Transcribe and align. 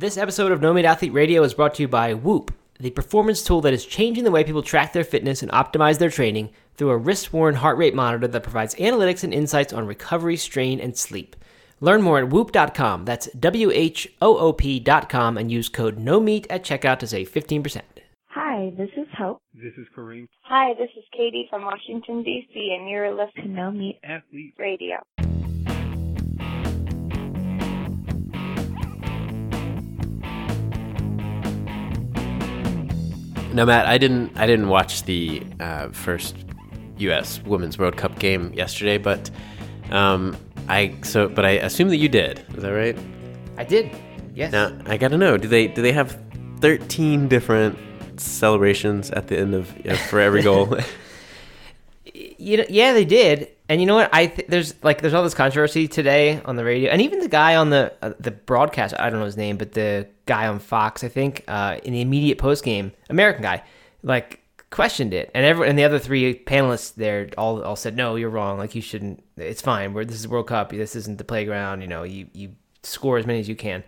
This 0.00 0.16
episode 0.16 0.50
of 0.50 0.62
No 0.62 0.72
Meat 0.72 0.86
Athlete 0.86 1.12
Radio 1.12 1.42
is 1.42 1.52
brought 1.52 1.74
to 1.74 1.82
you 1.82 1.86
by 1.86 2.14
Whoop, 2.14 2.54
the 2.78 2.88
performance 2.88 3.42
tool 3.42 3.60
that 3.60 3.74
is 3.74 3.84
changing 3.84 4.24
the 4.24 4.30
way 4.30 4.42
people 4.42 4.62
track 4.62 4.94
their 4.94 5.04
fitness 5.04 5.42
and 5.42 5.52
optimize 5.52 5.98
their 5.98 6.08
training 6.08 6.48
through 6.74 6.88
a 6.88 6.96
wrist 6.96 7.34
worn 7.34 7.56
heart 7.56 7.76
rate 7.76 7.94
monitor 7.94 8.26
that 8.26 8.42
provides 8.42 8.74
analytics 8.76 9.24
and 9.24 9.34
insights 9.34 9.74
on 9.74 9.86
recovery, 9.86 10.38
strain, 10.38 10.80
and 10.80 10.96
sleep. 10.96 11.36
Learn 11.80 12.00
more 12.00 12.18
at 12.18 12.30
whoop.com. 12.30 13.04
That's 13.04 13.26
W 13.32 13.70
H 13.74 14.10
O 14.22 14.38
O 14.38 14.54
P.com 14.54 15.36
and 15.36 15.52
use 15.52 15.68
code 15.68 15.98
No 15.98 16.18
Meat 16.18 16.46
at 16.48 16.64
checkout 16.64 17.00
to 17.00 17.06
save 17.06 17.30
15%. 17.30 17.82
Hi, 18.28 18.72
this 18.78 18.88
is 18.96 19.06
Hope. 19.18 19.42
This 19.52 19.74
is 19.76 19.86
Kareem, 19.94 20.28
Hi, 20.44 20.72
this 20.78 20.88
is 20.96 21.04
Katie 21.14 21.46
from 21.50 21.66
Washington, 21.66 22.22
D.C., 22.22 22.74
and 22.78 22.88
you're 22.88 23.10
listening 23.14 23.48
to 23.48 23.52
No 23.52 23.70
Meat 23.70 23.98
athlete. 24.02 24.54
Radio. 24.56 24.96
No, 33.52 33.66
Matt, 33.66 33.86
I 33.86 33.98
didn't. 33.98 34.36
I 34.36 34.46
didn't 34.46 34.68
watch 34.68 35.02
the 35.04 35.42
uh, 35.58 35.88
first 35.88 36.36
U.S. 36.98 37.40
Women's 37.42 37.78
World 37.78 37.96
Cup 37.96 38.18
game 38.18 38.52
yesterday, 38.54 38.96
but 38.96 39.28
um, 39.90 40.36
I 40.68 40.94
so. 41.02 41.28
But 41.28 41.44
I 41.44 41.50
assume 41.50 41.88
that 41.88 41.96
you 41.96 42.08
did. 42.08 42.44
Is 42.54 42.62
that 42.62 42.70
right? 42.70 42.96
I 43.56 43.64
did. 43.64 43.90
Yes. 44.34 44.52
Now 44.52 44.78
I 44.86 44.96
got 44.96 45.08
to 45.08 45.18
know. 45.18 45.36
Do 45.36 45.48
they 45.48 45.66
do 45.66 45.82
they 45.82 45.92
have 45.92 46.16
thirteen 46.60 47.26
different 47.26 47.76
celebrations 48.20 49.10
at 49.10 49.26
the 49.26 49.38
end 49.38 49.54
of 49.54 49.76
you 49.78 49.90
know, 49.90 49.96
for 49.96 50.20
every 50.20 50.42
goal? 50.42 50.78
you 52.04 52.58
know, 52.58 52.64
yeah, 52.68 52.92
they 52.92 53.04
did. 53.04 53.48
And 53.70 53.80
you 53.80 53.86
know 53.86 53.94
what? 53.94 54.12
I 54.12 54.26
th- 54.26 54.48
there's 54.48 54.74
like 54.82 55.00
there's 55.00 55.14
all 55.14 55.22
this 55.22 55.32
controversy 55.32 55.86
today 55.86 56.42
on 56.44 56.56
the 56.56 56.64
radio, 56.64 56.90
and 56.90 57.00
even 57.00 57.20
the 57.20 57.28
guy 57.28 57.54
on 57.54 57.70
the 57.70 57.94
uh, 58.02 58.14
the 58.18 58.32
broadcast. 58.32 58.96
I 58.98 59.08
don't 59.10 59.20
know 59.20 59.26
his 59.26 59.36
name, 59.36 59.58
but 59.58 59.70
the 59.70 60.08
guy 60.26 60.48
on 60.48 60.58
Fox, 60.58 61.04
I 61.04 61.08
think, 61.08 61.44
uh, 61.46 61.78
in 61.84 61.92
the 61.92 62.00
immediate 62.00 62.36
post 62.36 62.64
game, 62.64 62.90
American 63.10 63.42
guy, 63.42 63.62
like 64.02 64.40
questioned 64.70 65.14
it, 65.14 65.30
and 65.36 65.46
everyone 65.46 65.68
and 65.68 65.78
the 65.78 65.84
other 65.84 66.00
three 66.00 66.34
panelists 66.34 66.96
there 66.96 67.30
all 67.38 67.62
all 67.62 67.76
said, 67.76 67.94
"No, 67.96 68.16
you're 68.16 68.28
wrong. 68.28 68.58
Like 68.58 68.74
you 68.74 68.82
shouldn't. 68.82 69.22
It's 69.36 69.62
fine. 69.62 69.94
We're 69.94 70.04
this 70.04 70.18
is 70.18 70.26
World 70.26 70.48
Cup. 70.48 70.70
This 70.70 70.96
isn't 70.96 71.18
the 71.18 71.24
playground. 71.24 71.80
You 71.80 71.86
know, 71.86 72.02
you 72.02 72.26
you 72.32 72.56
score 72.82 73.18
as 73.18 73.26
many 73.26 73.38
as 73.38 73.48
you 73.48 73.54
can." 73.54 73.84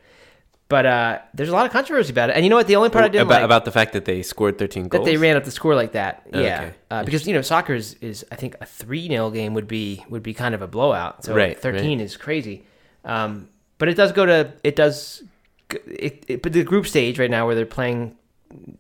But 0.73 0.87
uh, 0.87 1.19
there's 1.35 1.51
a 1.51 1.53
lot 1.53 1.67
of 1.67 1.73
controversy 1.73 2.13
about 2.13 2.31
it, 2.31 2.37
and 2.37 2.47
you 2.47 2.49
know 2.49 2.57
what? 2.57 2.67
The 2.67 2.77
only 2.77 2.89
part 2.89 3.05
I 3.05 3.09
didn't 3.09 3.27
about, 3.27 3.35
like 3.35 3.45
about 3.45 3.67
the 3.67 3.73
fact 3.73 3.93
that 3.93 4.07
they 4.07 4.23
scored 4.23 4.57
thirteen 4.57 4.89
goals. 4.89 5.05
that 5.05 5.11
they 5.11 5.19
ran 5.19 5.37
up 5.37 5.45
the 5.45 5.51
score 5.51 5.75
like 5.75 5.93
that. 5.93 6.27
Oh, 6.33 6.41
Yeah, 6.41 6.63
okay. 6.63 6.75
uh, 6.91 7.05
because 7.05 7.27
you 7.27 7.35
know 7.35 7.43
soccer 7.43 7.75
is, 7.75 7.93
is 8.01 8.25
I 8.33 8.37
think 8.37 8.57
a 8.59 8.65
three 8.65 9.07
0 9.07 9.29
game 9.33 9.53
would 9.53 9.69
be 9.69 10.03
would 10.09 10.23
be 10.23 10.33
kind 10.33 10.55
of 10.55 10.63
a 10.63 10.67
blowout. 10.67 11.27
So 11.27 11.35
Right, 11.35 11.59
thirteen 11.61 12.01
is 12.01 12.17
crazy. 12.17 12.65
Um, 13.05 13.51
but 13.77 13.91
it 13.91 13.99
does 13.99 14.13
go 14.13 14.25
to 14.25 14.51
it 14.65 14.75
does 14.75 15.23
it, 15.69 16.25
it 16.27 16.43
but 16.43 16.55
the 16.55 16.65
group 16.65 16.87
stage 16.87 17.19
right 17.19 17.31
now 17.31 17.45
where 17.45 17.55
they're 17.55 17.67
playing 17.67 18.17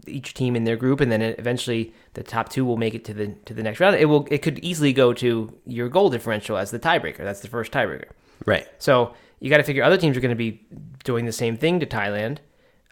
each 0.06 0.32
team 0.32 0.56
in 0.56 0.64
their 0.64 0.77
group 0.77 0.98
and 1.02 1.12
then 1.12 1.20
eventually 1.20 1.92
the 2.14 2.22
top 2.22 2.48
two 2.48 2.64
will 2.64 2.78
make 2.78 2.94
it 2.94 3.04
to 3.04 3.12
the 3.12 3.27
to 3.44 3.52
the 3.52 3.62
next 3.62 3.80
round. 3.80 3.96
It 3.96 4.06
will 4.06 4.27
it 4.30 4.38
could 4.40 4.60
easily 4.60 4.94
go 4.94 5.12
to 5.12 5.52
your 5.66 5.90
goal 5.90 6.08
differential 6.08 6.56
as 6.56 6.70
the 6.70 6.78
tiebreaker. 6.78 7.18
That's 7.18 7.40
the 7.40 7.48
first 7.48 7.70
tiebreaker. 7.70 8.08
right. 8.46 8.66
So 8.78 9.12
you 9.40 9.50
got 9.50 9.56
to 9.56 9.64
figure 9.64 9.82
other 9.82 9.98
teams 9.98 10.16
are 10.16 10.20
going 10.20 10.30
to 10.30 10.36
be 10.36 10.64
doing 11.05 11.25
the 11.27 11.33
same 11.33 11.56
thing 11.56 11.81
to 11.81 11.86
Thailand. 11.86 12.39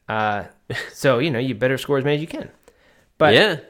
Uh, 0.08 0.44
so 0.92 1.18
you 1.18 1.30
know 1.30 1.38
you 1.38 1.54
better 1.54 1.78
score 1.78 1.98
as 1.98 2.04
many 2.04 2.16
as 2.16 2.20
you 2.20 2.26
can. 2.28 2.50
But 3.18 3.34
yeah. 3.34 3.60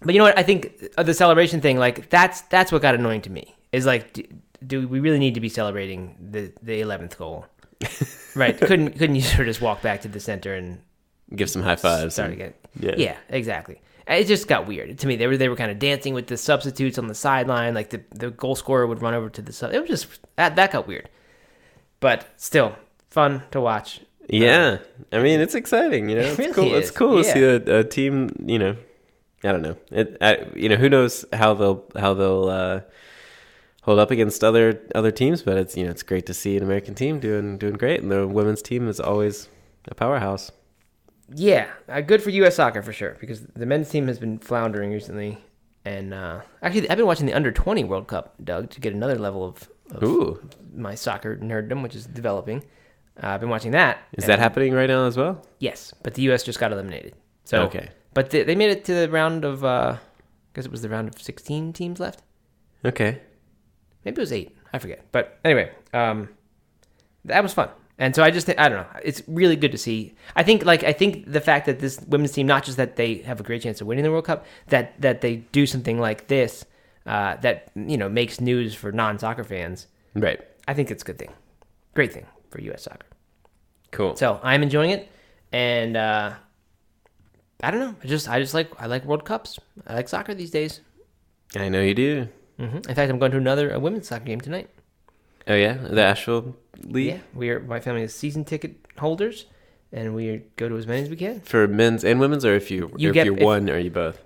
but 0.00 0.14
you 0.14 0.18
know 0.18 0.24
what? 0.24 0.38
I 0.38 0.42
think 0.42 0.84
uh, 0.96 1.02
the 1.02 1.14
celebration 1.14 1.60
thing, 1.60 1.78
like 1.78 2.08
that's 2.10 2.42
that's 2.42 2.70
what 2.72 2.82
got 2.82 2.94
annoying 2.94 3.22
to 3.22 3.30
me. 3.30 3.54
Is 3.72 3.86
like, 3.86 4.12
do, 4.12 4.22
do 4.66 4.88
we 4.88 5.00
really 5.00 5.18
need 5.18 5.34
to 5.34 5.40
be 5.40 5.48
celebrating 5.48 6.16
the 6.30 6.52
the 6.62 6.80
eleventh 6.80 7.18
goal? 7.18 7.46
right? 8.36 8.58
Couldn't 8.58 8.92
couldn't 8.92 9.16
you 9.16 9.22
sort 9.22 9.40
of 9.40 9.46
just 9.46 9.60
walk 9.60 9.82
back 9.82 10.02
to 10.02 10.08
the 10.08 10.20
center 10.20 10.54
and 10.54 10.78
Give 11.34 11.48
some 11.48 11.62
high 11.62 11.76
fives. 11.76 12.14
start 12.14 12.30
and- 12.30 12.40
again? 12.40 12.54
Yeah. 12.78 12.94
yeah, 12.96 13.16
exactly. 13.28 13.80
It 14.06 14.26
just 14.26 14.48
got 14.48 14.66
weird 14.66 14.98
to 14.98 15.06
me. 15.06 15.16
They 15.16 15.26
were 15.26 15.36
they 15.36 15.48
were 15.48 15.56
kind 15.56 15.70
of 15.70 15.78
dancing 15.78 16.14
with 16.14 16.26
the 16.26 16.36
substitutes 16.36 16.98
on 16.98 17.06
the 17.06 17.14
sideline. 17.14 17.74
Like 17.74 17.90
the, 17.90 18.02
the 18.10 18.30
goal 18.30 18.54
scorer 18.56 18.86
would 18.86 19.00
run 19.00 19.14
over 19.14 19.30
to 19.30 19.42
the 19.42 19.52
sub. 19.52 19.72
It 19.72 19.80
was 19.80 19.88
just 19.88 20.20
that 20.36 20.56
that 20.56 20.72
got 20.72 20.86
weird. 20.88 21.08
But 22.00 22.26
still 22.36 22.74
fun 23.12 23.42
to 23.50 23.60
watch. 23.60 24.00
Yeah, 24.28 24.78
I 25.12 25.22
mean 25.22 25.40
it's 25.40 25.54
exciting. 25.54 26.08
You 26.08 26.16
know, 26.16 26.22
it's 26.28 26.38
really 26.38 26.52
cool. 26.52 26.74
is, 26.74 26.88
It's 26.88 26.90
cool 26.90 27.18
to 27.18 27.24
see 27.24 27.42
a, 27.42 27.80
a 27.80 27.84
team. 27.84 28.30
You 28.44 28.58
know, 28.58 28.76
I 29.44 29.52
don't 29.52 29.62
know. 29.62 29.76
It, 29.90 30.16
I, 30.20 30.46
you 30.54 30.68
know, 30.68 30.76
who 30.76 30.88
knows 30.88 31.24
how 31.32 31.54
they'll 31.54 31.84
how 31.98 32.14
they'll 32.14 32.48
uh, 32.48 32.80
hold 33.82 33.98
up 33.98 34.10
against 34.10 34.42
other 34.42 34.80
other 34.94 35.10
teams, 35.10 35.42
but 35.42 35.56
it's 35.56 35.76
you 35.76 35.84
know 35.84 35.90
it's 35.90 36.02
great 36.02 36.26
to 36.26 36.34
see 36.34 36.56
an 36.56 36.62
American 36.62 36.94
team 36.94 37.20
doing 37.20 37.58
doing 37.58 37.74
great, 37.74 38.00
and 38.00 38.10
the 38.10 38.26
women's 38.26 38.62
team 38.62 38.88
is 38.88 39.00
always 39.00 39.48
a 39.88 39.94
powerhouse. 39.94 40.50
Yeah, 41.34 41.68
uh, 41.88 42.00
good 42.00 42.22
for 42.22 42.30
U.S. 42.30 42.56
soccer 42.56 42.82
for 42.82 42.92
sure 42.92 43.16
because 43.20 43.42
the 43.42 43.66
men's 43.66 43.88
team 43.88 44.06
has 44.08 44.18
been 44.18 44.38
floundering 44.38 44.90
recently. 44.90 45.38
And 45.84 46.14
uh, 46.14 46.42
actually, 46.62 46.88
I've 46.88 46.96
been 46.96 47.06
watching 47.06 47.26
the 47.26 47.34
under 47.34 47.50
twenty 47.50 47.82
World 47.82 48.06
Cup, 48.06 48.34
Doug, 48.42 48.70
to 48.70 48.80
get 48.80 48.92
another 48.92 49.16
level 49.16 49.44
of, 49.44 49.68
of 49.90 50.40
my 50.74 50.94
soccer 50.94 51.36
nerddom, 51.36 51.82
which 51.82 51.96
is 51.96 52.06
developing. 52.06 52.62
Uh, 53.22 53.26
I've 53.28 53.40
been 53.40 53.48
watching 53.50 53.72
that. 53.72 53.98
is 54.12 54.26
that 54.26 54.38
happening 54.38 54.72
right 54.72 54.88
now 54.88 55.06
as 55.06 55.16
well? 55.16 55.44
Yes, 55.58 55.92
but 56.02 56.14
the 56.14 56.22
U.S. 56.22 56.42
just 56.44 56.58
got 56.58 56.72
eliminated. 56.72 57.14
So 57.44 57.62
Okay. 57.64 57.88
but 58.14 58.30
they, 58.30 58.42
they 58.44 58.54
made 58.54 58.70
it 58.70 58.84
to 58.86 58.94
the 58.94 59.10
round 59.10 59.44
of. 59.44 59.64
Uh, 59.64 59.96
because 60.52 60.66
it 60.66 60.70
was 60.72 60.82
the 60.82 60.88
round 60.90 61.08
of 61.08 61.20
sixteen 61.20 61.72
teams 61.72 61.98
left. 61.98 62.22
Okay, 62.84 63.20
Maybe 64.04 64.16
it 64.16 64.20
was 64.20 64.32
eight. 64.32 64.56
I 64.72 64.78
forget. 64.78 65.04
But 65.12 65.38
anyway, 65.44 65.70
um, 65.94 66.28
that 67.24 67.42
was 67.42 67.52
fun. 67.54 67.68
And 67.98 68.14
so 68.16 68.22
I 68.24 68.30
just, 68.30 68.48
I 68.48 68.68
don't 68.68 68.78
know. 68.78 69.00
It's 69.04 69.22
really 69.28 69.54
good 69.54 69.70
to 69.72 69.78
see. 69.78 70.14
I 70.34 70.42
think, 70.42 70.64
like, 70.64 70.82
I 70.82 70.92
think 70.92 71.30
the 71.30 71.40
fact 71.40 71.66
that 71.66 71.78
this 71.78 72.00
women's 72.08 72.32
team, 72.32 72.46
not 72.46 72.64
just 72.64 72.76
that 72.78 72.96
they 72.96 73.16
have 73.18 73.38
a 73.38 73.42
great 73.44 73.62
chance 73.62 73.80
of 73.80 73.86
winning 73.86 74.02
the 74.02 74.10
World 74.10 74.24
Cup, 74.24 74.44
that 74.68 75.00
that 75.00 75.20
they 75.20 75.36
do 75.52 75.66
something 75.66 76.00
like 76.00 76.26
this, 76.26 76.64
uh, 77.06 77.36
that 77.36 77.70
you 77.74 77.96
know 77.96 78.08
makes 78.08 78.40
news 78.40 78.74
for 78.74 78.90
non-soccer 78.92 79.44
fans. 79.44 79.86
right, 80.14 80.40
I 80.66 80.74
think 80.74 80.90
it's 80.90 81.02
a 81.02 81.06
good 81.06 81.18
thing, 81.18 81.30
great 81.94 82.12
thing 82.12 82.26
for 82.52 82.60
U.S. 82.60 82.82
soccer. 82.82 83.06
cool. 83.90 84.14
So 84.16 84.38
I'm 84.42 84.62
enjoying 84.62 84.90
it, 84.90 85.08
and 85.52 85.96
uh, 85.96 86.34
I 87.62 87.70
don't 87.70 87.80
know. 87.80 87.94
I 88.02 88.06
just, 88.06 88.28
I 88.28 88.38
just 88.40 88.54
like, 88.54 88.70
I 88.80 88.86
like 88.86 89.04
World 89.04 89.24
Cups. 89.24 89.58
I 89.86 89.94
like 89.94 90.08
soccer 90.08 90.34
these 90.34 90.50
days. 90.50 90.80
I 91.56 91.68
know 91.68 91.80
you 91.82 91.94
do. 91.94 92.28
hmm 92.58 92.64
In 92.88 92.94
fact, 92.94 93.10
I'm 93.10 93.18
going 93.18 93.32
to 93.32 93.38
another 93.38 93.70
a 93.72 93.78
women's 93.80 94.08
soccer 94.08 94.24
game 94.24 94.40
tonight. 94.40 94.68
Oh 95.48 95.54
yeah, 95.54 95.72
the 95.74 96.02
Asheville 96.02 96.56
League 96.84 97.06
Yeah, 97.14 97.18
we 97.34 97.50
are. 97.50 97.60
My 97.60 97.80
family 97.80 98.02
is 98.02 98.14
season 98.14 98.44
ticket 98.44 98.76
holders, 98.98 99.46
and 99.92 100.14
we 100.14 100.42
go 100.56 100.68
to 100.68 100.76
as 100.76 100.86
many 100.86 101.02
as 101.02 101.10
we 101.10 101.16
can. 101.16 101.40
for 101.40 101.66
men's 101.66 102.04
and 102.04 102.20
women's, 102.20 102.44
or 102.44 102.54
if 102.54 102.70
you, 102.70 102.92
You 102.96 103.08
if 103.10 103.14
get- 103.14 103.26
you're 103.26 103.36
if- 103.38 103.42
one, 103.42 103.68
or 103.68 103.78
you 103.78 103.90
both. 103.90 104.20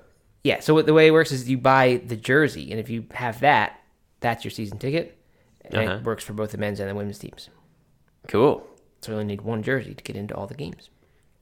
Yeah. 0.44 0.60
So 0.60 0.74
what, 0.74 0.86
the 0.86 0.92
way 0.94 1.06
it 1.08 1.10
works 1.12 1.32
is 1.32 1.48
you 1.48 1.58
buy 1.58 2.00
the 2.06 2.16
jersey, 2.16 2.70
and 2.70 2.78
if 2.78 2.88
you 2.90 3.06
have 3.12 3.40
that, 3.40 3.80
that's 4.20 4.44
your 4.44 4.50
season 4.52 4.78
ticket, 4.78 5.18
and 5.64 5.74
Uh-huh. 5.88 5.96
it 5.98 6.04
works 6.04 6.22
for 6.22 6.34
both 6.34 6.52
the 6.52 6.58
men's 6.58 6.78
and 6.80 6.88
the 6.88 6.94
women's 6.94 7.18
teams. 7.18 7.48
Cool. 8.28 8.66
So 9.02 9.12
you 9.12 9.18
only 9.18 9.26
need 9.26 9.42
one 9.42 9.62
jersey 9.62 9.94
to 9.94 10.02
get 10.04 10.16
into 10.16 10.34
all 10.34 10.46
the 10.46 10.54
games. 10.54 10.88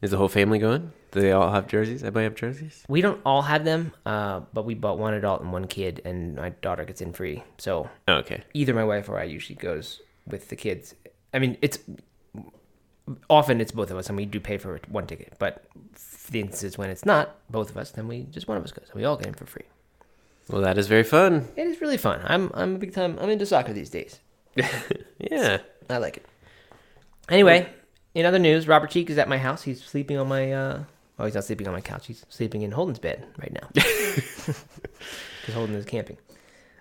Is 0.02 0.10
the 0.10 0.16
whole 0.18 0.28
family 0.28 0.58
going? 0.58 0.92
Do 1.12 1.20
they 1.20 1.32
all 1.32 1.50
have 1.50 1.66
jerseys? 1.66 2.02
Everybody 2.02 2.24
have 2.24 2.34
jerseys? 2.34 2.84
We 2.88 3.00
don't 3.00 3.20
all 3.24 3.42
have 3.42 3.64
them, 3.64 3.92
uh, 4.04 4.40
but 4.52 4.64
we 4.66 4.74
bought 4.74 4.98
one 4.98 5.14
adult 5.14 5.40
and 5.40 5.50
one 5.52 5.66
kid, 5.66 6.02
and 6.04 6.36
my 6.36 6.50
daughter 6.50 6.84
gets 6.84 7.00
in 7.00 7.12
free. 7.14 7.42
So 7.58 7.88
Oh, 8.08 8.14
okay. 8.16 8.42
either 8.52 8.74
my 8.74 8.84
wife 8.84 9.08
or 9.08 9.18
I 9.18 9.24
usually 9.24 9.54
goes 9.56 10.02
with 10.26 10.48
the 10.48 10.56
kids. 10.56 10.94
I 11.32 11.38
mean, 11.38 11.56
it's 11.62 11.78
often 13.30 13.60
it's 13.60 13.72
both 13.72 13.90
of 13.90 13.96
us, 13.96 14.08
and 14.08 14.16
we 14.16 14.26
do 14.26 14.40
pay 14.40 14.58
for 14.58 14.80
one 14.88 15.06
ticket. 15.06 15.34
But 15.38 15.64
for 15.94 16.32
the 16.32 16.40
instances 16.40 16.76
when 16.76 16.90
it's 16.90 17.04
not 17.06 17.36
both 17.50 17.70
of 17.70 17.76
us, 17.76 17.90
then 17.92 18.08
we 18.08 18.22
just 18.30 18.48
one 18.48 18.56
of 18.58 18.64
us 18.64 18.72
goes, 18.72 18.86
and 18.90 18.96
we 19.00 19.04
all 19.04 19.16
get 19.16 19.28
in 19.28 19.34
for 19.34 19.46
free. 19.46 19.64
Well, 20.50 20.60
that 20.62 20.76
is 20.76 20.86
very 20.88 21.04
fun. 21.04 21.48
It 21.56 21.66
is 21.66 21.80
really 21.80 21.96
fun. 21.96 22.20
I'm 22.24 22.50
I'm 22.54 22.74
a 22.74 22.78
big 22.78 22.92
time. 22.92 23.18
I'm 23.20 23.30
into 23.30 23.46
soccer 23.46 23.72
these 23.72 23.90
days. 23.90 24.20
Yeah. 25.18 25.58
I 25.88 25.98
like 25.98 26.18
it. 26.18 26.26
Anyway, 27.28 27.68
in 28.14 28.26
other 28.26 28.38
news, 28.38 28.68
Robert 28.68 28.90
Cheek 28.90 29.10
is 29.10 29.18
at 29.18 29.28
my 29.28 29.38
house. 29.38 29.62
He's 29.62 29.82
sleeping 29.82 30.18
on 30.18 30.28
my. 30.28 30.52
uh 30.52 30.84
Oh, 31.18 31.24
he's 31.26 31.34
not 31.34 31.44
sleeping 31.44 31.68
on 31.68 31.72
my 31.72 31.80
couch. 31.80 32.06
He's 32.08 32.24
sleeping 32.28 32.62
in 32.62 32.72
Holden's 32.72 32.98
bed 32.98 33.24
right 33.38 33.52
now. 33.52 33.68
Because 35.40 35.54
Holden 35.54 35.74
is 35.76 35.84
camping. 35.84 36.16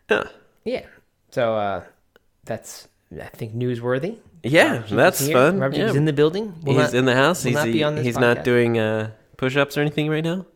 Huh. 0.09 0.23
Yeah. 0.63 0.85
So 1.31 1.55
uh 1.55 1.83
that's 2.45 2.87
I 3.19 3.25
think 3.27 3.53
newsworthy. 3.55 4.17
Yeah, 4.41 4.75
Robert 4.77 4.89
that's 4.95 5.29
fun. 5.31 5.59
Robert 5.59 5.73
Cheek 5.73 5.81
Yeah. 5.83 5.89
is 5.89 5.95
in 5.95 6.05
the 6.05 6.13
building. 6.13 6.53
Will 6.63 6.73
he's 6.73 6.91
not- 6.91 6.93
in 6.93 7.05
the 7.05 7.13
house. 7.15 7.43
He's, 7.43 7.53
not 7.55 7.65
be 7.65 7.83
on 7.83 7.95
this 7.95 8.05
he's 8.05 8.17
podcast. 8.17 8.21
not 8.35 8.43
doing 8.43 8.79
uh, 8.79 9.11
push-ups 9.37 9.77
or 9.77 9.81
anything 9.81 10.09
right 10.09 10.23
now. 10.23 10.45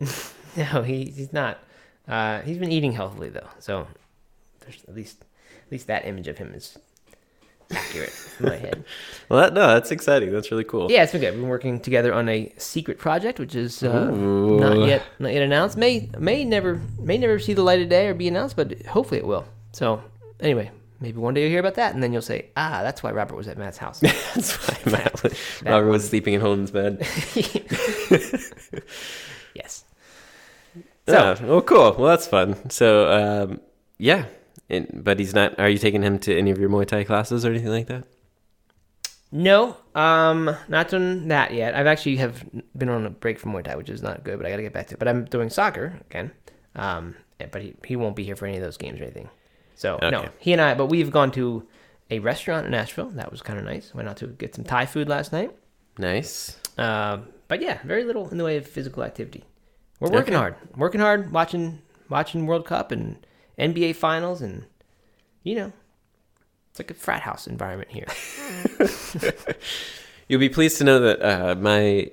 No, 0.56 0.82
he, 0.82 1.04
he's 1.04 1.32
not. 1.32 1.58
Uh, 2.08 2.40
he's 2.40 2.58
been 2.58 2.72
eating 2.72 2.90
healthily 2.92 3.28
though, 3.28 3.46
so 3.60 3.86
there's 4.60 4.82
at 4.88 4.94
least 4.94 5.24
at 5.66 5.70
least 5.70 5.86
that 5.86 6.04
image 6.04 6.26
of 6.26 6.36
him 6.36 6.52
is 6.52 6.76
accurate 7.70 8.12
in 8.38 8.46
my 8.46 8.56
head. 8.56 8.84
well, 9.28 9.40
that, 9.40 9.54
no, 9.54 9.66
that's 9.68 9.90
exciting. 9.90 10.32
That's 10.32 10.50
really 10.50 10.64
cool. 10.64 10.90
Yeah, 10.90 11.02
it's 11.02 11.12
been 11.12 11.20
good. 11.20 11.32
We've 11.32 11.40
been 11.40 11.48
working 11.48 11.80
together 11.80 12.12
on 12.14 12.28
a 12.28 12.52
secret 12.58 12.98
project, 12.98 13.38
which 13.38 13.54
is 13.54 13.82
uh, 13.82 14.10
not 14.10 14.86
yet 14.86 15.02
not 15.18 15.32
yet 15.32 15.42
announced. 15.42 15.76
May 15.76 16.10
may 16.18 16.44
never 16.44 16.80
may 16.98 17.18
never 17.18 17.38
see 17.38 17.52
the 17.52 17.62
light 17.62 17.80
of 17.80 17.88
day 17.88 18.06
or 18.08 18.14
be 18.14 18.28
announced, 18.28 18.56
but 18.56 18.82
hopefully 18.86 19.18
it 19.18 19.26
will. 19.26 19.44
So 19.72 20.02
anyway, 20.40 20.70
maybe 21.00 21.18
one 21.18 21.34
day 21.34 21.42
you'll 21.42 21.50
hear 21.50 21.60
about 21.60 21.74
that, 21.74 21.94
and 21.94 22.02
then 22.02 22.12
you'll 22.12 22.22
say, 22.22 22.46
ah, 22.56 22.80
that's 22.82 23.02
why 23.02 23.12
Robert 23.12 23.36
was 23.36 23.48
at 23.48 23.58
Matt's 23.58 23.78
house. 23.78 24.00
That's 24.34 24.52
why 24.56 24.92
Matt, 24.92 25.22
Robert 25.64 25.90
was 25.90 26.08
sleeping 26.08 26.34
in 26.34 26.40
Holden's 26.40 26.70
bed. 26.70 26.98
yes. 29.54 29.84
So, 31.08 31.36
oh, 31.44 31.62
cool. 31.62 31.94
Well, 31.98 32.08
that's 32.08 32.26
fun. 32.26 32.68
So, 32.68 33.10
um, 33.10 33.60
yeah. 33.96 34.26
And, 34.70 35.02
but 35.04 35.18
he's 35.18 35.34
not. 35.34 35.58
Are 35.58 35.68
you 35.68 35.78
taking 35.78 36.02
him 36.02 36.18
to 36.20 36.36
any 36.36 36.50
of 36.50 36.58
your 36.58 36.68
Muay 36.68 36.86
Thai 36.86 37.04
classes 37.04 37.44
or 37.44 37.50
anything 37.50 37.70
like 37.70 37.86
that? 37.86 38.04
No, 39.30 39.76
um, 39.94 40.54
not 40.68 40.88
done 40.88 41.28
that 41.28 41.52
yet. 41.52 41.74
I've 41.74 41.86
actually 41.86 42.16
have 42.16 42.44
been 42.76 42.88
on 42.88 43.04
a 43.04 43.10
break 43.10 43.38
from 43.38 43.52
Muay 43.52 43.62
Thai, 43.64 43.76
which 43.76 43.90
is 43.90 44.02
not 44.02 44.24
good, 44.24 44.38
but 44.38 44.46
I 44.46 44.50
got 44.50 44.56
to 44.56 44.62
get 44.62 44.72
back 44.72 44.86
to 44.88 44.94
it. 44.94 44.98
But 44.98 45.08
I'm 45.08 45.24
doing 45.26 45.50
soccer 45.50 45.98
again. 46.10 46.32
Um, 46.74 47.14
but 47.50 47.60
he, 47.62 47.74
he 47.84 47.96
won't 47.96 48.16
be 48.16 48.24
here 48.24 48.36
for 48.36 48.46
any 48.46 48.56
of 48.56 48.62
those 48.62 48.76
games 48.78 49.00
or 49.00 49.04
anything. 49.04 49.28
So 49.74 49.98
no, 50.02 50.28
he 50.38 50.52
and 50.52 50.60
I. 50.62 50.74
But 50.74 50.86
we've 50.86 51.10
gone 51.10 51.30
to 51.32 51.66
a 52.10 52.18
restaurant 52.20 52.66
in 52.66 52.74
Asheville. 52.74 53.10
That 53.10 53.30
was 53.30 53.42
kind 53.42 53.58
of 53.58 53.64
nice. 53.64 53.94
Went 53.94 54.08
out 54.08 54.16
to 54.18 54.26
get 54.28 54.54
some 54.54 54.64
Thai 54.64 54.86
food 54.86 55.08
last 55.08 55.32
night. 55.32 55.50
Nice. 55.98 56.58
Um, 56.78 57.28
but 57.48 57.60
yeah, 57.60 57.78
very 57.84 58.04
little 58.04 58.28
in 58.30 58.38
the 58.38 58.44
way 58.44 58.56
of 58.56 58.66
physical 58.66 59.02
activity. 59.02 59.44
We're 60.00 60.10
working 60.10 60.34
Okay. 60.34 60.38
hard, 60.40 60.54
working 60.76 61.00
hard, 61.00 61.32
watching 61.32 61.80
watching 62.08 62.46
World 62.46 62.64
Cup 62.66 62.92
and 62.92 63.18
NBA 63.58 63.96
finals, 63.96 64.42
and 64.42 64.64
you 65.42 65.54
know, 65.56 65.72
it's 66.70 66.78
like 66.78 66.90
a 66.90 66.94
frat 66.94 67.22
house 67.22 67.46
environment 67.46 67.90
here. 67.90 68.06
You'll 70.28 70.40
be 70.40 70.48
pleased 70.48 70.78
to 70.78 70.84
know 70.84 71.00
that 71.00 71.22
uh, 71.22 71.54
my 71.54 72.10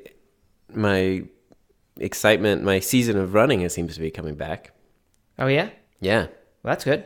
my 0.74 1.24
excitement, 1.98 2.64
my 2.64 2.80
season 2.80 3.18
of 3.18 3.34
running, 3.34 3.62
it 3.62 3.72
seems 3.72 3.96
to 3.96 4.00
be 4.00 4.12
coming 4.12 4.36
back. 4.36 4.72
oh 5.40 5.48
yeah, 5.48 5.70
Yeah, 6.00 6.28
well, 6.64 6.72
that's 6.72 6.84
good. 6.84 7.06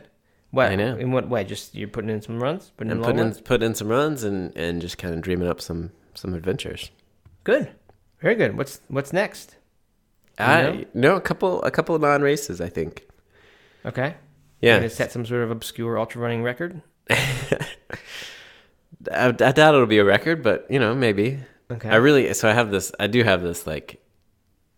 What 0.52 0.70
I 0.70 0.74
know. 0.74 0.96
In 0.96 1.12
what 1.12 1.28
way? 1.28 1.44
Just 1.44 1.74
you're 1.76 1.88
putting 1.88 2.10
in 2.10 2.20
some 2.22 2.42
runs, 2.42 2.72
putting 2.76 2.90
in 2.90 2.96
I'm 2.96 3.02
long 3.02 3.12
putting 3.12 3.26
in, 3.26 3.34
putting 3.44 3.66
in 3.66 3.74
some 3.74 3.88
runs 3.88 4.24
and 4.24 4.56
and 4.56 4.80
just 4.80 4.98
kind 4.98 5.14
of 5.14 5.20
dreaming 5.20 5.48
up 5.48 5.60
some 5.60 5.92
some 6.14 6.34
adventures. 6.34 6.90
Good, 7.44 7.70
very 8.20 8.34
good. 8.34 8.56
What's 8.56 8.80
what's 8.88 9.12
next? 9.12 9.56
You 10.38 10.44
I 10.44 10.62
know? 10.62 10.84
no 10.94 11.16
a 11.16 11.20
couple 11.20 11.62
a 11.62 11.70
couple 11.70 11.94
of 11.94 12.00
non 12.00 12.22
races. 12.22 12.60
I 12.60 12.68
think. 12.68 13.06
Okay, 13.86 14.16
Yeah, 14.60 14.76
gonna 14.76 14.90
set 14.90 15.12
some 15.12 15.24
sort 15.26 15.42
of 15.42 15.50
obscure 15.50 15.98
ultra 15.98 16.20
running 16.20 16.42
record. 16.42 16.82
I, 17.10 17.66
I 19.28 19.32
doubt 19.32 19.74
it'll 19.74 19.86
be 19.86 19.98
a 19.98 20.04
record, 20.04 20.42
but 20.42 20.66
you 20.70 20.78
know 20.78 20.94
maybe. 20.94 21.38
Okay, 21.70 21.88
I 21.88 21.96
really 21.96 22.32
so 22.34 22.48
I 22.48 22.52
have 22.52 22.70
this 22.70 22.92
I 23.00 23.06
do 23.06 23.22
have 23.24 23.42
this 23.42 23.66
like 23.66 24.02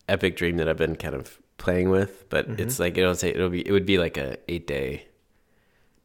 epic 0.08 0.36
dream 0.36 0.56
that 0.58 0.68
I've 0.68 0.76
been 0.76 0.96
kind 0.96 1.14
of 1.14 1.38
playing 1.58 1.90
with, 1.90 2.28
but 2.28 2.48
Mm-hmm. 2.48 2.62
it's 2.62 2.78
like 2.78 2.96
it'll 2.98 3.14
say 3.14 3.30
it'll 3.30 3.48
be 3.48 3.66
it 3.66 3.72
would 3.72 3.86
be 3.86 3.98
like 3.98 4.16
a 4.16 4.36
eight 4.48 4.66
day 4.66 5.06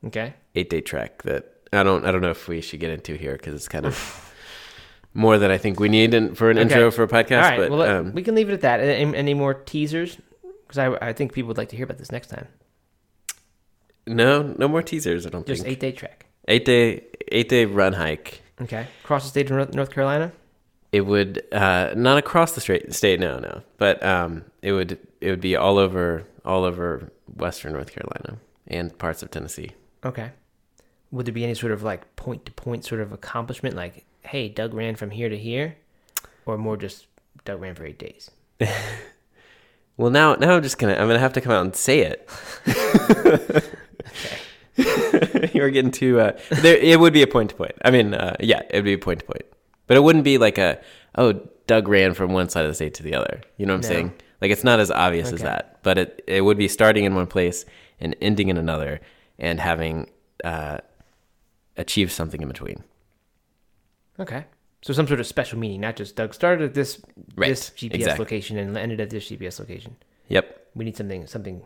okay. 0.05 0.33
eight 0.55 0.69
day 0.69 0.81
trek 0.81 1.23
that 1.23 1.53
I 1.73 1.83
don't 1.83 2.05
I 2.05 2.11
don't 2.11 2.21
know 2.21 2.29
if 2.31 2.47
we 2.47 2.61
should 2.61 2.79
get 2.79 2.91
into 2.91 3.15
here 3.15 3.33
because 3.33 3.53
it's 3.53 3.67
kind 3.67 3.85
of 3.85 4.33
more 5.13 5.37
than 5.37 5.51
I 5.51 5.57
think 5.57 5.79
we 5.79 5.89
need 5.89 6.13
in, 6.13 6.35
for 6.35 6.49
an 6.49 6.57
Okay. 6.57 6.73
intro 6.73 6.91
for 6.91 7.03
a 7.03 7.07
podcast. 7.07 7.43
All 7.43 7.49
right, 7.49 7.57
but 7.59 7.71
well, 7.71 7.81
um, 7.99 8.13
we 8.13 8.23
can 8.23 8.35
leave 8.35 8.49
it 8.49 8.53
at 8.53 8.61
that. 8.61 8.79
Any, 8.79 9.15
any 9.15 9.33
more 9.33 9.53
teasers? 9.53 10.17
Because 10.67 10.77
I, 10.77 11.09
I 11.09 11.13
think 11.13 11.33
people 11.33 11.47
would 11.49 11.57
like 11.57 11.69
to 11.69 11.75
hear 11.75 11.85
about 11.85 11.97
this 11.97 12.11
next 12.11 12.27
time. 12.29 12.47
No 14.07 14.53
no 14.57 14.67
more 14.67 14.81
teasers. 14.81 15.25
I 15.25 15.29
don't 15.29 15.41
think. 15.45 15.47
Just 15.47 15.63
think 15.63 15.73
eight 15.73 15.79
day 15.79 15.91
trek. 15.91 16.25
eight 16.47 16.65
day 16.65 17.03
eight 17.31 17.49
day 17.49 17.65
run 17.65 17.93
hike. 17.93 18.41
Okay, 18.61 18.87
across 19.03 19.23
the 19.23 19.29
state 19.29 19.49
of 19.49 19.55
North, 19.55 19.73
North 19.73 19.91
Carolina. 19.91 20.31
It 20.91 21.01
would 21.01 21.43
uh, 21.51 21.93
not 21.95 22.17
across 22.17 22.53
the 22.53 22.61
straight 22.61 22.93
state, 22.93 23.19
no, 23.19 23.39
no, 23.39 23.61
but 23.77 24.01
um, 24.03 24.45
it 24.61 24.71
would 24.71 24.97
it 25.21 25.29
would 25.29 25.41
be 25.41 25.55
all 25.55 25.77
over 25.77 26.23
all 26.45 26.63
over 26.63 27.11
Western 27.35 27.73
North 27.73 27.91
Carolina 27.91 28.39
and 28.67 28.97
parts 28.97 29.21
of 29.21 29.29
Tennessee. 29.29 29.71
Okay. 30.03 30.31
Would 31.11 31.25
there 31.25 31.33
be 31.33 31.43
any 31.43 31.53
sort 31.53 31.71
of 31.71 31.83
like 31.83 32.15
point 32.15 32.45
to 32.45 32.51
point 32.51 32.83
sort 32.85 33.01
of 33.01 33.11
accomplishment, 33.11 33.75
like, 33.75 34.05
hey, 34.23 34.49
Doug 34.49 34.73
ran 34.73 34.95
from 34.95 35.11
here 35.11 35.29
to 35.29 35.37
here, 35.37 35.77
or 36.45 36.57
more 36.57 36.77
just 36.77 37.07
Doug 37.45 37.61
ran 37.61 37.75
for 37.75 37.85
eight 37.85 37.99
days? 37.99 38.31
Well, 39.97 40.11
now 40.11 40.35
now 40.35 40.55
I'm 40.55 40.61
just 40.61 40.77
gonna 40.77 40.93
I'm 40.93 41.07
gonna 41.07 41.17
have 41.17 41.33
to 41.33 41.41
come 41.41 41.51
out 41.51 41.65
and 41.65 41.75
say 41.75 42.01
it. 42.01 42.29
You're 45.57 45.69
getting 45.71 45.91
too. 45.91 46.19
Uh, 46.19 46.37
there, 46.49 46.77
it 46.77 46.99
would 46.99 47.13
be 47.13 47.21
a 47.23 47.27
point 47.27 47.49
to 47.51 47.55
point. 47.55 47.73
I 47.83 47.91
mean, 47.91 48.13
uh, 48.13 48.35
yeah, 48.39 48.61
it 48.69 48.75
would 48.75 48.85
be 48.85 48.93
a 48.93 48.97
point 48.97 49.19
to 49.21 49.25
point, 49.25 49.43
but 49.87 49.97
it 49.97 50.01
wouldn't 50.01 50.23
be 50.23 50.37
like 50.37 50.57
a 50.57 50.79
oh 51.15 51.33
Doug 51.67 51.87
ran 51.87 52.13
from 52.13 52.31
one 52.33 52.47
side 52.49 52.63
of 52.65 52.71
the 52.71 52.75
state 52.75 52.93
to 52.95 53.03
the 53.03 53.13
other. 53.15 53.41
You 53.57 53.65
know 53.65 53.73
what 53.73 53.85
I'm 53.85 53.89
No. 53.91 53.95
saying? 53.95 54.13
Like 54.41 54.51
it's 54.51 54.63
not 54.63 54.79
as 54.79 54.89
obvious 54.91 55.31
as 55.33 55.41
that, 55.41 55.79
but 55.83 55.97
it 55.97 56.23
it 56.27 56.41
would 56.41 56.57
be 56.57 56.67
starting 56.67 57.03
in 57.05 57.15
one 57.15 57.27
place 57.27 57.65
and 57.99 58.15
ending 58.21 58.49
in 58.49 58.57
another, 58.57 59.01
and 59.39 59.59
having 59.59 60.09
uh, 60.43 60.77
achieved 61.75 62.11
something 62.11 62.41
in 62.41 62.47
between. 62.47 62.83
Okay. 64.19 64.45
So 64.83 64.93
some 64.93 65.07
sort 65.07 65.19
of 65.19 65.25
special 65.27 65.57
meaning, 65.59 65.81
not 65.81 65.95
just 65.95 66.15
Doug 66.15 66.33
started 66.33 66.63
at 66.65 66.73
this 66.75 67.01
Right, 67.35 67.49
this 67.49 67.71
GPS 67.71 67.95
exactly. 67.95 68.23
location 68.23 68.57
and 68.57 68.77
ended 68.77 68.99
at 69.01 69.09
this 69.09 69.27
GPS 69.29 69.59
location. 69.59 69.95
Yep, 70.29 70.67
We 70.75 70.85
need 70.85 70.95
something 70.95 71.25
something 71.27 71.63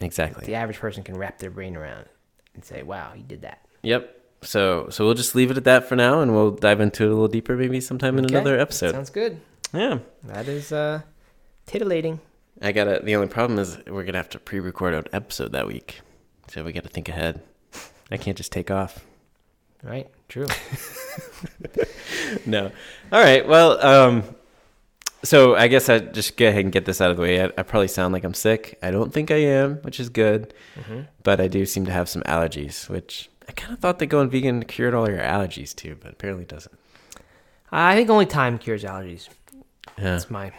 exactly. 0.00 0.44
the 0.46 0.54
average 0.54 0.78
person 0.78 1.02
can 1.02 1.16
wrap 1.16 1.38
their 1.38 1.50
brain 1.50 1.76
around 1.76 2.06
and 2.54 2.64
say, 2.64 2.82
"Wow, 2.82 3.12
he 3.14 3.22
did 3.22 3.42
that." 3.42 3.60
Yep. 3.82 4.16
So 4.42 4.88
so 4.90 5.04
we'll 5.04 5.14
just 5.14 5.34
leave 5.34 5.50
it 5.50 5.56
at 5.56 5.64
that 5.64 5.88
for 5.88 5.96
now, 5.96 6.20
and 6.20 6.32
we'll 6.32 6.50
dive 6.52 6.80
into 6.80 7.04
it 7.04 7.06
a 7.06 7.10
little 7.10 7.28
deeper 7.28 7.56
maybe 7.56 7.80
sometime 7.80 8.18
in 8.18 8.24
Okay, 8.24 8.34
another 8.34 8.58
episode. 8.58 8.92
Sounds 8.92 9.10
good. 9.10 9.40
yeah. 9.74 9.98
That 10.24 10.48
is 10.48 10.72
uh, 10.72 11.02
titillating. 11.66 12.20
I 12.62 12.72
gotta. 12.72 13.00
The 13.02 13.14
only 13.16 13.28
problem 13.28 13.58
is 13.58 13.78
we're 13.86 14.04
gonna 14.04 14.18
have 14.18 14.28
to 14.30 14.38
pre-record 14.38 14.94
an 14.94 15.04
episode 15.12 15.52
that 15.52 15.66
week, 15.66 16.00
so 16.48 16.64
we 16.64 16.72
got 16.72 16.82
to 16.84 16.88
think 16.90 17.08
ahead. 17.08 17.42
I 18.10 18.16
can't 18.16 18.36
just 18.36 18.50
take 18.52 18.70
off. 18.70 19.04
Right? 19.82 20.08
True. 20.28 20.46
No. 22.46 22.70
All 23.12 23.20
right. 23.20 23.46
Well, 23.46 23.84
um, 23.84 24.22
so 25.22 25.54
I 25.54 25.68
guess 25.68 25.88
I 25.88 25.98
just 25.98 26.36
go 26.36 26.48
ahead 26.48 26.64
and 26.64 26.72
get 26.72 26.84
this 26.84 27.00
out 27.00 27.10
of 27.10 27.16
the 27.16 27.22
way. 27.22 27.42
I, 27.42 27.46
I 27.58 27.62
probably 27.62 27.88
sound 27.88 28.12
like 28.12 28.24
I'm 28.24 28.34
sick. 28.34 28.78
I 28.82 28.90
don't 28.90 29.12
think 29.12 29.30
I 29.30 29.36
am, 29.36 29.76
which 29.76 30.00
is 30.00 30.08
good. 30.08 30.54
Mm-hmm. 30.76 31.02
But 31.22 31.40
I 31.40 31.48
do 31.48 31.66
seem 31.66 31.84
to 31.86 31.92
have 31.92 32.08
some 32.08 32.22
allergies, 32.22 32.88
which 32.88 33.28
I 33.48 33.52
kind 33.52 33.72
of 33.72 33.80
thought 33.80 33.98
that 33.98 34.06
going 34.06 34.30
vegan 34.30 34.64
cured 34.64 34.94
all 34.94 35.08
your 35.08 35.18
allergies 35.18 35.74
too, 35.74 35.96
but 36.00 36.12
apparently 36.12 36.44
it 36.44 36.48
doesn't. 36.48 36.78
I 37.72 37.94
think 37.96 38.10
only 38.10 38.26
time 38.26 38.58
cures 38.58 38.84
allergies. 38.84 39.28
Yeah. 39.98 40.04
That's 40.04 40.30
my 40.30 40.52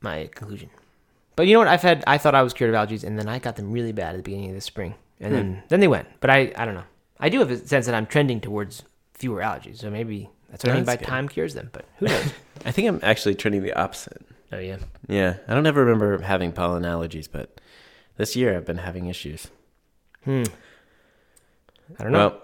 my 0.00 0.28
conclusion. 0.34 0.70
But 1.36 1.46
you 1.46 1.54
know 1.54 1.60
what? 1.60 1.68
I've 1.68 1.82
had 1.82 2.04
I 2.06 2.18
thought 2.18 2.34
I 2.34 2.42
was 2.42 2.52
cured 2.52 2.74
of 2.74 2.88
allergies, 2.88 3.04
and 3.04 3.18
then 3.18 3.28
I 3.28 3.38
got 3.38 3.56
them 3.56 3.70
really 3.70 3.92
bad 3.92 4.14
at 4.14 4.16
the 4.18 4.22
beginning 4.22 4.50
of 4.50 4.54
the 4.54 4.60
spring, 4.60 4.94
and 5.20 5.34
then 5.34 5.62
then 5.68 5.80
they 5.80 5.88
went. 5.88 6.08
But 6.20 6.30
I 6.30 6.52
I 6.56 6.64
don't 6.64 6.74
know. 6.74 6.84
I 7.18 7.28
do 7.28 7.38
have 7.38 7.50
a 7.50 7.56
sense 7.56 7.86
that 7.86 7.94
I'm 7.94 8.06
trending 8.06 8.40
towards 8.40 8.82
fewer 9.14 9.40
allergies, 9.40 9.78
so 9.78 9.90
maybe 9.90 10.30
that's 10.50 10.64
what 10.64 10.72
I 10.72 10.76
mean 10.76 10.84
by 10.84 10.96
good. 10.96 11.06
time 11.06 11.28
cures 11.28 11.54
them. 11.54 11.70
But 11.72 11.84
who 11.98 12.06
knows? 12.06 12.32
I 12.64 12.72
think 12.72 12.88
I'm 12.88 13.00
actually 13.02 13.34
trending 13.34 13.62
the 13.62 13.72
opposite. 13.74 14.24
oh 14.52 14.58
yeah. 14.58 14.78
Yeah, 15.08 15.36
I 15.48 15.54
don't 15.54 15.66
ever 15.66 15.84
remember 15.84 16.18
having 16.22 16.52
pollen 16.52 16.82
allergies, 16.82 17.28
but 17.30 17.60
this 18.16 18.36
year 18.36 18.56
I've 18.56 18.66
been 18.66 18.78
having 18.78 19.06
issues. 19.06 19.48
Hmm. 20.24 20.42
I 21.98 22.02
don't 22.02 22.12
know. 22.12 22.18
Well, 22.28 22.42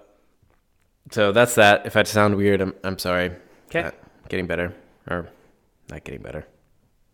so 1.11 1.33
that's 1.33 1.54
that. 1.57 1.87
If 1.87 1.97
I 1.97 2.02
sound 2.04 2.37
weird, 2.37 2.61
I'm 2.61 2.75
I'm 2.83 2.99
sorry. 2.99 3.33
Okay. 3.69 3.90
Getting 4.28 4.47
better, 4.47 4.75
or 5.09 5.28
not 5.90 6.04
getting 6.04 6.23
better. 6.23 6.47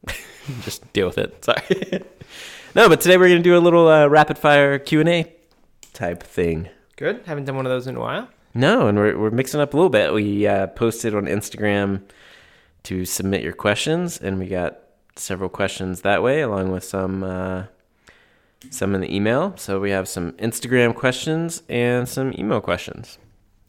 Just 0.62 0.90
deal 0.92 1.06
with 1.06 1.18
it. 1.18 1.44
Sorry. 1.44 2.02
no, 2.74 2.88
but 2.88 3.00
today 3.00 3.16
we're 3.16 3.28
gonna 3.28 3.40
do 3.42 3.56
a 3.56 3.60
little 3.60 3.86
uh, 3.88 4.06
rapid 4.08 4.38
fire 4.38 4.78
Q 4.78 5.00
and 5.00 5.08
A 5.08 5.32
type 5.92 6.22
thing. 6.22 6.68
Good. 6.96 7.22
Haven't 7.26 7.44
done 7.44 7.56
one 7.56 7.66
of 7.66 7.70
those 7.70 7.86
in 7.86 7.96
a 7.96 8.00
while. 8.00 8.28
No, 8.54 8.86
and 8.86 8.98
we're 8.98 9.16
we're 9.18 9.30
mixing 9.30 9.60
up 9.60 9.72
a 9.74 9.76
little 9.76 9.90
bit. 9.90 10.12
We 10.12 10.46
uh, 10.46 10.66
posted 10.68 11.14
on 11.14 11.24
Instagram 11.26 12.02
to 12.84 13.04
submit 13.04 13.42
your 13.42 13.52
questions, 13.54 14.18
and 14.18 14.38
we 14.38 14.46
got 14.46 14.78
several 15.16 15.48
questions 15.48 16.02
that 16.02 16.22
way, 16.22 16.40
along 16.42 16.70
with 16.72 16.84
some 16.84 17.22
uh, 17.24 17.64
some 18.70 18.94
in 18.94 19.00
the 19.00 19.14
email. 19.14 19.54
So 19.56 19.80
we 19.80 19.90
have 19.90 20.08
some 20.08 20.32
Instagram 20.32 20.94
questions 20.94 21.62
and 21.68 22.08
some 22.08 22.32
email 22.38 22.60
questions 22.60 23.18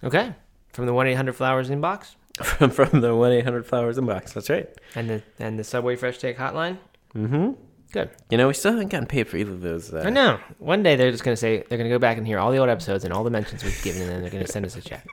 Okay. 0.04 0.34
From 0.74 0.86
the 0.86 0.94
one 0.94 1.08
eight 1.08 1.16
hundred 1.16 1.34
flowers 1.34 1.70
inbox 1.70 2.16
from 2.44 2.70
from 2.72 3.02
the 3.02 3.16
one 3.16 3.32
eight 3.32 3.44
hundred 3.46 3.66
flowers 3.66 3.98
inbox. 3.98 4.34
That's 4.34 4.50
right. 4.50 4.68
and 4.96 5.10
the 5.10 5.24
and 5.40 5.58
the 5.58 5.64
Subway 5.64 5.96
Fresh 5.96 6.18
Take 6.18 6.38
hotline. 6.38 6.78
Mm-hmm. 7.16 7.52
Good. 7.94 8.10
You 8.32 8.40
know, 8.40 8.48
we 8.48 8.56
still 8.56 8.72
haven't 8.72 8.90
gotten 8.90 9.06
paid 9.06 9.28
for 9.28 9.38
either 9.38 9.52
of 9.52 9.62
those. 9.62 9.94
Uh, 9.94 10.04
I 10.06 10.10
know. 10.10 10.40
One 10.58 10.82
day 10.82 10.96
they're 10.96 11.12
just 11.12 11.24
gonna 11.24 11.38
say 11.38 11.64
they're 11.70 11.78
gonna 11.78 11.92
go 11.92 12.00
back 12.00 12.18
and 12.18 12.26
hear 12.26 12.40
all 12.40 12.52
the 12.52 12.58
old 12.58 12.70
episodes 12.70 13.06
and 13.06 13.14
all 13.14 13.24
the 13.24 13.30
mentions 13.30 13.64
we've 13.64 13.82
given, 13.84 14.02
and 14.02 14.12
then 14.12 14.22
they're 14.22 14.32
gonna 14.32 14.48
send 14.48 14.66
us 14.66 14.76
a 14.76 14.82
check. 14.82 15.08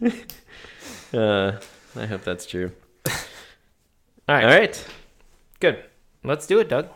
Uh, 1.12 1.60
I 1.94 2.06
hope 2.06 2.24
that's 2.24 2.44
true. 2.44 2.72
All 3.06 3.14
right. 4.26 4.44
All 4.44 4.50
right. 4.50 4.86
Good. 5.60 5.84
Let's 6.24 6.44
do 6.44 6.58
it, 6.58 6.68
Doug. 6.68 6.88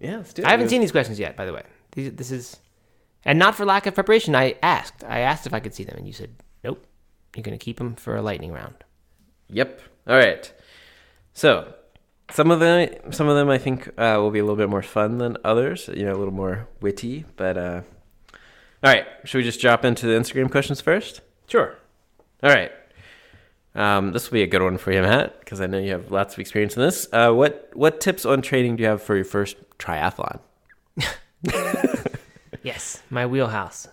Yeah, 0.00 0.18
let's 0.18 0.32
do 0.32 0.42
it. 0.42 0.46
I 0.46 0.52
haven't 0.52 0.68
seen 0.68 0.80
these 0.80 0.92
questions 0.92 1.18
yet, 1.18 1.36
by 1.36 1.46
the 1.46 1.52
way. 1.52 1.64
These, 1.90 2.12
this 2.12 2.30
is, 2.30 2.58
and 3.24 3.40
not 3.40 3.56
for 3.56 3.64
lack 3.64 3.86
of 3.86 3.94
preparation. 3.94 4.36
I 4.36 4.54
asked. 4.62 5.02
I 5.02 5.20
asked 5.20 5.48
if 5.48 5.54
I 5.54 5.58
could 5.58 5.74
see 5.74 5.82
them, 5.82 5.96
and 5.96 6.06
you 6.06 6.12
said 6.12 6.30
nope. 6.62 6.86
You're 7.34 7.42
gonna 7.42 7.58
keep 7.58 7.78
them 7.78 7.96
for 7.96 8.14
a 8.14 8.22
lightning 8.22 8.52
round. 8.52 8.76
Yep. 9.48 9.80
All 10.06 10.16
right. 10.16 10.52
So, 11.32 11.74
some 12.32 12.50
of 12.50 12.60
them, 12.60 12.88
some 13.12 13.28
of 13.28 13.36
them, 13.36 13.48
I 13.48 13.58
think 13.58 13.88
uh, 13.98 14.16
will 14.18 14.30
be 14.30 14.38
a 14.38 14.42
little 14.42 14.56
bit 14.56 14.68
more 14.68 14.82
fun 14.82 15.18
than 15.18 15.36
others. 15.44 15.88
You 15.88 16.04
know, 16.06 16.12
a 16.12 16.18
little 16.18 16.34
more 16.34 16.68
witty. 16.80 17.24
But 17.36 17.56
uh, 17.56 17.82
All 18.82 18.90
right. 18.90 19.06
Should 19.24 19.38
we 19.38 19.44
just 19.44 19.60
drop 19.60 19.84
into 19.84 20.06
the 20.06 20.14
Instagram 20.14 20.50
questions 20.50 20.80
first? 20.80 21.20
Sure. 21.46 21.76
All 22.42 22.50
right. 22.50 22.72
Um, 23.74 24.12
this 24.12 24.28
will 24.28 24.34
be 24.34 24.42
a 24.42 24.48
good 24.48 24.62
one 24.62 24.78
for 24.78 24.92
you, 24.92 25.00
Matt, 25.02 25.38
because 25.40 25.60
I 25.60 25.66
know 25.66 25.78
you 25.78 25.92
have 25.92 26.10
lots 26.10 26.34
of 26.34 26.40
experience 26.40 26.76
in 26.76 26.82
this. 26.82 27.06
Uh, 27.12 27.30
what 27.32 27.70
what 27.74 28.00
tips 28.00 28.24
on 28.24 28.42
training 28.42 28.76
do 28.76 28.82
you 28.82 28.88
have 28.88 29.02
for 29.02 29.14
your 29.14 29.24
first 29.24 29.56
triathlon? 29.78 30.40
Yes, 32.62 33.02
my 33.08 33.24
wheelhouse. 33.26 33.88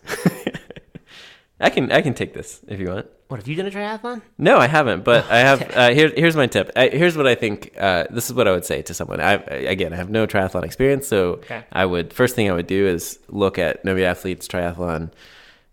I 1.59 1.69
can 1.69 1.89
I 1.91 2.01
can 2.01 2.13
take 2.13 2.33
this 2.33 2.59
if 2.67 2.79
you 2.79 2.87
want. 2.87 3.07
What 3.27 3.37
have 3.41 3.47
you 3.47 3.55
done 3.55 3.65
a 3.65 3.71
triathlon? 3.71 4.21
No, 4.37 4.57
I 4.57 4.67
haven't, 4.67 5.03
but 5.03 5.25
I 5.29 5.39
have. 5.39 5.61
Uh, 5.75 5.89
here, 5.93 6.11
here's 6.15 6.35
my 6.37 6.47
tip. 6.47 6.71
I, 6.77 6.87
here's 6.87 7.17
what 7.17 7.27
I 7.27 7.35
think. 7.35 7.73
Uh, 7.77 8.05
this 8.09 8.27
is 8.29 8.33
what 8.33 8.47
I 8.47 8.51
would 8.51 8.63
say 8.63 8.81
to 8.83 8.93
someone. 8.93 9.19
I 9.19 9.33
again, 9.33 9.91
I 9.91 9.97
have 9.97 10.09
no 10.09 10.25
triathlon 10.25 10.63
experience, 10.63 11.07
so 11.07 11.33
Okay. 11.43 11.63
I 11.71 11.85
would 11.85 12.13
first 12.13 12.35
thing 12.35 12.49
I 12.49 12.53
would 12.53 12.67
do 12.67 12.87
is 12.87 13.19
look 13.27 13.59
at 13.59 13.83
No 13.83 13.93
Meat 13.95 14.05
Athlete's 14.05 14.47
triathlon 14.47 15.11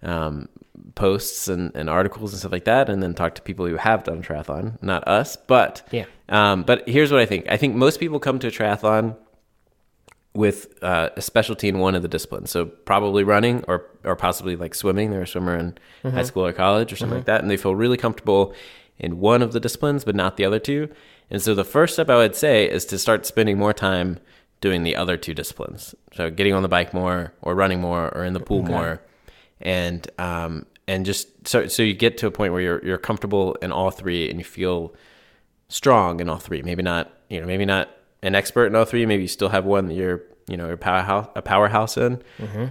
um, 0.03 0.49
posts 0.97 1.47
and, 1.49 1.71
and 1.77 1.89
articles 1.89 2.33
and 2.33 2.41
stuff 2.41 2.51
like 2.53 2.65
that, 2.65 2.89
and 2.89 3.01
then 3.03 3.15
talk 3.15 3.37
to 3.37 3.43
people 3.43 3.67
who 3.67 3.77
have 3.77 4.03
done 4.05 4.21
triathlon, 4.23 4.83
not 4.83 5.07
us. 5.07 5.37
But 5.37 5.87
Yeah. 5.93 6.07
Um, 6.29 6.63
but 6.65 6.89
here's 6.89 7.13
what 7.13 7.21
I 7.21 7.27
think. 7.27 7.47
I 7.49 7.57
think 7.57 7.77
most 7.77 8.01
people 8.01 8.19
come 8.19 8.39
to 8.41 8.49
a 8.49 8.51
triathlon 8.51 9.17
with 10.35 10.83
uh, 10.83 11.11
a 11.17 11.23
specialty 11.23 11.69
in 11.69 11.79
one 11.79 11.95
of 11.95 12.03
the 12.03 12.09
disciplines. 12.09 12.51
So 12.51 12.67
probably 12.67 13.23
running 13.23 13.65
or 13.69 13.87
or 14.03 14.17
possibly 14.17 14.57
like 14.57 14.75
swimming. 14.75 15.11
They're 15.11 15.23
a 15.23 15.27
swimmer 15.27 15.57
in 15.57 15.79
high 16.03 16.25
school 16.25 16.45
or 16.45 16.53
college 16.53 16.93
or 16.93 16.97
something 16.97 17.19
like 17.19 17.27
that, 17.27 17.41
and 17.41 17.51
they 17.51 17.57
feel 17.57 17.75
really 17.75 17.97
comfortable 17.97 18.55
in 18.99 19.21
one 19.21 19.43
of 19.43 19.53
the 19.53 19.61
disciplines, 19.61 20.05
but 20.05 20.15
not 20.15 20.37
the 20.37 20.45
other 20.45 20.59
two. 20.59 20.89
And 21.31 21.41
so 21.41 21.55
the 21.55 21.65
first 21.65 21.95
step 21.95 22.11
I 22.11 22.17
would 22.17 22.37
say 22.37 22.69
is 22.69 22.85
to 22.87 22.99
start 22.99 23.27
spending 23.27 23.59
more 23.59 23.73
time 23.73 24.19
doing 24.61 24.83
the 24.83 24.97
other 24.97 25.17
two 25.17 25.35
disciplines. 25.35 25.95
So 26.15 26.31
getting 26.31 26.53
on 26.53 26.63
the 26.63 26.69
bike 26.69 26.95
more, 26.95 27.33
or 27.43 27.55
running 27.55 27.81
more, 27.81 28.15
or 28.15 28.25
in 28.25 28.35
the 28.35 28.41
pool 28.41 28.63
more, 28.63 29.03
and 29.61 30.09
um, 30.19 30.67
and 30.89 31.07
just 31.07 31.47
so 31.47 31.67
so 31.69 31.83
you 31.83 31.95
get 31.95 32.19
to 32.19 32.27
a 32.27 32.31
point 32.31 32.53
where 32.53 32.61
you're 32.61 32.85
you're 32.85 32.99
comfortable 32.99 33.55
in 33.63 33.73
all 33.73 33.91
three 33.91 34.29
and 34.29 34.39
you 34.39 34.45
feel 34.45 34.95
strong 35.69 36.21
in 36.21 36.29
all 36.29 36.39
three. 36.39 36.63
Maybe 36.63 36.83
not, 36.83 37.13
you 37.29 37.41
know, 37.41 37.47
maybe 37.47 37.65
not 37.65 37.89
an 38.25 38.35
expert 38.35 38.67
in 38.67 38.75
all 38.75 38.85
three. 38.85 39.07
Maybe 39.07 39.23
you 39.23 39.29
still 39.29 39.51
have 39.51 39.65
one 39.65 39.87
that 39.89 39.95
you're, 39.95 40.23
you 40.49 40.57
know, 40.57 40.71
a 40.71 40.77
powerhouse, 40.77 41.29
a 41.37 41.43
powerhouse 41.43 41.97
in. 41.97 42.21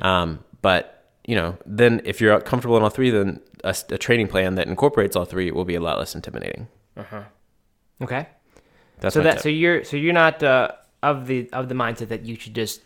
Um, 0.01 0.43
but 0.61 0.89
you 1.25 1.35
know, 1.35 1.57
then 1.65 2.01
if 2.03 2.19
you're 2.19 2.39
comfortable 2.41 2.75
in 2.75 2.83
all 2.83 2.89
three, 2.89 3.09
then 3.09 3.39
a 3.63 3.97
training 3.97 4.27
plan 4.27 4.55
that 4.55 4.67
incorporates 4.67 5.15
all 5.15 5.25
three 5.25 5.51
will 5.51 5.63
be 5.65 5.75
a 5.75 5.79
lot 5.79 5.97
less 5.97 6.15
intimidating. 6.15 6.67
Okay. 8.01 8.27
That's 8.99 9.13
so 9.13 9.19
my 9.21 9.23
that 9.25 9.33
tip. 9.35 9.41
so 9.43 9.49
you're 9.49 9.83
so 9.83 9.95
you're 9.97 10.13
not 10.13 10.43
uh, 10.43 10.71
of 11.01 11.27
the 11.27 11.49
of 11.53 11.69
the 11.69 11.75
mindset 11.75 12.09
that 12.09 12.25
you 12.25 12.35
should 12.37 12.55
just 12.55 12.81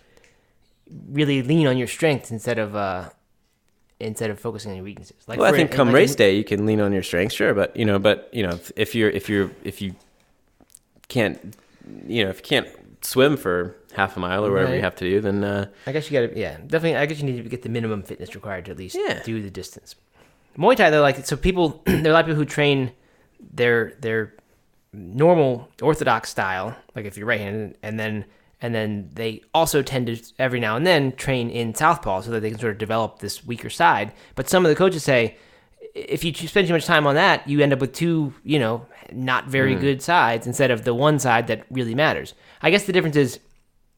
really 1.09 1.41
lean 1.41 1.67
on 1.67 1.77
your 1.77 1.87
strengths 1.87 2.31
instead 2.31 2.57
of 2.59 2.75
uh 2.75 3.09
instead 3.99 4.29
of 4.29 4.39
focusing 4.39 4.71
on 4.71 4.77
your 4.77 4.83
weaknesses. 4.85 5.17
Like 5.27 5.39
well, 5.39 5.47
I 5.47 5.51
for- 5.51 5.57
think 5.57 5.71
come 5.71 5.87
like 5.87 5.95
race 5.95 6.11
in- 6.11 6.17
day, 6.17 6.35
you 6.37 6.43
can 6.43 6.65
lean 6.65 6.79
on 6.79 6.91
your 6.93 7.03
strengths, 7.03 7.35
sure, 7.35 7.53
but 7.53 7.75
you 7.75 7.85
know, 7.85 7.99
but 7.99 8.29
you 8.31 8.43
know, 8.43 8.49
if, 8.51 8.71
if 8.75 8.95
you're 8.95 9.09
if 9.09 9.29
you're 9.29 9.51
if 9.63 9.81
you 9.81 9.95
can't, 11.07 11.55
you 12.07 12.23
know, 12.23 12.29
if 12.29 12.37
you 12.37 12.43
can't 12.43 12.67
swim 13.01 13.37
for 13.37 13.75
half 13.93 14.17
a 14.17 14.19
mile 14.19 14.45
or 14.45 14.51
whatever 14.51 14.75
you 14.75 14.81
have 14.81 14.95
to 14.95 15.05
do, 15.05 15.21
then 15.21 15.43
uh, 15.43 15.67
I 15.85 15.91
guess 15.91 16.09
you 16.09 16.19
got 16.19 16.33
to 16.33 16.39
yeah 16.39 16.57
definitely. 16.57 16.95
I 16.97 17.05
guess 17.05 17.19
you 17.19 17.25
need 17.25 17.41
to 17.43 17.49
get 17.49 17.61
the 17.61 17.69
minimum 17.69 18.03
fitness 18.03 18.33
required 18.35 18.65
to 18.65 18.71
at 18.71 18.77
least 18.77 18.95
Yeah. 18.99 19.21
do 19.23 19.41
the 19.41 19.49
distance. 19.49 19.95
Muay 20.57 20.75
Thai 20.75 20.89
though, 20.89 21.01
like 21.01 21.25
so 21.25 21.37
people 21.37 21.81
there 21.85 22.07
are 22.07 22.09
a 22.09 22.13
lot 22.13 22.19
of 22.21 22.25
people 22.25 22.35
who 22.37 22.45
train 22.45 22.91
their 23.53 23.93
their 24.01 24.33
normal 24.93 25.69
orthodox 25.81 26.29
style, 26.29 26.75
like 26.95 27.05
if 27.05 27.17
you're 27.17 27.27
right-handed, 27.27 27.77
and 27.83 27.99
then 27.99 28.25
and 28.61 28.73
then 28.73 29.09
they 29.13 29.41
also 29.53 29.83
tend 29.83 30.07
to 30.07 30.17
every 30.39 30.59
now 30.59 30.75
and 30.75 30.85
then 30.87 31.11
train 31.11 31.49
in 31.51 31.75
southpaw 31.75 32.21
so 32.21 32.31
that 32.31 32.39
they 32.39 32.49
can 32.49 32.57
sort 32.59 32.71
of 32.71 32.79
develop 32.79 33.19
this 33.19 33.45
weaker 33.45 33.69
side. 33.69 34.11
But 34.35 34.49
some 34.49 34.65
of 34.65 34.69
the 34.69 34.75
coaches 34.75 35.03
say 35.03 35.37
if 35.97 36.23
you 36.23 36.33
spend 36.33 36.67
too 36.67 36.73
much 36.73 36.85
time 36.85 37.07
on 37.07 37.15
that, 37.15 37.47
you 37.47 37.59
end 37.61 37.73
up 37.73 37.79
with 37.79 37.93
two, 37.93 38.33
you 38.43 38.59
know, 38.59 38.85
not 39.11 39.45
very 39.47 39.75
mm. 39.75 39.81
good 39.81 40.01
sides 40.01 40.45
instead 40.47 40.71
of 40.71 40.83
the 40.83 40.93
one 40.93 41.19
side 41.19 41.47
that 41.47 41.65
really 41.71 41.95
matters. 41.95 42.33
I 42.61 42.69
guess 42.69 42.85
the 42.85 42.93
difference 42.93 43.15
is 43.15 43.39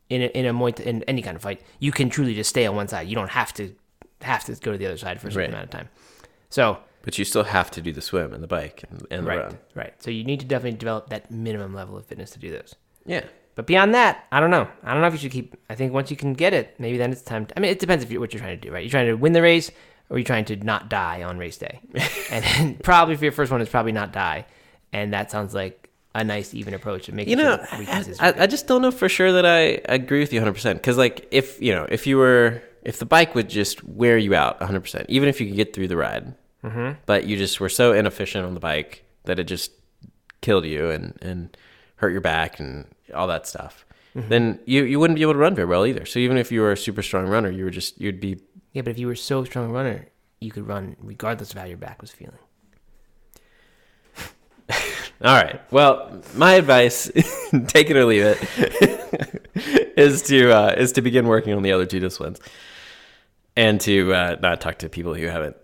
in 0.09 0.21
a, 0.21 0.25
in 0.27 0.45
a 0.45 0.53
Muay 0.53 0.79
in 0.79 1.03
any 1.03 1.21
kind 1.21 1.35
of 1.35 1.41
fight, 1.41 1.61
you 1.79 1.91
can 1.91 2.09
truly 2.09 2.33
just 2.33 2.49
stay 2.49 2.65
on 2.65 2.75
one 2.75 2.87
side. 2.87 3.07
You 3.07 3.15
don't 3.15 3.29
have 3.29 3.53
to 3.55 3.75
have 4.21 4.43
to 4.45 4.55
go 4.55 4.71
to 4.71 4.77
the 4.77 4.85
other 4.85 4.97
side 4.97 5.21
for 5.21 5.27
a 5.27 5.31
certain 5.31 5.51
Right. 5.51 5.57
amount 5.57 5.65
of 5.65 5.69
time. 5.69 5.89
So 6.49 6.79
but 7.01 7.17
you 7.17 7.25
still 7.25 7.43
have 7.43 7.71
to 7.71 7.81
do 7.81 7.91
the 7.91 8.01
swim 8.01 8.33
and 8.33 8.43
the 8.43 8.47
bike 8.47 8.83
and, 8.89 9.05
and 9.09 9.25
the 9.25 9.29
right, 9.29 9.39
run. 9.39 9.57
right. 9.73 9.93
So 10.01 10.11
you 10.11 10.23
need 10.23 10.41
to 10.41 10.45
definitely 10.45 10.77
develop 10.77 11.09
that 11.09 11.31
minimum 11.31 11.73
level 11.73 11.97
of 11.97 12.05
fitness 12.05 12.31
to 12.31 12.39
do 12.39 12.51
those. 12.51 12.75
Yeah. 13.05 13.23
But 13.55 13.67
beyond 13.67 13.93
that, 13.93 14.25
I 14.31 14.39
don't 14.39 14.51
know. 14.51 14.67
I 14.83 14.93
don't 14.93 15.01
know 15.01 15.07
if 15.07 15.13
you 15.13 15.19
should 15.19 15.31
keep. 15.31 15.55
I 15.69 15.75
think 15.75 15.93
once 15.93 16.11
you 16.11 16.17
can 16.17 16.33
get 16.33 16.53
it, 16.53 16.75
maybe 16.79 16.97
then 16.97 17.11
it's 17.11 17.21
time. 17.21 17.45
To, 17.45 17.57
I 17.57 17.61
mean, 17.61 17.71
it 17.71 17.79
depends 17.79 18.03
if 18.03 18.11
you're 18.11 18.21
what 18.21 18.33
you're 18.33 18.39
trying 18.39 18.59
to 18.59 18.67
do, 18.67 18.73
right? 18.73 18.83
You're 18.83 18.91
trying 18.91 19.07
to 19.07 19.15
win 19.15 19.33
the 19.33 19.41
race, 19.41 19.71
or 20.09 20.17
you're 20.17 20.25
trying 20.25 20.45
to 20.45 20.55
not 20.55 20.89
die 20.89 21.23
on 21.23 21.37
race 21.37 21.57
day. 21.57 21.79
and 22.31 22.43
then 22.43 22.75
probably 22.83 23.15
for 23.15 23.25
your 23.25 23.31
first 23.31 23.51
one, 23.51 23.61
it's 23.61 23.71
probably 23.71 23.91
not 23.91 24.11
die, 24.11 24.45
and 24.91 25.13
that 25.13 25.31
sounds 25.31 25.53
like 25.53 25.89
a 26.15 26.23
nice 26.23 26.53
even 26.53 26.73
approach 26.73 27.07
of 27.07 27.15
making 27.15 27.37
You 27.37 27.43
know, 27.43 27.63
sure 27.69 27.79
weaknesses. 27.79 28.19
I, 28.19 28.43
I 28.43 28.47
just 28.47 28.67
don't 28.67 28.81
know 28.81 28.91
for 28.91 29.09
sure 29.09 29.31
that 29.33 29.45
I 29.45 29.81
agree 29.85 30.19
with 30.19 30.33
you 30.33 30.41
100%. 30.41 30.73
Because, 30.73 30.97
like, 30.97 31.27
if, 31.31 31.61
you 31.61 31.73
know, 31.73 31.85
if 31.89 32.07
you 32.07 32.17
were, 32.17 32.61
if 32.83 32.99
the 32.99 33.05
bike 33.05 33.35
would 33.35 33.49
just 33.49 33.83
wear 33.83 34.17
you 34.17 34.33
out 34.33 34.59
100%, 34.59 35.05
even 35.07 35.29
if 35.29 35.39
you 35.39 35.47
could 35.47 35.55
get 35.55 35.73
through 35.73 35.87
the 35.87 35.97
ride, 35.97 36.33
mm-hmm. 36.63 36.93
but 37.05 37.25
you 37.25 37.37
just 37.37 37.59
were 37.59 37.69
so 37.69 37.93
inefficient 37.93 38.45
on 38.45 38.53
the 38.53 38.59
bike 38.59 39.03
that 39.25 39.39
it 39.39 39.45
just 39.45 39.71
killed 40.41 40.65
you 40.65 40.89
and, 40.89 41.17
and 41.21 41.55
hurt 41.97 42.11
your 42.11 42.21
back 42.21 42.59
and 42.59 42.85
all 43.13 43.27
that 43.27 43.47
stuff, 43.47 43.85
mm-hmm. 44.15 44.29
then 44.29 44.59
you, 44.65 44.83
you 44.83 44.99
wouldn't 44.99 45.17
be 45.17 45.21
able 45.21 45.33
to 45.33 45.39
run 45.39 45.53
very 45.53 45.67
well 45.67 45.85
either. 45.85 46.05
So, 46.05 46.19
even 46.19 46.37
if 46.37 46.51
you 46.51 46.61
were 46.61 46.71
a 46.71 46.77
super 46.77 47.03
strong 47.03 47.27
runner, 47.27 47.51
you 47.51 47.65
were 47.65 47.71
just, 47.71 48.01
you'd 48.01 48.19
be, 48.19 48.41
yeah, 48.73 48.81
but 48.81 48.91
if 48.91 48.99
you 48.99 49.07
were 49.07 49.15
so 49.15 49.43
strong 49.43 49.69
a 49.69 49.73
runner, 49.73 50.07
you 50.39 50.51
could 50.51 50.67
run 50.67 50.95
regardless 50.99 51.51
of 51.51 51.57
how 51.57 51.65
your 51.65 51.77
back 51.77 52.01
was 52.01 52.11
feeling. 52.11 52.37
all 55.21 55.35
right. 55.35 55.61
Well, 55.71 56.21
my 56.35 56.53
advice, 56.53 57.11
take 57.67 57.89
it 57.89 57.97
or 57.97 58.05
leave 58.05 58.23
it, 58.23 59.93
is 59.97 60.21
to 60.23 60.51
uh, 60.51 60.75
is 60.77 60.91
to 60.93 61.01
begin 61.01 61.27
working 61.27 61.53
on 61.53 61.63
the 61.63 61.71
other 61.71 61.85
two 61.85 61.99
disciplines, 61.99 62.39
and 63.55 63.81
to 63.81 64.13
uh, 64.13 64.35
not 64.41 64.61
talk 64.61 64.77
to 64.79 64.89
people 64.89 65.13
who 65.15 65.25
haven't 65.27 65.57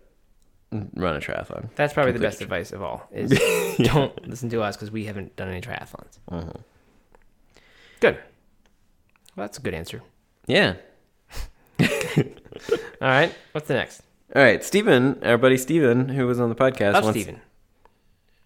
run 0.71 1.15
a 1.15 1.19
triathlon. 1.19 1.69
That's 1.75 1.93
probably 1.93 2.12
the 2.12 2.19
Complete 2.19 2.29
best 2.29 2.41
advice 2.41 2.71
of 2.71 2.81
all. 2.81 3.07
Is 3.12 3.29
don't 3.77 4.27
listen 4.27 4.50
to 4.50 4.62
us 4.62 4.75
because 4.75 4.91
we 4.91 5.05
haven't 5.05 5.35
done 5.35 5.50
any 5.50 5.62
triathlons. 5.62 6.17
Mm-hmm. 6.31 6.62
Good. 8.00 8.15
Well, 9.35 9.45
that's 9.45 9.57
a 9.57 9.62
good 9.62 9.74
answer. 9.74 10.01
Yeah. 10.47 10.75
All 13.01 13.07
right. 13.07 13.33
What's 13.51 13.67
the 13.67 13.73
next? 13.75 14.01
All 14.35 14.41
right, 14.41 14.63
Steven, 14.63 15.23
our 15.23 15.37
buddy 15.37 15.57
Steven, 15.57 16.09
who 16.09 16.27
was 16.27 16.39
on 16.39 16.49
the 16.49 16.55
podcast. 16.55 16.93
Love 16.93 17.03
wants- 17.05 17.19
Steven. 17.21 17.41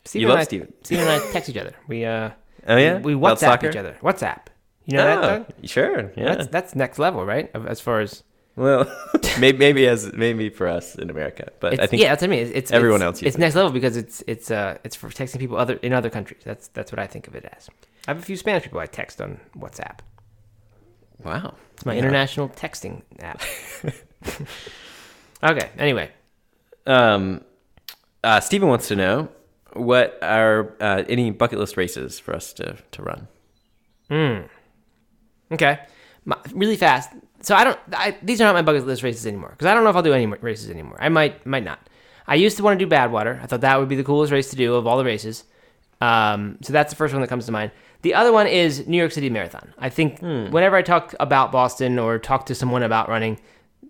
Steven 0.05 0.27
love 0.29 0.35
and 0.37 0.41
I, 0.41 0.43
Steven. 0.43 0.73
Steven 0.83 1.07
and 1.07 1.21
I 1.23 1.31
text 1.31 1.49
each 1.49 1.57
other. 1.57 1.73
We 1.87 2.05
uh 2.05 2.31
Oh 2.67 2.75
yeah, 2.77 2.97
we 2.99 3.13
About 3.13 3.37
WhatsApp 3.39 3.69
each 3.69 3.75
other. 3.75 3.95
WhatsApp. 4.01 4.39
You 4.85 4.97
know 4.97 5.03
that, 5.05 5.17
Oh, 5.17 5.21
Doug? 5.39 5.45
Sure. 5.69 6.11
Yeah. 6.15 6.35
That's 6.35 6.47
that's 6.47 6.75
next 6.75 6.99
level, 6.99 7.25
right? 7.25 7.49
As 7.55 7.79
far 7.79 7.99
as 8.01 8.23
well, 8.55 8.85
maybe 9.39 9.57
maybe 9.57 9.87
as 9.87 10.11
maybe 10.13 10.49
for 10.49 10.67
us 10.67 10.95
in 10.95 11.09
America, 11.09 11.51
but 11.59 11.73
it's, 11.73 11.81
I 11.81 11.87
think 11.87 12.01
yeah, 12.01 12.09
that's 12.09 12.21
what 12.21 12.27
I 12.27 12.31
mean. 12.31 12.39
It's, 12.47 12.51
it's 12.51 12.71
everyone 12.71 13.01
it's, 13.01 13.05
else 13.05 13.21
It's 13.23 13.37
next 13.37 13.55
level 13.55 13.71
because 13.71 13.97
it's 13.97 14.23
it's 14.27 14.51
uh 14.51 14.77
it's 14.83 14.95
for 14.95 15.09
texting 15.09 15.39
people 15.39 15.57
other 15.57 15.75
in 15.75 15.93
other 15.93 16.09
countries. 16.09 16.41
That's 16.43 16.67
that's 16.69 16.91
what 16.91 16.99
I 16.99 17.07
think 17.07 17.27
of 17.27 17.35
it 17.35 17.45
as. 17.57 17.69
I 18.07 18.11
have 18.11 18.19
a 18.19 18.21
few 18.25 18.35
Spanish 18.35 18.63
people 18.63 18.79
I 18.79 18.87
text 18.87 19.21
on 19.21 19.39
WhatsApp. 19.57 19.99
wow, 21.23 21.53
It's 21.73 21.85
my 21.85 21.93
Yeah. 21.93 21.99
international 21.99 22.49
texting 22.49 23.03
app. 23.19 23.41
okay. 25.43 25.69
Anyway, 25.77 26.11
Um, 26.85 27.41
uh, 28.23 28.39
Steven 28.39 28.67
wants 28.67 28.87
to 28.89 28.95
know 28.95 29.29
what 29.73 30.17
are 30.21 30.73
uh, 30.79 31.03
any 31.07 31.31
bucket 31.31 31.59
list 31.59 31.77
races 31.77 32.19
for 32.19 32.35
us 32.35 32.53
to 32.53 32.77
to 32.91 33.01
run. 33.03 33.27
Hmm. 34.09 34.39
Okay. 35.51 35.79
My, 36.25 36.37
really 36.53 36.75
fast. 36.77 37.11
So 37.41 37.55
I 37.55 37.63
don't. 37.63 37.79
I, 37.93 38.17
these 38.21 38.41
are 38.41 38.45
not 38.45 38.53
my 38.55 38.61
bucket 38.61 38.85
list 38.85 39.03
races 39.03 39.25
anymore 39.25 39.49
because 39.51 39.67
I 39.67 39.73
don't 39.73 39.83
know 39.83 39.89
if 39.89 39.95
I'll 39.95 40.03
do 40.03 40.13
any 40.13 40.25
races 40.25 40.69
anymore. 40.69 40.97
I 40.99 41.09
might, 41.09 41.45
might 41.45 41.63
not. 41.63 41.79
I 42.27 42.35
used 42.35 42.57
to 42.57 42.63
want 42.63 42.77
to 42.79 42.85
do 42.85 42.89
Badwater. 42.89 43.41
I 43.41 43.45
thought 43.45 43.61
that 43.61 43.79
would 43.79 43.87
be 43.89 43.95
the 43.95 44.03
coolest 44.03 44.31
race 44.31 44.49
to 44.49 44.55
do 44.55 44.75
of 44.75 44.85
all 44.85 44.97
the 44.97 45.05
races. 45.05 45.45
Um, 46.01 46.57
so 46.61 46.73
that's 46.73 46.91
the 46.91 46.95
first 46.95 47.13
one 47.13 47.21
that 47.21 47.27
comes 47.27 47.45
to 47.45 47.51
mind. 47.51 47.71
The 48.01 48.13
other 48.13 48.31
one 48.31 48.47
is 48.47 48.87
New 48.87 48.97
York 48.97 49.11
City 49.11 49.29
Marathon. 49.29 49.73
I 49.77 49.89
think 49.89 50.19
whenever 50.21 50.75
I 50.75 50.81
talk 50.81 51.13
about 51.19 51.51
Boston 51.51 51.97
or 51.99 52.19
talk 52.19 52.45
to 52.47 52.55
someone 52.55 52.83
about 52.83 53.09
running, 53.09 53.39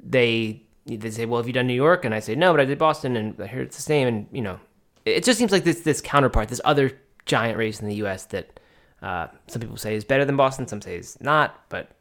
they 0.03 0.63
they 0.85 1.11
say, 1.11 1.25
"Well, 1.25 1.39
have 1.39 1.47
you 1.47 1.53
done 1.53 1.67
New 1.67 1.73
York?" 1.73 2.05
And 2.05 2.13
I 2.13 2.19
say, 2.19 2.35
"No, 2.35 2.51
but 2.53 2.59
I 2.59 2.65
did 2.65 2.77
Boston, 2.77 3.15
and 3.15 3.39
I 3.39 3.47
heard 3.47 3.67
it's 3.67 3.75
the 3.75 3.83
same." 3.83 4.07
And 4.07 4.27
you 4.31 4.41
know, 4.41 4.59
it 5.05 5.23
just 5.23 5.37
seems 5.37 5.51
like 5.51 5.63
this 5.63 5.81
this 5.81 6.01
counterpart, 6.01 6.49
this 6.49 6.61
other 6.63 6.91
giant 7.25 7.57
race 7.57 7.79
in 7.79 7.87
the 7.87 7.95
U.S. 7.95 8.25
that 8.25 8.59
uh, 9.01 9.27
some 9.47 9.61
people 9.61 9.77
say 9.77 9.95
is 9.95 10.03
better 10.03 10.25
than 10.25 10.37
Boston, 10.37 10.67
some 10.67 10.81
say 10.81 10.97
is 10.97 11.19
not, 11.21 11.63
but 11.69 11.91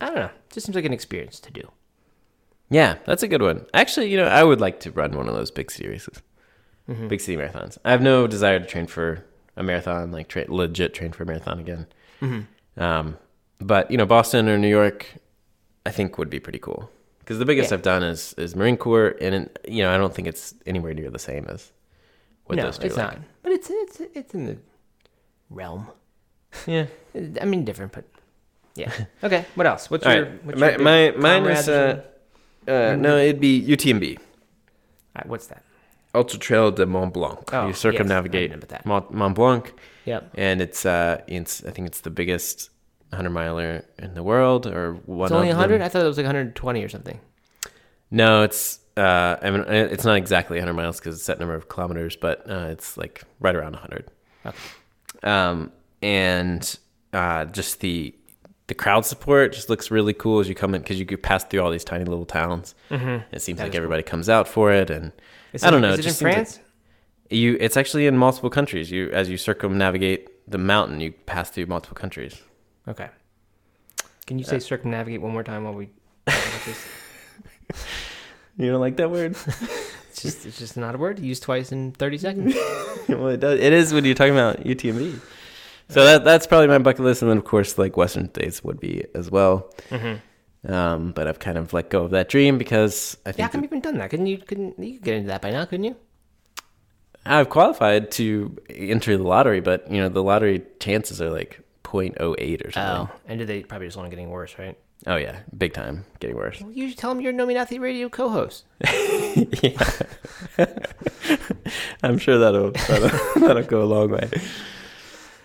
I 0.00 0.06
don't 0.06 0.14
know. 0.16 0.26
It 0.26 0.52
just 0.52 0.66
seems 0.66 0.76
like 0.76 0.84
an 0.84 0.92
experience 0.92 1.40
to 1.40 1.50
do. 1.50 1.62
Yeah, 2.70 2.96
that's 3.06 3.22
a 3.22 3.28
good 3.28 3.42
one. 3.42 3.64
Actually, 3.72 4.10
you 4.10 4.18
know, 4.18 4.26
I 4.26 4.44
would 4.44 4.60
like 4.60 4.80
to 4.80 4.90
run 4.90 5.16
one 5.16 5.28
of 5.28 5.34
those 5.34 5.50
big 5.50 5.70
city 5.70 5.88
races, 5.88 6.22
big 7.08 7.20
city 7.20 7.36
marathons. 7.36 7.78
I 7.84 7.90
have 7.90 8.02
no 8.02 8.26
desire 8.26 8.58
to 8.60 8.66
train 8.66 8.86
for 8.86 9.24
a 9.56 9.62
marathon, 9.62 10.12
like 10.12 10.28
tra- 10.28 10.44
legit 10.48 10.94
train 10.94 11.12
for 11.12 11.22
a 11.22 11.26
marathon 11.26 11.58
again. 11.60 11.86
Um, 12.76 13.16
but 13.58 13.90
you 13.90 13.96
know, 13.96 14.06
Boston 14.06 14.48
or 14.48 14.58
New 14.58 14.68
York, 14.68 15.06
I 15.86 15.90
think 15.90 16.18
would 16.18 16.30
be 16.30 16.40
pretty 16.40 16.58
cool 16.58 16.90
because 17.28 17.38
the 17.38 17.44
biggest 17.44 17.70
Yeah. 17.70 17.74
I've 17.76 17.82
done 17.82 18.02
is 18.02 18.32
is 18.38 18.56
Marine 18.56 18.78
Corps, 18.78 19.14
and 19.20 19.50
you 19.68 19.82
know 19.82 19.94
I 19.94 19.98
don't 19.98 20.14
think 20.14 20.26
it's 20.26 20.54
anywhere 20.64 20.94
near 20.94 21.10
the 21.10 21.18
same 21.18 21.44
as 21.50 21.72
what 22.46 22.56
no, 22.56 22.62
those 22.62 22.78
two 22.78 22.84
No, 22.84 22.86
it's 22.86 22.96
like. 22.96 23.18
not. 23.18 23.22
But 23.42 23.52
it's 23.52 23.68
it's 23.70 24.00
it's 24.14 24.34
in 24.34 24.46
the 24.46 24.56
realm. 25.50 25.88
Yeah. 26.66 26.86
I 27.42 27.44
mean, 27.44 27.66
different, 27.66 27.92
but 27.92 28.04
yeah. 28.74 28.90
Okay. 29.22 29.44
What 29.56 29.66
else? 29.66 29.90
What's 29.90 30.06
All 30.06 30.14
your, 30.14 30.24
right. 30.24 30.44
what's 30.44 30.58
My, 30.58 30.70
your 30.70 31.18
my 31.18 31.40
mine 31.40 31.44
is 31.50 31.68
uh, 31.68 32.02
uh 32.66 32.96
no, 32.96 33.18
it'd 33.18 33.40
be 33.40 33.60
UTMB. 33.60 34.16
All 34.16 34.22
right, 35.16 35.26
what's 35.26 35.48
that? 35.48 35.62
Ultra 36.14 36.38
Trail 36.38 36.70
de 36.70 36.86
Mont 36.86 37.12
Blanc. 37.12 37.52
Oh, 37.52 37.62
you 37.62 37.68
yes, 37.68 37.78
circumnavigate 37.78 38.68
that. 38.68 38.86
Mont, 38.86 39.12
Mont 39.12 39.34
Blanc, 39.34 39.74
Yep. 40.06 40.30
and 40.34 40.62
it's 40.62 40.86
uh, 40.86 41.20
it's 41.26 41.62
I 41.64 41.72
think 41.72 41.86
it's 41.88 42.00
the 42.00 42.10
biggest 42.10 42.70
100 43.10 43.30
miler 43.30 43.84
in 43.98 44.14
the 44.14 44.22
world, 44.22 44.66
or 44.66 44.94
one. 45.06 45.26
It's 45.26 45.32
only 45.32 45.48
100. 45.48 45.80
I 45.80 45.88
thought 45.88 46.02
it 46.02 46.06
was 46.08 46.16
like 46.16 46.24
120 46.26 46.84
or 46.84 46.88
something. 46.88 47.18
No, 48.10 48.42
it's 48.42 48.80
uh, 48.96 49.36
I 49.42 49.50
mean 49.50 49.64
it's 49.68 50.04
not 50.04 50.16
exactly 50.16 50.58
100 50.58 50.72
miles 50.74 50.98
because 50.98 51.14
it's 51.14 51.22
a 51.22 51.24
set 51.26 51.38
number 51.38 51.54
of 51.54 51.68
kilometers, 51.68 52.16
but 52.16 52.48
uh, 52.50 52.68
it's 52.70 52.96
like 52.96 53.22
right 53.40 53.54
around 53.54 53.72
100. 53.72 54.10
Okay. 54.46 54.56
Um, 55.22 55.72
and 56.02 56.78
uh, 57.12 57.44
just 57.46 57.80
the 57.80 58.14
the 58.66 58.74
crowd 58.74 59.06
support 59.06 59.52
just 59.54 59.70
looks 59.70 59.90
really 59.90 60.12
cool 60.12 60.40
as 60.40 60.48
you 60.48 60.54
come 60.54 60.74
in 60.74 60.82
because 60.82 60.98
you 61.00 61.06
pass 61.16 61.42
through 61.44 61.60
all 61.60 61.70
these 61.70 61.84
tiny 61.84 62.04
little 62.04 62.26
towns. 62.26 62.74
Mm-hmm. 62.90 63.24
It 63.34 63.40
seems 63.40 63.58
That 63.58 63.64
like 63.64 63.70
is 63.70 63.72
cool. 63.72 63.84
everybody 63.84 64.02
comes 64.02 64.28
out 64.28 64.46
for 64.46 64.72
it, 64.72 64.90
and 64.90 65.12
Is 65.54 65.64
I 65.64 65.70
don't 65.70 65.80
know. 65.80 65.88
Is 65.88 65.94
it, 65.94 65.98
in 66.00 66.02
just 66.04 66.22
like- 66.22 66.34
France? 66.34 66.60
you 67.30 67.56
it's 67.60 67.76
actually 67.76 68.06
in 68.06 68.16
multiple 68.16 68.48
countries. 68.50 68.90
You 68.90 69.10
as 69.10 69.28
you 69.28 69.36
circumnavigate 69.36 70.28
the 70.50 70.58
mountain, 70.58 71.00
you 71.00 71.12
pass 71.12 71.50
through 71.50 71.66
multiple 71.66 71.94
countries. 71.96 72.40
Okay. 72.88 73.08
Can 74.26 74.38
you 74.38 74.44
say 74.44 74.58
circumnavigate 74.58 75.20
one 75.20 75.32
more 75.32 75.44
time 75.44 75.64
while 75.64 75.74
we? 75.74 75.90
You 78.58 78.72
don't 78.72 78.80
like 78.80 78.96
that 78.96 79.10
word? 79.10 79.36
It's 80.10 80.22
just 80.22 80.46
it's 80.46 80.58
just 80.58 80.76
not 80.76 80.96
a 80.96 80.98
word 80.98 81.20
used 81.20 81.44
twice 81.44 81.70
in 81.70 81.92
30 81.92 82.18
seconds. 82.18 82.54
well, 83.08 83.28
it 83.28 83.38
does. 83.38 83.60
It 83.60 83.72
is 83.72 83.94
when 83.94 84.04
you're 84.04 84.16
talking 84.16 84.32
about 84.32 84.64
UTMB. 84.64 85.20
So 85.90 86.04
that 86.04 86.24
that's 86.24 86.44
probably 86.44 86.66
my 86.66 86.78
bucket 86.78 87.02
list, 87.04 87.22
and 87.22 87.30
then 87.30 87.38
of 87.38 87.44
course 87.44 87.78
like 87.78 87.96
Western 87.96 88.28
states 88.28 88.64
would 88.64 88.80
be 88.80 89.04
as 89.14 89.30
well. 89.30 89.72
mm-hmm. 89.90 90.72
Um, 90.72 91.12
but 91.12 91.28
I've 91.28 91.38
kind 91.38 91.56
of 91.56 91.72
let 91.72 91.88
go 91.88 92.02
of 92.02 92.10
that 92.10 92.28
dream 92.28 92.58
because 92.58 93.16
I 93.24 93.28
Yeah, 93.28 93.30
how 93.30 93.36
think 93.36 93.52
come 93.52 93.60
you 93.62 93.66
haven't 93.68 93.78
even 93.78 93.80
done 93.80 93.98
that? 93.98 94.10
Couldn't 94.10 94.26
you? 94.26 94.38
Couldn't 94.38 94.76
you 94.82 94.94
could 94.94 95.04
get 95.04 95.14
into 95.14 95.28
that 95.28 95.40
by 95.40 95.52
now? 95.52 95.64
Couldn't 95.64 95.84
you? 95.84 95.96
I've 97.24 97.48
qualified 97.48 98.10
to 98.12 98.56
enter 98.70 99.16
the 99.16 99.22
lottery, 99.22 99.60
but 99.60 99.88
you 99.88 100.00
know 100.00 100.08
the 100.08 100.22
lottery 100.22 100.62
chances 100.80 101.22
are 101.22 101.30
like 101.30 101.60
0.08 101.90 102.66
or 102.66 102.70
something. 102.70 103.08
Oh, 103.14 103.20
and 103.26 103.38
did 103.38 103.48
they 103.48 103.62
probably 103.62 103.86
just 103.86 103.96
want 103.96 104.06
to 104.06 104.10
getting 104.10 104.30
worse, 104.30 104.58
right? 104.58 104.76
Oh 105.06 105.16
yeah, 105.16 105.40
big 105.56 105.72
time, 105.74 106.04
getting 106.18 106.36
worse. 106.36 106.60
Well, 106.60 106.72
you 106.72 106.88
should 106.88 106.98
tell 106.98 107.10
them 107.14 107.20
you're 107.20 107.32
a 107.32 107.34
No 107.34 107.46
Meat 107.46 107.56
Athlete 107.56 107.80
Radio 107.80 108.08
co-host. 108.08 108.64
yeah. 109.62 109.90
I'm 112.02 112.18
sure 112.18 112.38
that'll 112.38 112.70
that'll, 112.88 113.40
that'll 113.40 113.62
go 113.62 113.82
a 113.82 113.84
long 113.84 114.10
way. 114.10 114.28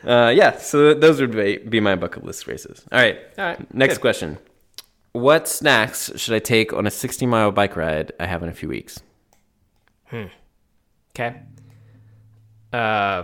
Uh, 0.03 0.33
yeah, 0.35 0.57
so 0.57 0.93
those 0.93 1.21
would 1.21 1.31
be, 1.31 1.57
be 1.57 1.79
my 1.79 1.95
bucket 1.95 2.25
list 2.25 2.47
races. 2.47 2.83
All 2.91 2.99
right, 2.99 3.19
All 3.37 3.45
right. 3.45 3.73
next 3.73 3.95
good. 3.95 4.01
question. 4.01 4.37
What 5.13 5.47
snacks 5.47 6.11
should 6.15 6.33
I 6.33 6.39
take 6.39 6.73
on 6.73 6.87
a 6.87 6.91
60 6.91 7.25
mile 7.27 7.51
bike 7.51 7.75
ride 7.75 8.11
I 8.19 8.25
have 8.25 8.41
in 8.43 8.49
a 8.49 8.53
few 8.53 8.67
weeks? 8.67 8.99
Hmm. 10.05 10.25
Okay. 11.11 11.39
Uh, 12.73 13.23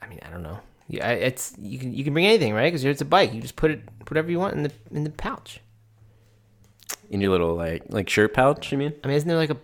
I 0.00 0.06
mean, 0.08 0.18
I 0.22 0.30
don't 0.30 0.42
know. 0.42 0.58
Yeah, 0.92 1.08
it's 1.08 1.54
you 1.58 1.78
can 1.78 1.94
you 1.94 2.04
can 2.04 2.12
bring 2.12 2.26
anything, 2.26 2.52
right? 2.52 2.66
Because 2.66 2.84
it's 2.84 3.00
a 3.00 3.06
bike. 3.06 3.32
You 3.32 3.40
just 3.40 3.56
put 3.56 3.70
it 3.70 3.80
put 4.00 4.10
whatever 4.10 4.30
you 4.30 4.38
want 4.38 4.54
in 4.54 4.62
the 4.62 4.72
in 4.90 5.04
the 5.04 5.10
pouch. 5.10 5.58
In 7.08 7.22
your 7.22 7.30
little 7.30 7.54
like 7.54 7.84
like 7.88 8.10
shirt 8.10 8.34
pouch, 8.34 8.70
you 8.70 8.76
mean? 8.76 8.92
I 9.02 9.08
mean, 9.08 9.16
isn't 9.16 9.26
there 9.26 9.38
like 9.38 9.48
a 9.48 9.56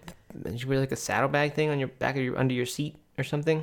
you 0.51 0.67
wear 0.67 0.81
like 0.81 0.91
a 0.91 0.97
saddlebag 0.97 1.53
thing 1.53 1.69
on 1.69 1.79
your 1.79 1.89
back 1.89 2.17
of 2.17 2.23
your 2.23 2.39
under 2.39 2.55
your 2.55 2.65
seat 2.65 2.97
or 3.19 3.25
something? 3.25 3.63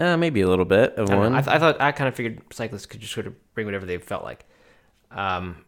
Uh, 0.00 0.16
maybe 0.16 0.40
a 0.40 0.48
little 0.48 0.64
bit 0.64 0.96
of 0.96 1.08
I, 1.08 1.14
one. 1.14 1.32
I, 1.32 1.42
th- 1.42 1.54
I 1.54 1.58
thought 1.60 1.80
I 1.80 1.92
kind 1.92 2.08
of 2.08 2.16
figured 2.16 2.42
cyclists 2.52 2.86
could 2.86 3.00
just 3.00 3.12
sort 3.12 3.28
of 3.28 3.54
bring 3.54 3.66
whatever 3.66 3.86
they 3.86 3.98
felt 3.98 4.24
like. 4.24 4.44
Um, 5.12 5.64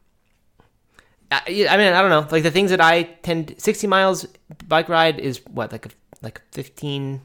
I, 1.30 1.42
yeah, 1.48 1.72
I 1.72 1.76
mean, 1.76 1.92
I 1.92 2.02
don't 2.02 2.10
know. 2.10 2.26
Like 2.32 2.42
the 2.42 2.50
things 2.50 2.70
that 2.70 2.80
I 2.80 3.04
tend, 3.04 3.54
sixty 3.58 3.86
miles 3.86 4.26
bike 4.66 4.88
ride 4.88 5.20
is 5.20 5.40
what 5.46 5.70
like 5.70 5.86
a 5.86 5.90
like 6.20 6.40
a 6.40 6.42
fifteen 6.52 7.20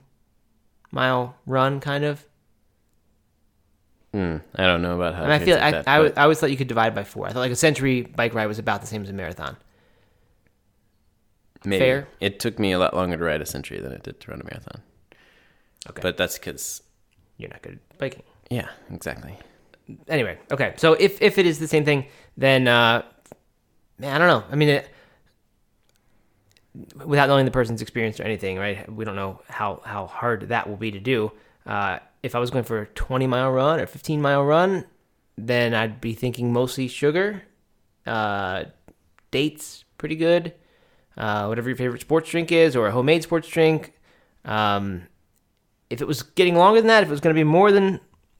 mile 0.91 1.35
run 1.47 1.79
kind 1.79 2.03
of. 2.03 2.23
Hmm, 4.13 4.37
I 4.55 4.63
don't 4.67 4.81
know 4.83 4.95
about 4.95 5.15
how. 5.15 5.23
I, 5.23 5.25
mean, 5.25 5.41
I 5.41 5.45
feel 5.45 5.55
I, 5.57 5.59
translate 5.71 5.87
I, 5.87 5.97
that, 5.97 6.03
was- 6.03 6.13
I 6.17 6.21
always 6.23 6.39
thought 6.39 6.51
you 6.51 6.57
could 6.57 6.67
divide 6.67 6.93
by 6.93 7.03
four. 7.03 7.27
I 7.27 7.33
thought 7.33 7.39
like 7.39 7.51
a 7.51 7.55
century 7.55 8.03
bike 8.03 8.33
ride 8.35 8.45
was 8.45 8.59
about 8.59 8.81
the 8.81 8.87
same 8.87 9.01
as 9.03 9.09
a 9.09 9.13
marathon. 9.13 9.57
maybe. 11.65 11.79
fair. 11.79 12.07
It 12.19 12.39
took 12.39 12.59
me 12.59 12.71
a 12.73 12.79
lot 12.79 12.93
longer 12.93 13.17
to 13.17 13.23
ride 13.23 13.41
a 13.41 13.45
century 13.45 13.79
than 13.81 13.91
it 13.91 14.03
did 14.03 14.19
to 14.21 14.31
run 14.31 14.39
a 14.39 14.43
marathon. 14.43 14.81
Okay, 15.89 16.01
But 16.01 16.15
that's 16.17 16.37
because, 16.37 16.83
you're 17.37 17.49
not 17.49 17.61
good 17.63 17.79
at 17.91 17.97
biking. 17.97 18.23
yeah, 18.49 18.69
exactly. 18.91 19.37
Anyway, 20.07 20.37
okay. 20.51 20.73
So 20.77 20.93
if 20.93 21.21
if 21.21 21.37
it 21.37 21.45
is 21.45 21.59
the 21.59 21.67
same 21.67 21.83
thing, 21.83 22.05
then 22.37 22.67
uh, 22.69 23.01
man, 23.97 24.13
I 24.13 24.17
don't 24.17 24.27
know. 24.27 24.45
I 24.49 24.55
mean, 24.55 24.69
it, 24.69 24.89
without 27.05 27.27
knowing 27.27 27.45
the 27.45 27.51
person's 27.51 27.81
experience 27.81 28.19
or 28.19 28.23
anything, 28.23 28.57
right? 28.57 28.89
We 28.91 29.03
don't 29.05 29.15
know 29.15 29.41
how 29.49 29.81
how 29.83 30.07
hard 30.07 30.49
that 30.49 30.69
will 30.69 30.77
be 30.77 30.91
to 30.91 30.99
do. 30.99 31.31
Uh, 31.65 31.99
if 32.21 32.35
I 32.35 32.39
was 32.39 32.51
going 32.51 32.63
for 32.63 32.81
a 32.81 32.87
20 32.87 33.27
mile 33.27 33.51
run 33.51 33.79
or 33.79 33.85
15 33.85 34.21
mile 34.21 34.43
run, 34.43 34.85
then 35.37 35.73
I'd 35.73 35.99
be 36.01 36.13
thinking 36.13 36.53
mostly 36.53 36.87
sugar, 36.87 37.43
uh, 38.05 38.65
dates, 39.31 39.83
pretty 39.97 40.15
good. 40.15 40.53
Uh, 41.17 41.45
whatever 41.45 41.69
your 41.69 41.77
favorite 41.77 42.01
sports 42.01 42.29
drink 42.29 42.51
is, 42.51 42.75
or 42.75 42.87
a 42.87 42.91
homemade 42.91 43.23
sports 43.23 43.47
drink. 43.47 43.93
Um, 44.45 45.03
if 45.89 46.01
it 46.01 46.07
was 46.07 46.23
getting 46.23 46.55
longer 46.55 46.81
than 46.81 46.87
that, 46.87 47.03
if 47.03 47.09
it 47.09 47.11
was 47.11 47.21
going 47.21 47.35
to 47.35 47.39
be 47.39 47.43
more 47.43 47.71
than 47.71 47.99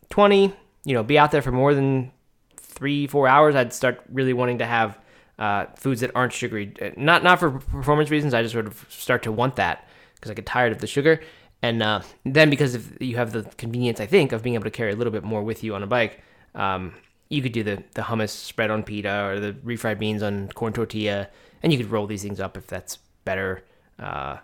20, 0.09 0.53
you 0.85 0.93
know, 0.93 1.03
be 1.03 1.19
out 1.19 1.31
there 1.31 1.41
for 1.43 1.51
more 1.51 1.75
than 1.75 2.11
three, 2.57 3.05
four 3.05 3.27
hours, 3.27 3.55
I'd 3.55 3.73
start 3.73 4.01
really 4.11 4.33
wanting 4.33 4.57
to 4.57 4.65
have 4.65 4.97
uh, 5.37 5.65
foods 5.75 6.01
that 6.01 6.11
aren't 6.15 6.33
sugary. 6.33 6.73
Uh, 6.81 6.89
Not 6.97 7.23
not 7.23 7.39
for 7.39 7.51
performance 7.51 8.09
reasons. 8.09 8.33
I 8.33 8.41
just 8.41 8.53
sort 8.53 8.65
of 8.67 8.85
start 8.89 9.23
to 9.23 9.31
want 9.31 9.55
that 9.57 9.87
because 10.15 10.31
I 10.31 10.33
get 10.33 10.45
tired 10.45 10.71
of 10.71 10.79
the 10.79 10.87
sugar. 10.87 11.21
And 11.63 11.81
uh, 11.81 12.01
then 12.25 12.49
because 12.49 12.75
if 12.75 12.91
you 12.99 13.15
have 13.15 13.31
the 13.31 13.43
convenience, 13.57 14.01
I 14.01 14.05
think, 14.05 14.33
of 14.33 14.43
being 14.43 14.55
able 14.55 14.65
to 14.65 14.71
carry 14.71 14.91
a 14.91 14.95
little 14.97 15.13
bit 15.13 15.23
more 15.23 15.41
with 15.41 15.63
you 15.63 15.73
on 15.75 15.81
a 15.81 15.87
bike, 15.87 16.21
um, 16.55 16.93
you 17.29 17.41
could 17.41 17.53
do 17.53 17.63
the, 17.63 17.81
the 17.95 18.01
hummus 18.01 18.31
spread 18.31 18.69
on 18.69 18.83
pita 18.83 19.23
or 19.23 19.39
the 19.39 19.53
refried 19.53 19.97
beans 19.97 20.21
on 20.21 20.49
corn 20.49 20.73
tortilla, 20.73 21.29
and 21.63 21.71
you 21.71 21.79
could 21.79 21.89
roll 21.89 22.05
these 22.05 22.21
things 22.21 22.41
up 22.41 22.57
if 22.57 22.67
that's 22.67 22.97
better. 23.23 23.63
Uh, 23.97 24.37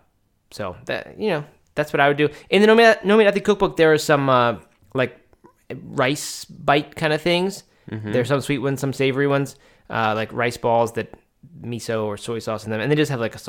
so 0.50 0.78
that 0.86 1.20
you 1.20 1.28
know, 1.28 1.44
that's 1.76 1.92
what 1.92 2.00
I 2.00 2.08
would 2.08 2.16
do. 2.16 2.30
In 2.50 2.62
the 2.62 2.68
No 2.68 2.74
Meat 2.74 3.04
No 3.04 3.18
Meat 3.18 3.26
Healthy 3.26 3.42
cookbook, 3.42 3.76
there 3.76 3.92
are 3.92 3.98
some 3.98 4.30
uh, 4.30 4.56
like 4.94 5.20
rice 5.84 6.46
bite 6.46 6.96
kind 6.96 7.12
of 7.12 7.22
things. 7.22 7.64
There's 8.14 8.30
some 8.30 8.40
sweet 8.40 8.60
ones, 8.60 8.80
some 8.80 8.94
savory 8.94 9.28
ones, 9.28 9.58
uh, 9.90 10.14
like 10.16 10.32
rice 10.32 10.58
balls 10.58 10.94
that 10.94 11.14
miso 11.62 12.06
or 12.06 12.16
soy 12.16 12.40
sauce 12.40 12.64
in 12.64 12.72
them, 12.72 12.80
and 12.80 12.90
they 12.90 12.96
just 12.96 13.12
have 13.12 13.20
like 13.20 13.36
a 13.36 13.40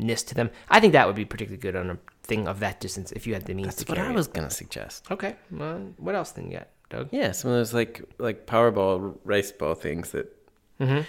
saltiness 0.00 0.26
to 0.28 0.34
them. 0.34 0.50
I 0.68 0.80
think 0.80 0.92
that 0.92 1.06
would 1.06 1.16
be 1.16 1.24
particularly 1.24 1.60
good 1.60 1.76
on 1.76 1.90
a 1.90 1.98
thing 2.22 2.48
of 2.48 2.60
that 2.60 2.80
distance 2.80 3.12
if 3.12 3.26
you 3.26 3.34
had 3.34 3.44
the 3.46 3.54
means 3.54 3.68
That's 3.68 3.84
to 3.84 3.90
what 3.92 3.96
carry 3.96 4.08
I 4.08 4.12
it. 4.12 4.14
was 4.16 4.28
gonna 4.28 4.50
suggest. 4.50 5.10
Okay, 5.10 5.36
well, 5.50 5.80
what 5.98 6.14
else 6.14 6.32
then 6.32 6.50
you 6.50 6.58
got, 6.58 6.68
Doug? 6.88 7.08
Yeah, 7.12 7.32
some 7.32 7.50
of 7.50 7.56
those 7.56 7.74
like 7.74 8.02
like 8.18 8.46
Powerball 8.46 9.16
rice 9.24 9.52
ball 9.52 9.74
things 9.74 10.10
that 10.12 10.36
Mm-hmm. 10.80 11.02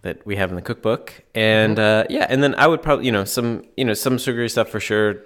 that 0.00 0.24
we 0.26 0.36
have 0.36 0.48
in 0.48 0.56
the 0.56 0.62
cookbook, 0.62 1.12
and 1.34 1.78
uh, 1.78 2.04
yeah, 2.08 2.26
and 2.30 2.42
then 2.42 2.54
I 2.54 2.66
would 2.66 2.80
probably 2.80 3.04
you 3.04 3.12
know 3.12 3.24
some 3.24 3.64
you 3.76 3.84
know 3.84 3.92
some 3.92 4.16
sugary 4.16 4.48
stuff 4.48 4.70
for 4.70 4.80
sure, 4.80 5.16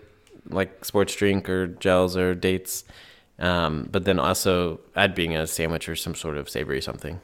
like 0.50 0.84
sports 0.84 1.14
drink 1.14 1.48
or 1.48 1.68
gels 1.68 2.16
or 2.16 2.34
dates, 2.34 2.82
um, 3.38 3.88
but 3.92 4.04
then 4.04 4.18
also 4.18 4.80
add 4.96 5.14
being 5.14 5.36
a 5.36 5.46
sandwich 5.46 5.88
or 5.88 5.94
some 5.94 6.16
sort 6.16 6.36
of 6.36 6.50
savory 6.50 6.80
something. 6.82 7.20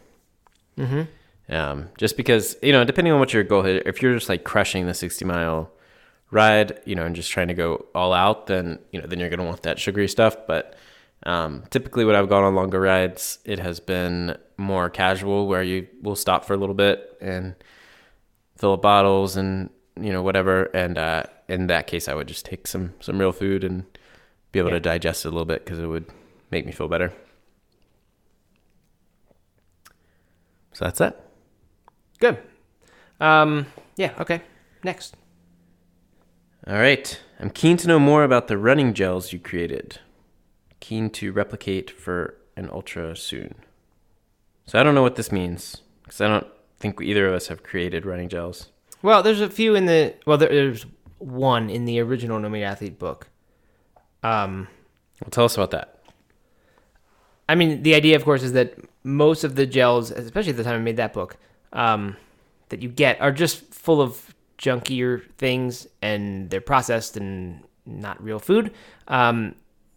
Mm-hmm. 0.78 1.52
Um, 1.52 1.88
just 1.98 2.16
because 2.16 2.54
you 2.62 2.70
know, 2.70 2.84
depending 2.84 3.12
on 3.12 3.18
what 3.18 3.32
your 3.34 3.42
goal 3.42 3.66
is, 3.66 3.82
if 3.84 4.00
you're 4.00 4.14
just 4.14 4.28
like 4.28 4.44
crushing 4.44 4.86
the 4.86 4.94
sixty 4.94 5.24
mile 5.24 5.72
ride, 6.30 6.80
you 6.84 6.94
know, 6.94 7.04
and 7.04 7.14
just 7.16 7.30
trying 7.30 7.48
to 7.48 7.54
go 7.54 7.86
all 7.94 8.12
out, 8.12 8.46
then 8.46 8.78
you 8.92 9.00
know, 9.00 9.06
then 9.06 9.18
you're 9.18 9.28
gonna 9.30 9.44
want 9.44 9.62
that 9.62 9.78
sugary 9.78 10.08
stuff. 10.08 10.36
But 10.46 10.76
um, 11.24 11.64
typically, 11.70 12.04
when 12.04 12.16
I've 12.16 12.28
gone 12.28 12.44
on 12.44 12.54
longer 12.54 12.80
rides, 12.80 13.38
it 13.44 13.58
has 13.58 13.80
been 13.80 14.36
more 14.56 14.88
casual, 14.90 15.46
where 15.48 15.62
you 15.62 15.86
will 16.02 16.16
stop 16.16 16.44
for 16.44 16.54
a 16.54 16.56
little 16.56 16.74
bit 16.74 17.16
and 17.20 17.54
fill 18.56 18.72
up 18.74 18.82
bottles 18.82 19.36
and 19.36 19.70
you 20.00 20.12
know 20.12 20.22
whatever. 20.22 20.64
And 20.74 20.96
uh, 20.98 21.24
in 21.48 21.66
that 21.66 21.86
case, 21.86 22.08
I 22.08 22.14
would 22.14 22.28
just 22.28 22.44
take 22.44 22.66
some 22.66 22.94
some 23.00 23.18
real 23.18 23.32
food 23.32 23.64
and 23.64 23.84
be 24.52 24.58
able 24.58 24.70
Yeah. 24.70 24.74
to 24.76 24.80
digest 24.80 25.24
it 25.24 25.28
a 25.28 25.30
little 25.32 25.44
bit 25.46 25.64
because 25.64 25.78
it 25.78 25.86
would 25.86 26.06
make 26.50 26.64
me 26.66 26.72
feel 26.72 26.88
better. 26.88 27.12
So 30.72 30.84
that's 30.84 31.00
it. 31.00 31.18
Good. 32.18 32.38
Um, 33.20 33.66
yeah. 33.96 34.12
Okay. 34.20 34.40
Next. 34.84 35.16
All 36.66 36.74
right. 36.74 37.18
I'm 37.38 37.50
keen 37.50 37.76
to 37.78 37.88
know 37.88 37.98
more 37.98 38.22
about 38.22 38.48
the 38.48 38.58
running 38.58 38.92
gels 38.92 39.32
you 39.32 39.38
created. 39.38 39.98
Keen 40.80 41.10
to 41.10 41.32
replicate 41.32 41.90
for 41.90 42.36
an 42.56 42.68
ultra 42.70 43.16
soon. 43.16 43.54
So 44.66 44.78
I 44.78 44.82
don't 44.82 44.94
know 44.94 45.02
what 45.02 45.16
this 45.16 45.32
means 45.32 45.82
because 46.02 46.20
I 46.20 46.28
don't 46.28 46.46
think 46.78 47.00
either 47.00 47.26
of 47.26 47.34
us 47.34 47.48
have 47.48 47.62
created 47.62 48.04
running 48.04 48.28
gels. 48.28 48.68
Well, 49.02 49.22
there's 49.22 49.40
a 49.40 49.48
few 49.48 49.74
in 49.74 49.86
the 49.86 50.14
well, 50.26 50.36
there, 50.36 50.50
there's 50.50 50.84
one 51.18 51.70
in 51.70 51.86
the 51.86 52.00
original 52.00 52.38
No 52.38 52.48
Meat 52.48 52.64
Athlete 52.64 52.98
book. 52.98 53.28
Um, 54.22 54.68
Well, 55.22 55.30
tell 55.30 55.44
us 55.46 55.56
about 55.56 55.70
that. 55.70 56.02
I 57.48 57.54
mean, 57.54 57.82
the 57.82 57.94
idea, 57.94 58.16
of 58.16 58.24
course, 58.24 58.42
is 58.42 58.52
that 58.52 58.74
most 59.02 59.44
of 59.44 59.54
the 59.56 59.66
gels, 59.66 60.10
especially 60.10 60.50
at 60.50 60.56
the 60.56 60.64
time 60.64 60.76
I 60.76 60.78
made 60.78 60.98
that 60.98 61.12
book, 61.12 61.36
um, 61.72 62.16
that 62.68 62.82
you 62.82 62.88
get 62.88 63.20
are 63.20 63.32
just 63.32 63.74
full 63.74 64.00
of 64.00 64.34
junkier 64.60 65.28
things, 65.38 65.86
and 66.02 66.50
they're 66.50 66.60
processed 66.60 67.16
and 67.16 67.62
not 67.86 68.22
real 68.22 68.38
food. 68.38 68.72
Um, 69.08 69.54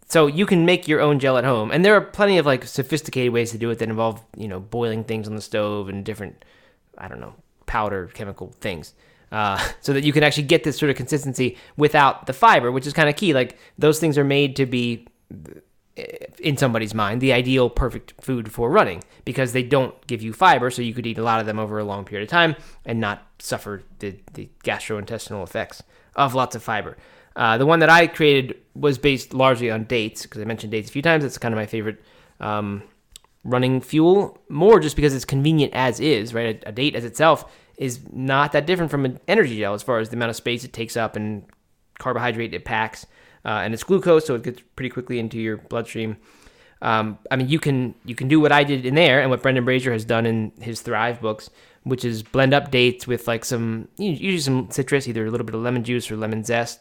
so 0.07 0.27
you 0.27 0.45
can 0.45 0.65
make 0.65 0.87
your 0.87 1.01
own 1.01 1.19
gel 1.19 1.37
at 1.37 1.43
home, 1.43 1.71
and 1.71 1.83
there 1.83 1.95
are 1.95 2.01
plenty 2.01 2.37
of 2.37 2.45
like 2.45 2.65
sophisticated 2.65 3.33
ways 3.33 3.51
to 3.51 3.57
do 3.57 3.69
it 3.69 3.79
that 3.79 3.89
involve 3.89 4.21
you 4.37 4.47
know 4.47 4.59
boiling 4.59 5.03
things 5.03 5.27
on 5.27 5.35
the 5.35 5.41
stove 5.41 5.89
and 5.89 6.05
different, 6.05 6.45
I 6.97 7.07
don't 7.07 7.19
know, 7.19 7.35
powder 7.65 8.09
chemical 8.13 8.53
things. 8.61 8.93
Uh, 9.31 9.57
so 9.81 9.93
that 9.93 10.03
you 10.03 10.13
can 10.13 10.23
actually 10.23 10.43
get 10.43 10.63
this 10.63 10.77
sort 10.77 10.89
of 10.89 10.95
consistency 10.95 11.57
without 11.77 12.27
the 12.27 12.33
fiber, 12.33 12.71
which 12.71 12.87
is 12.87 12.93
kind 12.93 13.09
of 13.09 13.15
key. 13.15 13.33
Like 13.33 13.57
those 13.77 13.99
things 13.99 14.17
are 14.17 14.23
made 14.23 14.55
to 14.57 14.65
be 14.65 15.07
in 15.95 16.57
somebody's 16.57 16.93
mind 16.93 17.21
the 17.21 17.31
ideal 17.31 17.69
perfect 17.69 18.13
food 18.19 18.51
for 18.51 18.69
running 18.69 19.03
because 19.25 19.53
they 19.53 19.61
don't 19.61 20.07
give 20.07 20.23
you 20.23 20.33
fiber 20.33 20.71
so 20.71 20.81
you 20.81 20.93
could 20.93 21.05
eat 21.05 21.19
a 21.19 21.23
lot 21.23 21.39
of 21.39 21.45
them 21.45 21.59
over 21.59 21.77
a 21.77 21.83
long 21.83 22.03
period 22.03 22.23
of 22.23 22.29
time 22.29 22.55
and 22.83 22.99
not 22.99 23.27
suffer 23.37 23.83
the, 23.99 24.15
the 24.33 24.49
gastrointestinal 24.63 25.43
effects 25.43 25.83
of 26.15 26.33
lots 26.33 26.55
of 26.55 26.63
fiber. 26.63 26.97
Uh, 27.35 27.57
the 27.57 27.65
one 27.65 27.79
that 27.79 27.89
i 27.89 28.07
created 28.07 28.55
was 28.73 28.97
based 28.97 29.35
largely 29.35 29.69
on 29.69 29.83
dates 29.83 30.23
because 30.23 30.41
i 30.41 30.45
mentioned 30.45 30.71
dates 30.71 30.89
a 30.89 30.91
few 30.91 31.01
times. 31.01 31.23
It's 31.23 31.37
kind 31.37 31.53
of 31.53 31.57
my 31.57 31.67
favorite 31.67 32.01
um, 32.39 32.81
running 33.43 33.79
fuel 33.79 34.39
more 34.49 34.79
just 34.79 34.95
because 34.95 35.13
it's 35.13 35.25
convenient 35.25 35.73
as 35.73 35.99
is 35.99 36.33
right? 36.33 36.63
A, 36.65 36.69
a 36.69 36.71
date 36.71 36.95
as 36.95 37.05
itself 37.05 37.51
is 37.77 37.99
not 38.11 38.51
that 38.53 38.65
different 38.65 38.89
from 38.89 39.05
an 39.05 39.19
energy 39.27 39.59
gel 39.59 39.75
as 39.75 39.83
far 39.83 39.99
as 39.99 40.09
the 40.09 40.15
amount 40.15 40.31
of 40.31 40.35
space 40.35 40.63
it 40.63 40.73
takes 40.73 40.97
up 40.97 41.15
and 41.15 41.45
carbohydrate 41.99 42.53
it 42.55 42.65
packs 42.65 43.05
uh, 43.45 43.61
and 43.63 43.73
it's 43.73 43.83
glucose, 43.83 44.25
so 44.25 44.35
it 44.35 44.43
gets 44.43 44.61
pretty 44.75 44.89
quickly 44.89 45.19
into 45.19 45.37
your 45.37 45.57
bloodstream. 45.57 46.17
Um, 46.81 47.17
I 47.31 47.37
mean, 47.37 47.47
you 47.47 47.59
can 47.59 47.95
you 48.05 48.13
can 48.13 48.27
do 48.27 48.39
what 48.39 48.51
I 48.51 48.63
did 48.63 48.85
in 48.85 48.95
there, 48.95 49.21
and 49.21 49.29
what 49.29 49.41
Brendan 49.41 49.65
Brazier 49.65 49.93
has 49.93 50.05
done 50.05 50.25
in 50.25 50.51
his 50.59 50.81
Thrive 50.81 51.21
books, 51.21 51.49
which 51.83 52.03
is 52.03 52.23
blend 52.23 52.53
up 52.53 52.71
dates 52.71 53.07
with 53.07 53.27
like 53.27 53.45
some 53.45 53.87
usually 53.97 54.39
some 54.39 54.69
citrus, 54.69 55.07
either 55.07 55.25
a 55.25 55.31
little 55.31 55.45
bit 55.45 55.55
of 55.55 55.61
lemon 55.61 55.83
juice 55.83 56.11
or 56.11 56.17
lemon 56.17 56.43
zest. 56.43 56.79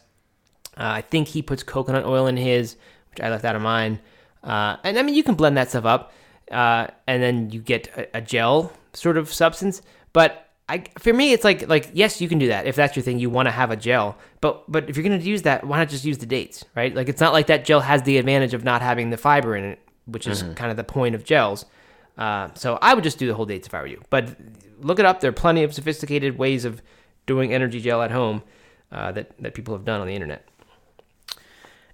Uh, 0.75 0.99
I 0.99 1.01
think 1.01 1.29
he 1.29 1.41
puts 1.41 1.63
coconut 1.63 2.05
oil 2.05 2.27
in 2.27 2.35
his, 2.35 2.75
which 3.11 3.21
I 3.21 3.29
left 3.29 3.45
out 3.45 3.55
of 3.55 3.61
mine. 3.61 3.99
Uh, 4.43 4.77
and 4.83 4.99
I 4.99 5.03
mean, 5.03 5.15
you 5.15 5.23
can 5.23 5.35
blend 5.35 5.55
that 5.55 5.69
stuff 5.69 5.85
up, 5.85 6.11
uh, 6.51 6.87
and 7.07 7.23
then 7.23 7.51
you 7.51 7.61
get 7.61 7.87
a, 7.95 8.17
a 8.17 8.21
gel 8.21 8.73
sort 8.91 9.17
of 9.17 9.31
substance. 9.31 9.81
But 10.11 10.42
I, 10.69 10.85
for 10.97 11.11
me, 11.11 11.33
it's 11.33 11.43
like 11.43 11.67
like 11.67 11.89
yes, 11.93 12.21
you 12.21 12.29
can 12.29 12.39
do 12.39 12.47
that 12.47 12.65
if 12.65 12.75
that's 12.75 12.95
your 12.95 13.03
thing. 13.03 13.19
You 13.19 13.29
want 13.29 13.47
to 13.47 13.51
have 13.51 13.69
a 13.69 13.75
gel, 13.75 14.17
but 14.39 14.63
but 14.71 14.89
if 14.89 14.95
you're 14.95 15.05
going 15.07 15.19
to 15.19 15.25
use 15.25 15.41
that, 15.41 15.65
why 15.65 15.77
not 15.77 15.89
just 15.89 16.05
use 16.05 16.19
the 16.19 16.25
dates, 16.25 16.63
right? 16.75 16.93
Like 16.93 17.09
it's 17.09 17.19
not 17.19 17.33
like 17.33 17.47
that 17.47 17.65
gel 17.65 17.81
has 17.81 18.03
the 18.03 18.17
advantage 18.17 18.53
of 18.53 18.63
not 18.63 18.81
having 18.81 19.09
the 19.09 19.17
fiber 19.17 19.55
in 19.55 19.65
it, 19.65 19.79
which 20.05 20.25
is 20.25 20.43
kind 20.55 20.71
of 20.71 20.77
the 20.77 20.83
point 20.83 21.15
of 21.15 21.23
gels. 21.25 21.65
Uh, 22.17 22.49
so 22.53 22.77
I 22.81 22.93
would 22.93 23.03
just 23.03 23.17
do 23.17 23.27
the 23.27 23.33
whole 23.33 23.45
dates 23.45 23.67
if 23.67 23.73
I 23.73 23.81
were 23.81 23.87
you. 23.87 24.01
But 24.09 24.35
look 24.79 24.99
it 24.99 25.05
up. 25.05 25.19
There 25.19 25.29
are 25.29 25.33
plenty 25.33 25.63
of 25.63 25.73
sophisticated 25.73 26.37
ways 26.37 26.63
of 26.63 26.81
doing 27.25 27.53
energy 27.53 27.81
gel 27.81 28.01
at 28.01 28.11
home 28.11 28.43
uh, 28.91 29.11
that 29.11 29.31
that 29.39 29.53
people 29.55 29.75
have 29.75 29.83
done 29.83 29.99
on 29.99 30.07
the 30.07 30.13
internet. 30.13 30.47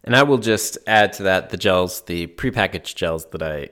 And 0.04 0.16
I 0.16 0.24
will 0.24 0.38
just 0.38 0.78
add 0.88 1.14
to 1.14 1.24
that 1.24 1.50
the 1.50 1.58
gels, 1.58 2.02
the 2.02 2.28
prepackaged 2.28 2.96
gels 2.96 3.26
that 3.32 3.42
I 3.42 3.70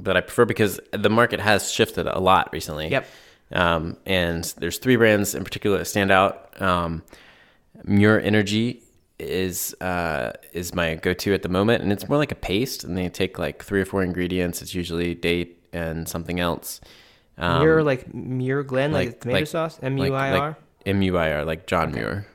that 0.00 0.16
I 0.16 0.20
prefer 0.20 0.44
because 0.44 0.80
the 0.92 1.10
market 1.10 1.40
has 1.40 1.70
shifted 1.70 2.06
a 2.06 2.18
lot 2.18 2.50
recently. 2.52 2.88
Yep. 2.88 3.06
Um, 3.52 3.96
and 4.06 4.44
there's 4.58 4.78
three 4.78 4.96
brands 4.96 5.34
in 5.34 5.44
particular 5.44 5.78
that 5.78 5.86
stand 5.86 6.10
out. 6.10 6.60
Um, 6.60 7.02
Muir 7.84 8.20
Energy 8.20 8.82
is 9.18 9.74
uh, 9.80 10.32
is 10.52 10.74
my 10.74 10.94
go-to 10.96 11.34
at 11.34 11.42
the 11.42 11.48
moment, 11.48 11.82
and 11.82 11.92
it's 11.92 12.08
more 12.08 12.18
like 12.18 12.32
a 12.32 12.36
paste. 12.36 12.84
And 12.84 12.96
they 12.96 13.08
take 13.08 13.38
like 13.38 13.64
three 13.64 13.80
or 13.80 13.84
four 13.84 14.02
ingredients. 14.02 14.62
It's 14.62 14.74
usually 14.74 15.14
date 15.14 15.62
and 15.72 16.08
something 16.08 16.40
else. 16.40 16.80
Um, 17.38 17.60
Muir 17.60 17.82
like 17.82 18.12
Muir 18.12 18.62
Glen, 18.62 18.92
like, 18.92 19.08
like- 19.08 19.20
tomato 19.20 19.38
like- 19.40 19.46
sauce, 19.46 19.78
M 19.82 19.96
U 19.98 20.14
I 20.14 20.32
R. 20.38 20.58
M 20.86 21.02
U 21.02 21.16
I 21.16 21.32
R, 21.32 21.44
like 21.44 21.66
John 21.66 21.92
Muir. 21.92 22.26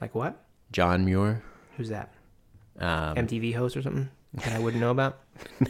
Like 0.00 0.14
what? 0.14 0.44
John 0.72 1.04
Muir. 1.04 1.42
Who's 1.76 1.88
that? 1.88 2.12
Um, 2.78 3.16
MTV 3.16 3.54
host 3.54 3.76
or 3.76 3.82
something 3.82 4.10
that 4.34 4.52
I 4.52 4.58
wouldn't 4.58 4.80
know 4.80 4.90
about? 4.90 5.18
No, 5.60 5.68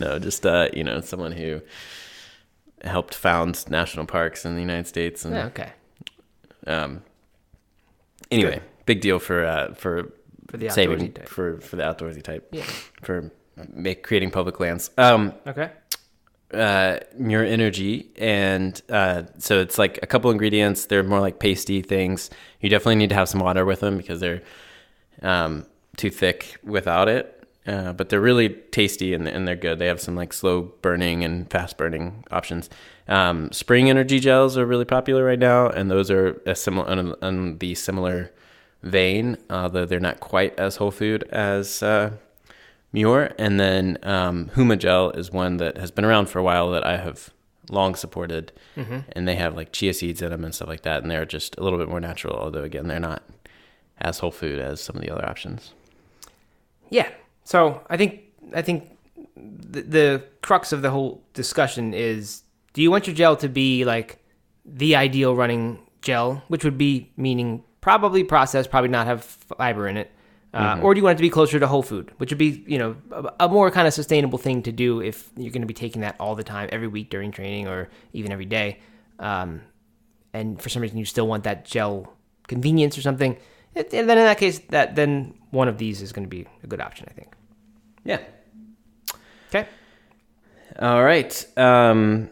no, 0.00 0.18
just 0.18 0.44
uh, 0.44 0.68
you 0.72 0.82
know, 0.84 1.00
someone 1.00 1.30
who 1.32 1.60
helped 2.82 3.14
found 3.14 3.68
national 3.70 4.06
parks 4.06 4.44
in 4.44 4.54
the 4.54 4.60
United 4.60 4.86
States 4.86 5.24
and 5.24 5.34
okay. 5.36 5.72
Um, 6.66 7.02
anyway, 8.30 8.60
big 8.86 9.00
deal 9.00 9.18
for 9.18 9.44
uh, 9.44 9.74
for 9.74 10.12
For 10.48 10.56
the 10.56 10.70
saving 10.70 10.98
outdoorsy 10.98 11.14
type. 11.14 11.28
for 11.28 11.60
for 11.60 11.76
the 11.76 11.82
outdoorsy 11.82 12.22
type 12.22 12.48
Yeah. 12.52 12.64
for 13.02 13.30
make 13.72 14.02
creating 14.02 14.30
public 14.30 14.60
lands. 14.60 14.90
Um, 14.98 15.32
Okay. 15.46 15.70
uh, 16.52 16.98
Muir 17.16 17.44
Energy, 17.44 18.10
and 18.18 18.80
uh, 18.88 19.24
so 19.38 19.60
it's 19.60 19.78
like 19.78 19.98
a 20.02 20.06
couple 20.06 20.30
ingredients. 20.30 20.86
They're 20.86 21.02
more 21.04 21.20
like 21.20 21.38
pasty 21.38 21.82
things. 21.82 22.30
You 22.60 22.68
definitely 22.68 22.96
need 22.96 23.10
to 23.10 23.14
have 23.14 23.28
some 23.28 23.40
water 23.40 23.64
with 23.64 23.80
them 23.80 23.96
because 23.96 24.20
they're 24.20 24.42
um, 25.22 25.66
too 25.96 26.10
thick 26.10 26.56
without 26.64 27.08
it. 27.08 27.43
Uh, 27.66 27.94
but 27.94 28.10
they're 28.10 28.20
really 28.20 28.50
tasty 28.50 29.14
and, 29.14 29.26
and 29.26 29.48
they're 29.48 29.56
good. 29.56 29.78
They 29.78 29.86
have 29.86 30.00
some 30.00 30.14
like 30.14 30.34
slow 30.34 30.74
burning 30.82 31.24
and 31.24 31.50
fast 31.50 31.78
burning 31.78 32.24
options. 32.30 32.68
Um, 33.08 33.50
spring 33.52 33.88
energy 33.88 34.20
gels 34.20 34.58
are 34.58 34.66
really 34.66 34.84
popular 34.84 35.24
right 35.24 35.38
now, 35.38 35.68
and 35.68 35.90
those 35.90 36.10
are 36.10 36.42
a 36.44 36.54
similar 36.54 36.86
on, 36.86 37.14
on 37.22 37.58
the 37.58 37.74
similar 37.74 38.32
vein, 38.82 39.38
although 39.48 39.86
they're 39.86 39.98
not 39.98 40.20
quite 40.20 40.58
as 40.58 40.76
whole 40.76 40.90
food 40.90 41.22
as 41.30 41.82
uh, 41.82 42.10
Muir. 42.92 43.34
And 43.38 43.58
then 43.58 43.96
um, 44.02 44.50
Huma 44.54 44.78
Gel 44.78 45.10
is 45.10 45.30
one 45.30 45.56
that 45.56 45.78
has 45.78 45.90
been 45.90 46.04
around 46.04 46.28
for 46.28 46.38
a 46.38 46.42
while 46.42 46.70
that 46.70 46.86
I 46.86 46.98
have 46.98 47.30
long 47.70 47.94
supported, 47.94 48.52
and 49.12 49.26
they 49.26 49.36
have 49.36 49.56
like 49.56 49.72
chia 49.72 49.94
seeds 49.94 50.20
in 50.20 50.30
them 50.30 50.44
and 50.44 50.54
stuff 50.54 50.68
like 50.68 50.82
that, 50.82 51.00
and 51.02 51.10
they're 51.10 51.24
just 51.24 51.56
a 51.56 51.62
little 51.62 51.78
bit 51.78 51.88
more 51.88 52.00
natural. 52.00 52.36
Although 52.36 52.62
again, 52.62 52.88
they're 52.88 53.00
not 53.00 53.22
as 53.98 54.18
whole 54.18 54.30
food 54.30 54.58
as 54.58 54.82
some 54.82 54.96
of 54.96 55.02
the 55.02 55.10
other 55.10 55.24
options. 55.24 55.72
Yeah. 56.90 57.08
So 57.44 57.82
I 57.88 57.96
think 57.96 58.22
I 58.54 58.62
think 58.62 58.90
the, 59.36 59.82
the 59.82 60.24
crux 60.42 60.72
of 60.72 60.82
the 60.82 60.90
whole 60.90 61.22
discussion 61.34 61.94
is: 61.94 62.42
Do 62.72 62.82
you 62.82 62.90
want 62.90 63.06
your 63.06 63.14
gel 63.14 63.36
to 63.36 63.48
be 63.48 63.84
like 63.84 64.24
the 64.64 64.96
ideal 64.96 65.36
running 65.36 65.78
gel, 66.02 66.42
which 66.48 66.64
would 66.64 66.78
be 66.78 67.12
meaning 67.16 67.62
probably 67.80 68.24
processed, 68.24 68.70
probably 68.70 68.88
not 68.88 69.06
have 69.06 69.22
fiber 69.24 69.86
in 69.86 69.96
it, 69.96 70.10
uh, 70.54 70.78
or 70.82 70.94
do 70.94 70.98
you 70.98 71.04
want 71.04 71.16
it 71.16 71.18
to 71.18 71.22
be 71.22 71.30
closer 71.30 71.58
to 71.58 71.66
whole 71.66 71.82
food, 71.82 72.12
which 72.18 72.30
would 72.30 72.38
be 72.38 72.64
you 72.66 72.78
know 72.78 72.96
a, 73.10 73.46
a 73.46 73.48
more 73.48 73.70
kind 73.70 73.88
of 73.88 73.92
sustainable 73.92 74.38
thing 74.38 74.62
to 74.62 74.70
do 74.70 75.02
if 75.02 75.28
you're 75.36 75.50
going 75.50 75.62
to 75.62 75.66
be 75.66 75.74
taking 75.74 76.02
that 76.02 76.14
all 76.20 76.36
the 76.36 76.44
time, 76.44 76.68
every 76.70 76.86
week 76.86 77.10
during 77.10 77.32
training, 77.32 77.66
or 77.66 77.88
even 78.12 78.30
every 78.30 78.44
day. 78.44 78.78
Um, 79.18 79.62
and 80.32 80.60
for 80.60 80.68
some 80.68 80.80
reason 80.82 80.96
you 80.96 81.04
still 81.04 81.26
want 81.26 81.44
that 81.44 81.64
gel 81.64 82.12
convenience 82.46 82.96
or 82.96 83.02
something, 83.02 83.36
it, 83.74 83.92
and 83.92 84.08
then 84.08 84.18
in 84.18 84.24
that 84.24 84.38
case, 84.38 84.60
that 84.70 84.94
then 84.94 85.34
one 85.50 85.68
of 85.68 85.78
these 85.78 86.02
is 86.02 86.12
going 86.12 86.24
to 86.24 86.28
be 86.28 86.46
a 86.62 86.66
good 86.66 86.80
option, 86.80 87.06
I 87.10 87.12
think. 87.12 87.32
Yeah. 88.04 88.20
Okay. 89.48 89.68
All 90.78 91.02
right. 91.02 91.46
Um, 91.56 92.30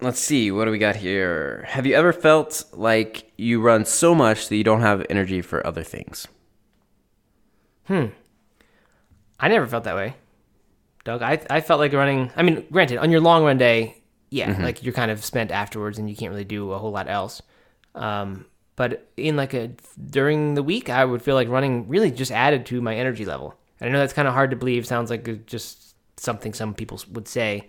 let's 0.00 0.20
see. 0.20 0.50
What 0.50 0.64
do 0.64 0.70
we 0.70 0.78
got 0.78 0.96
here? 0.96 1.64
Have 1.68 1.86
you 1.86 1.94
ever 1.94 2.12
felt 2.12 2.64
like 2.72 3.30
you 3.36 3.60
run 3.60 3.84
so 3.84 4.14
much 4.14 4.48
that 4.48 4.56
you 4.56 4.64
don't 4.64 4.80
have 4.80 5.04
energy 5.10 5.42
for 5.42 5.66
other 5.66 5.82
things? 5.82 6.26
Hmm. 7.84 8.06
I 9.40 9.48
never 9.48 9.66
felt 9.66 9.84
that 9.84 9.94
way, 9.96 10.14
Doug. 11.04 11.22
I 11.22 11.40
I 11.48 11.60
felt 11.60 11.80
like 11.80 11.92
running. 11.92 12.30
I 12.36 12.42
mean, 12.42 12.66
granted, 12.70 12.98
on 12.98 13.10
your 13.10 13.20
long 13.20 13.44
run 13.44 13.56
day, 13.56 14.02
yeah, 14.30 14.60
like 14.60 14.82
you're 14.82 14.92
kind 14.92 15.10
of 15.10 15.24
spent 15.24 15.50
afterwards, 15.50 15.98
and 15.98 16.10
you 16.10 16.16
can't 16.16 16.30
really 16.30 16.44
do 16.44 16.72
a 16.72 16.78
whole 16.78 16.90
lot 16.90 17.08
else. 17.08 17.40
Um, 17.94 18.46
but 18.78 19.08
in 19.16 19.34
like 19.34 19.54
a 19.54 19.72
during 20.08 20.54
the 20.54 20.62
week, 20.62 20.88
I 20.88 21.04
would 21.04 21.20
feel 21.20 21.34
like 21.34 21.48
running 21.48 21.88
really 21.88 22.12
just 22.12 22.30
added 22.30 22.64
to 22.66 22.80
my 22.80 22.94
energy 22.94 23.24
level. 23.24 23.56
And 23.80 23.90
I 23.90 23.92
know 23.92 23.98
that's 23.98 24.12
kind 24.12 24.28
of 24.28 24.34
hard 24.34 24.50
to 24.50 24.56
believe. 24.56 24.86
Sounds 24.86 25.10
like 25.10 25.46
just 25.46 25.96
something 26.16 26.54
some 26.54 26.74
people 26.74 27.00
would 27.12 27.26
say, 27.26 27.68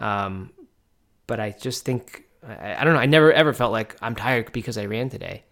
um, 0.00 0.50
but 1.28 1.38
I 1.38 1.52
just 1.52 1.84
think 1.84 2.24
I, 2.46 2.74
I 2.74 2.84
don't 2.84 2.94
know. 2.94 3.00
I 3.00 3.06
never 3.06 3.32
ever 3.32 3.52
felt 3.52 3.70
like 3.70 3.94
I'm 4.02 4.16
tired 4.16 4.50
because 4.52 4.76
I 4.76 4.86
ran 4.86 5.10
today. 5.10 5.44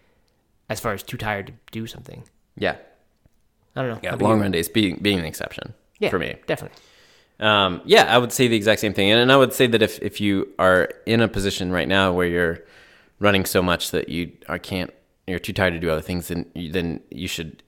As 0.69 0.81
far 0.81 0.93
as 0.93 1.05
too 1.05 1.17
tired 1.17 1.47
to 1.47 1.53
do 1.71 1.87
something, 1.87 2.25
Yeah. 2.57 2.75
I 3.77 3.83
don't 3.83 3.91
know. 3.93 4.01
Yeah. 4.03 4.17
Long 4.17 4.41
run 4.41 4.51
days 4.51 4.69
being 4.69 4.99
being 5.01 5.21
the 5.21 5.29
exception 5.29 5.73
yeah, 6.01 6.11
for 6.11 6.19
me. 6.19 6.35
definitely. 6.49 6.77
Um, 7.39 7.81
yeah, 7.85 8.13
I 8.13 8.19
would 8.19 8.33
say 8.33 8.49
the 8.49 8.57
exact 8.57 8.81
same 8.81 8.93
thing, 8.93 9.13
and, 9.13 9.21
and 9.21 9.31
I 9.31 9.37
would 9.37 9.53
say 9.53 9.69
that 9.69 9.83
if 9.83 10.03
if 10.03 10.21
you 10.21 10.49
are 10.59 10.89
in 11.05 11.21
a 11.21 11.29
position 11.29 11.71
right 11.71 11.87
now 11.87 12.13
where 12.13 12.27
you're 12.27 12.65
running 13.19 13.45
so 13.45 13.63
much 13.63 13.91
that 13.91 14.09
you 14.09 14.33
are 14.49 14.59
can't 14.59 14.93
you're 15.27 15.39
too 15.39 15.53
tired 15.53 15.73
to 15.73 15.81
do 15.81 15.91
other 15.91 16.01
things, 16.01 16.29
then 16.29 16.47
you, 16.55 16.71
then 16.71 17.01
you 17.11 17.27
should 17.27 17.63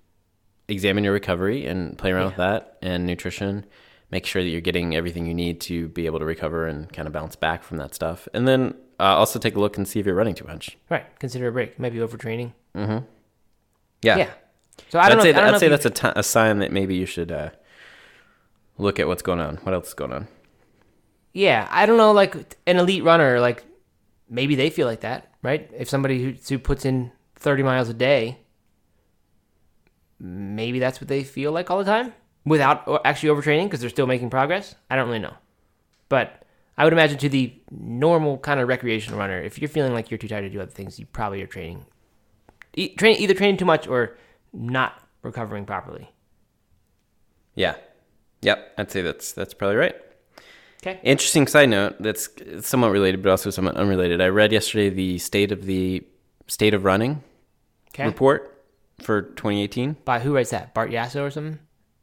examine 0.68 1.02
your 1.02 1.12
recovery 1.12 1.66
and 1.66 1.98
play 1.98 2.12
around 2.12 2.26
with 2.26 2.36
that 2.36 2.78
and 2.82 3.06
nutrition. 3.06 3.64
Make 4.10 4.26
sure 4.26 4.42
that 4.42 4.48
you're 4.48 4.60
getting 4.60 4.94
everything 4.94 5.26
you 5.26 5.34
need 5.34 5.60
to 5.62 5.88
be 5.88 6.06
able 6.06 6.18
to 6.18 6.24
recover 6.24 6.66
and 6.66 6.90
kind 6.92 7.06
of 7.06 7.12
bounce 7.12 7.36
back 7.36 7.62
from 7.62 7.76
that 7.78 7.94
stuff. 7.94 8.28
And 8.32 8.46
then 8.46 8.74
uh, 9.00 9.16
also 9.16 9.38
take 9.38 9.54
a 9.54 9.60
look 9.60 9.76
and 9.76 9.86
see 9.86 10.00
if 10.00 10.06
you're 10.06 10.14
running 10.14 10.34
too 10.34 10.46
much. 10.46 10.78
Right. 10.88 11.04
Consider 11.18 11.48
a 11.48 11.52
break. 11.52 11.78
Maybe 11.78 11.98
overtraining. 11.98 12.52
Mm-hmm. 12.74 13.04
Yeah. 14.02 14.16
Yeah. 14.16 14.30
So 14.88 14.98
I 14.98 15.04
I'd 15.04 15.08
don't 15.08 15.18
know. 15.18 15.24
say, 15.24 15.30
I 15.30 15.32
don't 15.32 15.44
I'd 15.44 15.50
know 15.52 15.58
say 15.58 15.66
if 15.66 15.82
that's 15.82 16.18
a, 16.18 16.22
sign 16.22 16.60
that 16.60 16.72
maybe 16.72 16.94
you 16.94 17.04
should 17.04 17.32
uh, 17.32 17.50
look 18.78 18.98
at 18.98 19.08
what's 19.08 19.22
going 19.22 19.40
on. 19.40 19.56
What 19.58 19.74
else 19.74 19.88
is 19.88 19.94
going 19.94 20.12
on? 20.12 20.28
Yeah, 21.32 21.68
I 21.70 21.84
don't 21.84 21.98
know. 21.98 22.12
Like 22.12 22.56
an 22.66 22.78
elite 22.78 23.04
runner, 23.04 23.40
like 23.40 23.64
maybe 24.30 24.54
they 24.54 24.70
feel 24.70 24.86
like 24.86 25.00
that, 25.00 25.34
right? 25.42 25.70
If 25.76 25.88
somebody 25.88 26.22
who, 26.22 26.34
who 26.48 26.58
puts 26.58 26.84
in 26.84 27.12
thirty 27.36 27.62
miles 27.62 27.88
a 27.88 27.94
day, 27.94 28.38
maybe 30.18 30.78
that's 30.78 31.00
what 31.00 31.08
they 31.08 31.24
feel 31.24 31.52
like 31.52 31.70
all 31.70 31.78
the 31.78 31.84
time 31.84 32.12
without 32.44 33.02
actually 33.04 33.28
overtraining 33.30 33.64
because 33.64 33.80
they're 33.80 33.90
still 33.90 34.06
making 34.06 34.30
progress. 34.30 34.74
I 34.90 34.96
don't 34.96 35.06
really 35.06 35.18
know, 35.18 35.34
but 36.08 36.44
I 36.76 36.84
would 36.84 36.92
imagine 36.92 37.18
to 37.18 37.28
the 37.28 37.52
normal 37.70 38.38
kind 38.38 38.60
of 38.60 38.68
recreational 38.68 39.18
runner, 39.18 39.42
if 39.42 39.58
you're 39.60 39.68
feeling 39.68 39.92
like 39.92 40.10
you're 40.10 40.18
too 40.18 40.28
tired 40.28 40.42
to 40.42 40.50
do 40.50 40.60
other 40.60 40.70
things, 40.70 40.98
you 40.98 41.06
probably 41.06 41.42
are 41.42 41.46
training, 41.46 41.84
e- 42.74 42.94
train 42.94 43.16
either 43.16 43.34
training 43.34 43.56
too 43.56 43.64
much 43.64 43.88
or 43.88 44.16
not 44.52 45.02
recovering 45.22 45.64
properly. 45.66 46.10
Yeah. 47.54 47.74
Yep. 48.42 48.74
I'd 48.78 48.90
say 48.92 49.02
that's 49.02 49.32
that's 49.32 49.54
probably 49.54 49.76
right. 49.76 49.96
Okay. 50.82 51.00
Interesting 51.02 51.46
side 51.46 51.68
note 51.70 51.96
that's 52.00 52.28
somewhat 52.60 52.90
related, 52.92 53.22
but 53.22 53.30
also 53.30 53.50
somewhat 53.50 53.76
unrelated. 53.76 54.20
I 54.20 54.28
read 54.28 54.52
yesterday 54.52 54.90
the 54.90 55.18
state 55.18 55.50
of 55.50 55.66
the 55.66 56.04
state 56.46 56.72
of 56.74 56.84
running 56.84 57.22
Okay. 57.92 58.04
report 58.06 58.64
for 59.02 59.22
2018. 59.22 59.96
By 60.04 60.20
who 60.20 60.34
writes 60.34 60.50
that? 60.50 60.74
Bart 60.74 60.90
Yasso 60.90 61.22
or 61.26 61.30
something? 61.30 61.58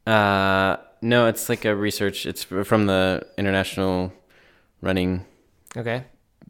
Uh, 0.06 0.78
no, 1.02 1.28
it's 1.28 1.48
like 1.50 1.66
a 1.66 1.76
research. 1.76 2.26
It's 2.26 2.44
from 2.44 2.86
the 2.86 3.26
International 3.38 4.12
Running 4.82 5.26
Okay. 5.76 6.04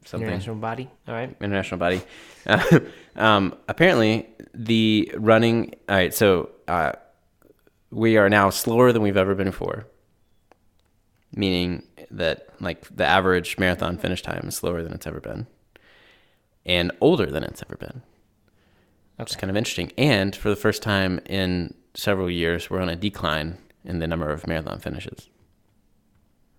something 0.04 0.26
International 0.26 0.56
body. 0.56 0.90
All 1.08 1.14
right. 1.14 1.34
international 1.40 1.78
body. 1.78 2.02
Uh, 2.46 2.80
um, 3.16 3.54
apparently, 3.68 4.28
the 4.52 5.12
running. 5.16 5.74
All 5.88 5.96
right, 5.96 6.12
so 6.12 6.50
uh, 6.68 6.92
we 7.90 8.16
are 8.16 8.28
now 8.28 8.50
slower 8.50 8.92
than 8.92 9.02
we've 9.02 9.16
ever 9.16 9.34
been 9.34 9.46
before. 9.48 9.86
Meaning 11.36 11.82
that 12.10 12.48
like 12.60 12.84
the 12.96 13.04
average 13.06 13.58
marathon 13.58 13.98
finish 13.98 14.22
time 14.22 14.48
is 14.48 14.56
slower 14.56 14.82
than 14.82 14.92
it's 14.94 15.06
ever 15.06 15.20
been, 15.20 15.46
and 16.64 16.90
older 17.00 17.26
than 17.26 17.44
it's 17.44 17.62
ever 17.62 17.76
been. 17.76 18.02
Which 19.16 19.30
is 19.30 19.36
Okay. 19.36 19.42
kind 19.42 19.50
of 19.50 19.56
interesting. 19.56 19.92
And 19.96 20.34
for 20.34 20.48
the 20.50 20.56
first 20.56 20.82
time 20.82 21.20
in 21.26 21.74
several 21.94 22.30
years, 22.30 22.68
we're 22.70 22.80
on 22.80 22.88
a 22.88 22.96
decline 22.96 23.58
in 23.84 23.98
the 23.98 24.06
number 24.06 24.30
of 24.30 24.46
marathon 24.46 24.78
finishes. 24.80 25.28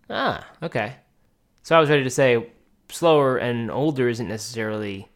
Ah, 0.10 0.48
okay. 0.64 0.96
So 1.64 1.76
I 1.76 1.80
was 1.80 1.90
ready 1.90 2.04
to 2.04 2.10
say 2.10 2.50
slower 2.90 3.38
and 3.38 3.70
older 3.70 4.08
isn't 4.08 4.28
necessarily 4.28 5.10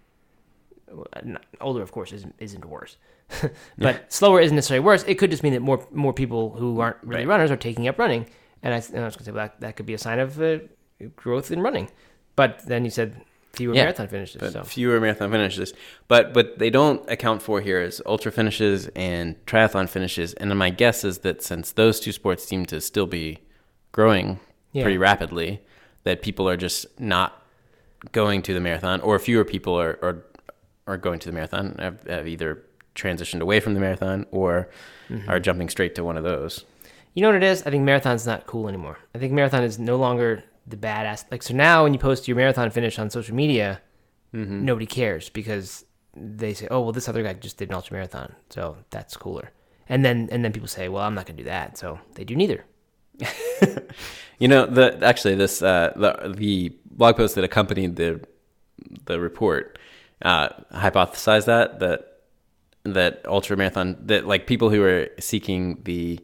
older, 1.62 1.82
of 1.82 1.91
course, 1.91 2.12
isn't 2.12 2.36
isn't 2.39 2.65
worse. 2.65 2.97
but 3.78 4.12
slower 4.12 4.41
isn't 4.41 4.56
necessarily 4.56 4.84
worse. 4.84 5.04
It 5.08 5.15
could 5.15 5.32
just 5.32 5.43
mean 5.43 5.54
that 5.54 5.62
more 5.62 5.88
more 5.91 6.13
people 6.13 6.52
who 6.52 6.80
aren't 6.80 6.97
really 7.04 7.26
Right. 7.26 7.30
runners 7.30 7.50
are 7.52 7.58
taking 7.58 7.88
up 7.88 7.97
running, 7.97 8.26
and 8.63 8.74
I, 8.74 8.78
and 8.93 9.00
I 9.00 9.06
was 9.06 9.15
going 9.15 9.19
to 9.19 9.24
say 9.26 9.32
well, 9.32 9.45
that 9.47 9.60
that 9.62 9.76
could 9.76 9.86
be 9.86 9.93
a 9.93 9.97
sign 9.97 10.19
of 10.19 10.41
uh, 10.41 10.60
growth 11.15 11.52
in 11.52 11.62
running. 11.62 11.89
But 12.36 12.65
then 12.65 12.86
you 12.86 12.91
said 12.91 13.21
fewer 13.54 13.74
Yeah, 13.76 13.84
marathon 13.84 14.08
finishes. 14.08 14.39
but 14.39 14.54
So 14.54 14.63
fewer 14.63 15.00
marathon 15.00 15.32
finishes. 15.32 15.74
But 16.08 16.34
what 16.36 16.58
they 16.60 16.69
don't 16.69 17.08
account 17.10 17.41
for 17.41 17.60
here 17.62 17.82
is 17.82 18.02
ultra 18.06 18.32
finishes 18.32 18.88
and 18.95 19.36
triathlon 19.45 19.89
finishes. 19.89 20.34
And 20.36 20.58
my 20.58 20.69
guess 20.69 21.04
is 21.04 21.19
that 21.19 21.41
since 21.43 21.71
those 21.74 22.00
two 22.00 22.12
sports 22.13 22.45
seem 22.45 22.65
to 22.67 22.80
still 22.82 23.08
be 23.08 23.39
growing 23.91 24.39
Yeah. 24.71 24.84
pretty 24.84 24.97
rapidly, 24.97 25.62
that 26.04 26.21
people 26.21 26.47
are 26.47 26.58
just 26.58 26.86
not 27.00 27.43
going 28.12 28.41
to 28.43 28.54
the 28.54 28.60
marathon, 28.60 29.02
or 29.02 29.19
fewer 29.19 29.43
people 29.45 29.80
are 29.80 30.00
are, 30.02 30.24
are 30.88 30.97
going 30.97 31.19
to 31.19 31.28
the 31.30 31.34
marathon. 31.34 31.76
Have, 31.78 32.02
have 32.08 32.28
either 32.28 32.63
transitioned 32.95 33.41
away 33.41 33.60
from 33.60 33.74
the 33.74 33.80
marathon 33.80 34.26
or 34.32 34.69
Mm-hmm. 35.10 35.30
are 35.30 35.41
jumping 35.41 35.67
straight 35.67 35.93
to 35.95 36.06
one 36.06 36.15
of 36.15 36.24
those. 36.24 36.63
You 37.13 37.21
know 37.21 37.28
what 37.30 37.36
it 37.36 37.43
is? 37.43 37.63
I 37.65 37.69
think 37.71 37.84
marathon's 37.84 38.26
not 38.26 38.45
cool 38.47 38.67
anymore. 38.69 38.97
I 39.13 39.17
think 39.17 39.34
marathon 39.34 39.63
is 39.63 39.78
no 39.78 39.97
longer 39.97 40.43
the 40.67 40.78
badass. 40.78 41.26
Like 41.32 41.43
so 41.43 41.54
now, 41.54 41.84
when 41.84 41.93
you 41.93 42.00
post 42.00 42.28
your 42.28 42.38
marathon 42.38 42.69
finish 42.71 43.00
on 43.00 43.10
social 43.10 43.36
media, 43.36 43.82
Mm-hmm. 44.34 44.63
nobody 44.63 44.86
cares 44.86 45.28
because 45.30 45.84
they 46.15 46.54
say, 46.54 46.65
"Oh, 46.71 46.80
well, 46.80 46.93
this 46.93 47.10
other 47.10 47.21
guy 47.21 47.34
just 47.34 47.58
did 47.58 47.67
an 47.67 47.76
ultra 47.76 47.95
marathon, 47.95 48.34
so 48.50 48.78
that's 48.89 49.17
cooler." 49.17 49.52
And 49.89 50.06
then 50.06 50.30
and 50.32 50.41
then 50.45 50.54
people 50.54 50.69
say, 50.69 50.88
"Well, 50.88 51.04
I'm 51.04 51.15
not 51.15 51.26
gonna 51.26 51.36
do 51.38 51.43
that," 51.43 51.78
so 51.78 52.00
they 52.15 52.24
do 52.24 52.36
neither. 52.38 52.63
You 54.39 54.47
know, 54.47 54.65
the 54.65 54.97
actually 55.06 55.36
this 55.36 55.62
uh, 55.62 55.93
the 55.95 56.34
the 56.36 56.76
blog 56.89 57.15
post 57.17 57.36
that 57.36 57.43
accompanied 57.43 57.95
the 57.97 58.21
the 59.06 59.19
report 59.19 59.78
uh, 60.24 60.50
hypothesized 60.74 61.45
that 61.45 61.80
that 61.80 62.21
that 62.84 63.21
ultra 63.28 63.56
marathon 63.56 63.97
that 64.08 64.26
like 64.26 64.47
people 64.47 64.69
who 64.71 64.82
are 64.82 65.10
seeking 65.19 65.82
the 65.84 66.19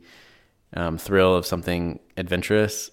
um, 0.74 0.98
thrill 0.98 1.36
of 1.36 1.46
something 1.46 2.00
adventurous 2.18 2.92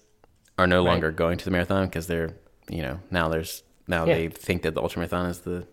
are 0.57 0.67
no 0.67 0.83
Right. 0.83 0.91
longer 0.91 1.11
going 1.11 1.37
to 1.37 1.45
the 1.45 1.51
marathon 1.51 1.85
because 1.87 2.07
they're 2.07 2.33
you 2.69 2.81
know 2.81 2.99
now 3.11 3.27
there's 3.29 3.63
now 3.87 4.05
Yeah. 4.05 4.15
they 4.15 4.27
think 4.29 4.61
that 4.63 4.73
the 4.73 4.81
ultra 4.81 4.99
marathon 4.99 5.29
is 5.29 5.39
the 5.39 5.67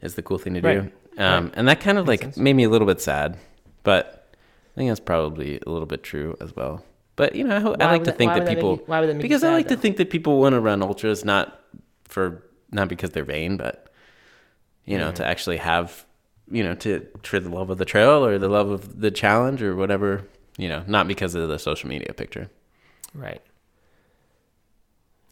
is 0.00 0.14
the 0.14 0.22
cool 0.22 0.38
thing 0.38 0.54
to 0.54 0.60
do 0.60 0.68
um, 1.18 1.44
Right. 1.46 1.52
and 1.56 1.68
that 1.68 1.80
kind 1.80 1.98
of 1.98 2.06
Makes 2.06 2.22
like 2.24 2.34
sense. 2.34 2.36
made 2.36 2.54
me 2.54 2.64
a 2.64 2.68
little 2.70 2.86
bit 2.86 3.00
sad 3.00 3.36
but 3.82 4.34
I 4.74 4.78
think 4.78 4.90
that's 4.90 5.00
probably 5.00 5.58
a 5.66 5.70
little 5.70 5.86
bit 5.86 6.02
true 6.02 6.36
as 6.40 6.54
well 6.54 6.84
but 7.16 7.34
you 7.34 7.44
know 7.44 7.74
I, 7.80 7.84
I 7.84 7.90
like 7.92 8.04
to 8.04 8.10
that- 8.10 8.18
think 8.18 8.32
that 8.34 8.44
that 8.44 8.54
people 8.54 8.72
you- 8.76 8.82
why 8.86 9.00
would 9.00 9.08
that 9.08 9.14
make 9.14 9.22
because 9.22 9.42
I 9.42 9.48
sad, 9.48 9.54
like 9.54 9.68
to 9.68 9.76
think 9.76 9.96
that 9.96 10.10
people 10.10 10.38
want 10.40 10.52
to 10.54 10.60
run 10.60 10.82
ultras 10.82 11.24
not 11.24 11.58
for 12.04 12.42
not 12.70 12.88
because 12.88 13.10
they're 13.10 13.24
vain 13.24 13.56
but 13.56 13.90
you 14.84 14.98
know 14.98 15.10
to 15.12 15.24
actually 15.26 15.56
have 15.56 16.04
you 16.50 16.62
know 16.62 16.74
to 16.74 17.06
for 17.22 17.40
the 17.40 17.48
love 17.48 17.70
of 17.70 17.78
the 17.78 17.84
trail 17.84 18.24
or 18.24 18.38
the 18.38 18.48
love 18.48 18.68
of 18.70 19.00
the 19.00 19.10
challenge 19.10 19.62
or 19.62 19.74
whatever 19.74 20.22
you 20.60 20.68
know 20.68 20.84
not 20.86 21.08
because 21.08 21.34
of 21.34 21.48
the 21.48 21.58
social 21.58 21.88
media 21.88 22.12
picture. 22.12 22.50
Right. 23.14 23.42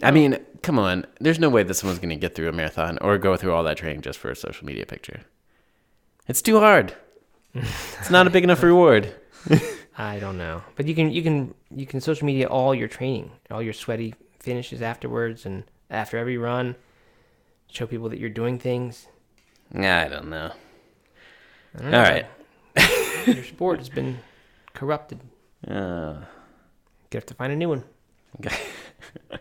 i 0.03 0.11
mean 0.11 0.39
come 0.63 0.79
on. 0.79 1.07
There's 1.21 1.39
no 1.39 1.49
way 1.49 1.63
that 1.63 1.75
someone's 1.75 2.01
going 2.01 2.11
to 2.11 2.17
get 2.17 2.35
through 2.35 2.49
a 2.49 2.53
marathon 2.53 2.99
or 3.01 3.19
go 3.19 3.37
through 3.37 3.53
all 3.53 3.63
that 3.65 3.77
training 3.77 4.01
just 4.03 4.19
for 4.19 4.31
a 4.31 4.37
social 4.37 4.67
media 4.67 4.87
picture. 4.87 5.21
It's 6.27 6.43
too 6.43 6.59
hard. 6.61 6.95
It's 7.55 8.11
not 8.11 8.27
a 8.27 8.31
big 8.31 8.45
enough 8.45 8.63
reward. 8.63 9.15
I 9.97 10.19
don't 10.21 10.39
know, 10.39 10.63
but 10.77 10.87
you 10.87 10.95
can 10.95 11.11
you 11.11 11.23
can 11.23 11.55
you 11.75 11.87
can 11.87 12.01
social 12.01 12.27
media 12.27 12.47
all 12.47 12.75
your 12.75 12.89
training, 12.89 13.31
all 13.51 13.63
your 13.63 13.73
sweaty 13.73 14.15
finishes 14.39 14.81
afterwards, 14.83 15.45
and 15.47 15.65
after 15.91 16.19
every 16.19 16.39
run, 16.39 16.77
show 17.71 17.87
people 17.87 18.09
that 18.11 18.19
you're 18.21 18.31
doing 18.43 18.59
things. 18.59 19.09
i 19.75 20.07
don't 20.09 20.29
know. 20.29 20.53
I 21.75 21.83
don't 21.83 21.91
know. 21.91 22.03
right. 22.03 22.27
Your 23.27 23.45
sport 23.45 23.79
has 23.81 23.89
been 23.89 24.19
corrupted. 24.79 25.21
uh, 25.67 26.15
You 27.11 27.15
have 27.15 27.27
to 27.27 27.35
find 27.35 27.53
a 27.53 27.57
new 27.57 27.69
one. 27.69 27.83
Okay. 28.39 28.57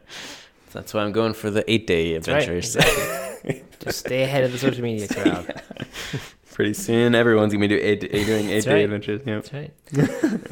That's 0.73 0.93
why 0.93 1.02
i'm 1.04 1.12
going 1.12 1.34
for 1.34 1.50
the 1.50 1.63
eight 1.71 1.88
day 1.88 2.13
That's 2.17 2.28
right, 2.28 2.50
exactly. 2.50 3.63
Just 3.80 4.00
stay 4.00 4.23
ahead 4.23 4.43
of 4.43 4.52
the 4.52 4.58
social 4.58 4.84
media 4.84 5.08
crowd. 5.15 5.62
pretty 6.54 6.73
soon 6.73 7.15
everyone's 7.15 7.54
going 7.54 7.62
to 7.62 7.76
be 7.76 7.82
eight, 7.82 8.02
doing 8.02 8.50
eight 8.50 8.54
That's 8.54 8.65
day 8.65 8.73
right. 8.73 8.84
adventures 8.84 9.21
yeah 9.26 9.36
That's 9.39 9.54
right. 9.54 9.73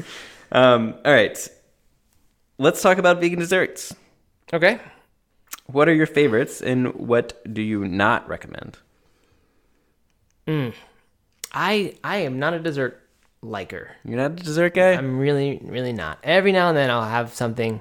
Um, 0.52 0.94
all 1.04 1.12
right. 1.12 1.36
Let's 2.58 2.80
talk 2.80 2.98
about 2.98 3.20
vegan 3.20 3.38
desserts. 3.40 3.94
Okay. 4.52 4.78
What 5.66 5.88
are 5.88 5.94
your 5.94 6.06
favorites 6.06 6.62
and 6.62 6.94
what 6.94 7.42
do 7.52 7.60
you 7.60 7.84
not 7.84 8.28
recommend? 8.28 8.78
I 11.52 11.94
I 12.04 12.16
am 12.18 12.38
not 12.38 12.54
a 12.54 12.58
dessert 12.60 13.02
liker. 13.42 13.90
You're 14.04 14.16
not 14.16 14.32
a 14.32 14.34
dessert 14.34 14.74
guy? 14.74 14.92
I'm 14.92 15.18
really 15.18 15.60
really 15.62 15.92
not. 15.92 16.18
Every 16.22 16.52
now 16.52 16.68
and 16.68 16.76
then 16.76 16.90
I'll 16.90 17.04
have 17.04 17.32
something, 17.34 17.80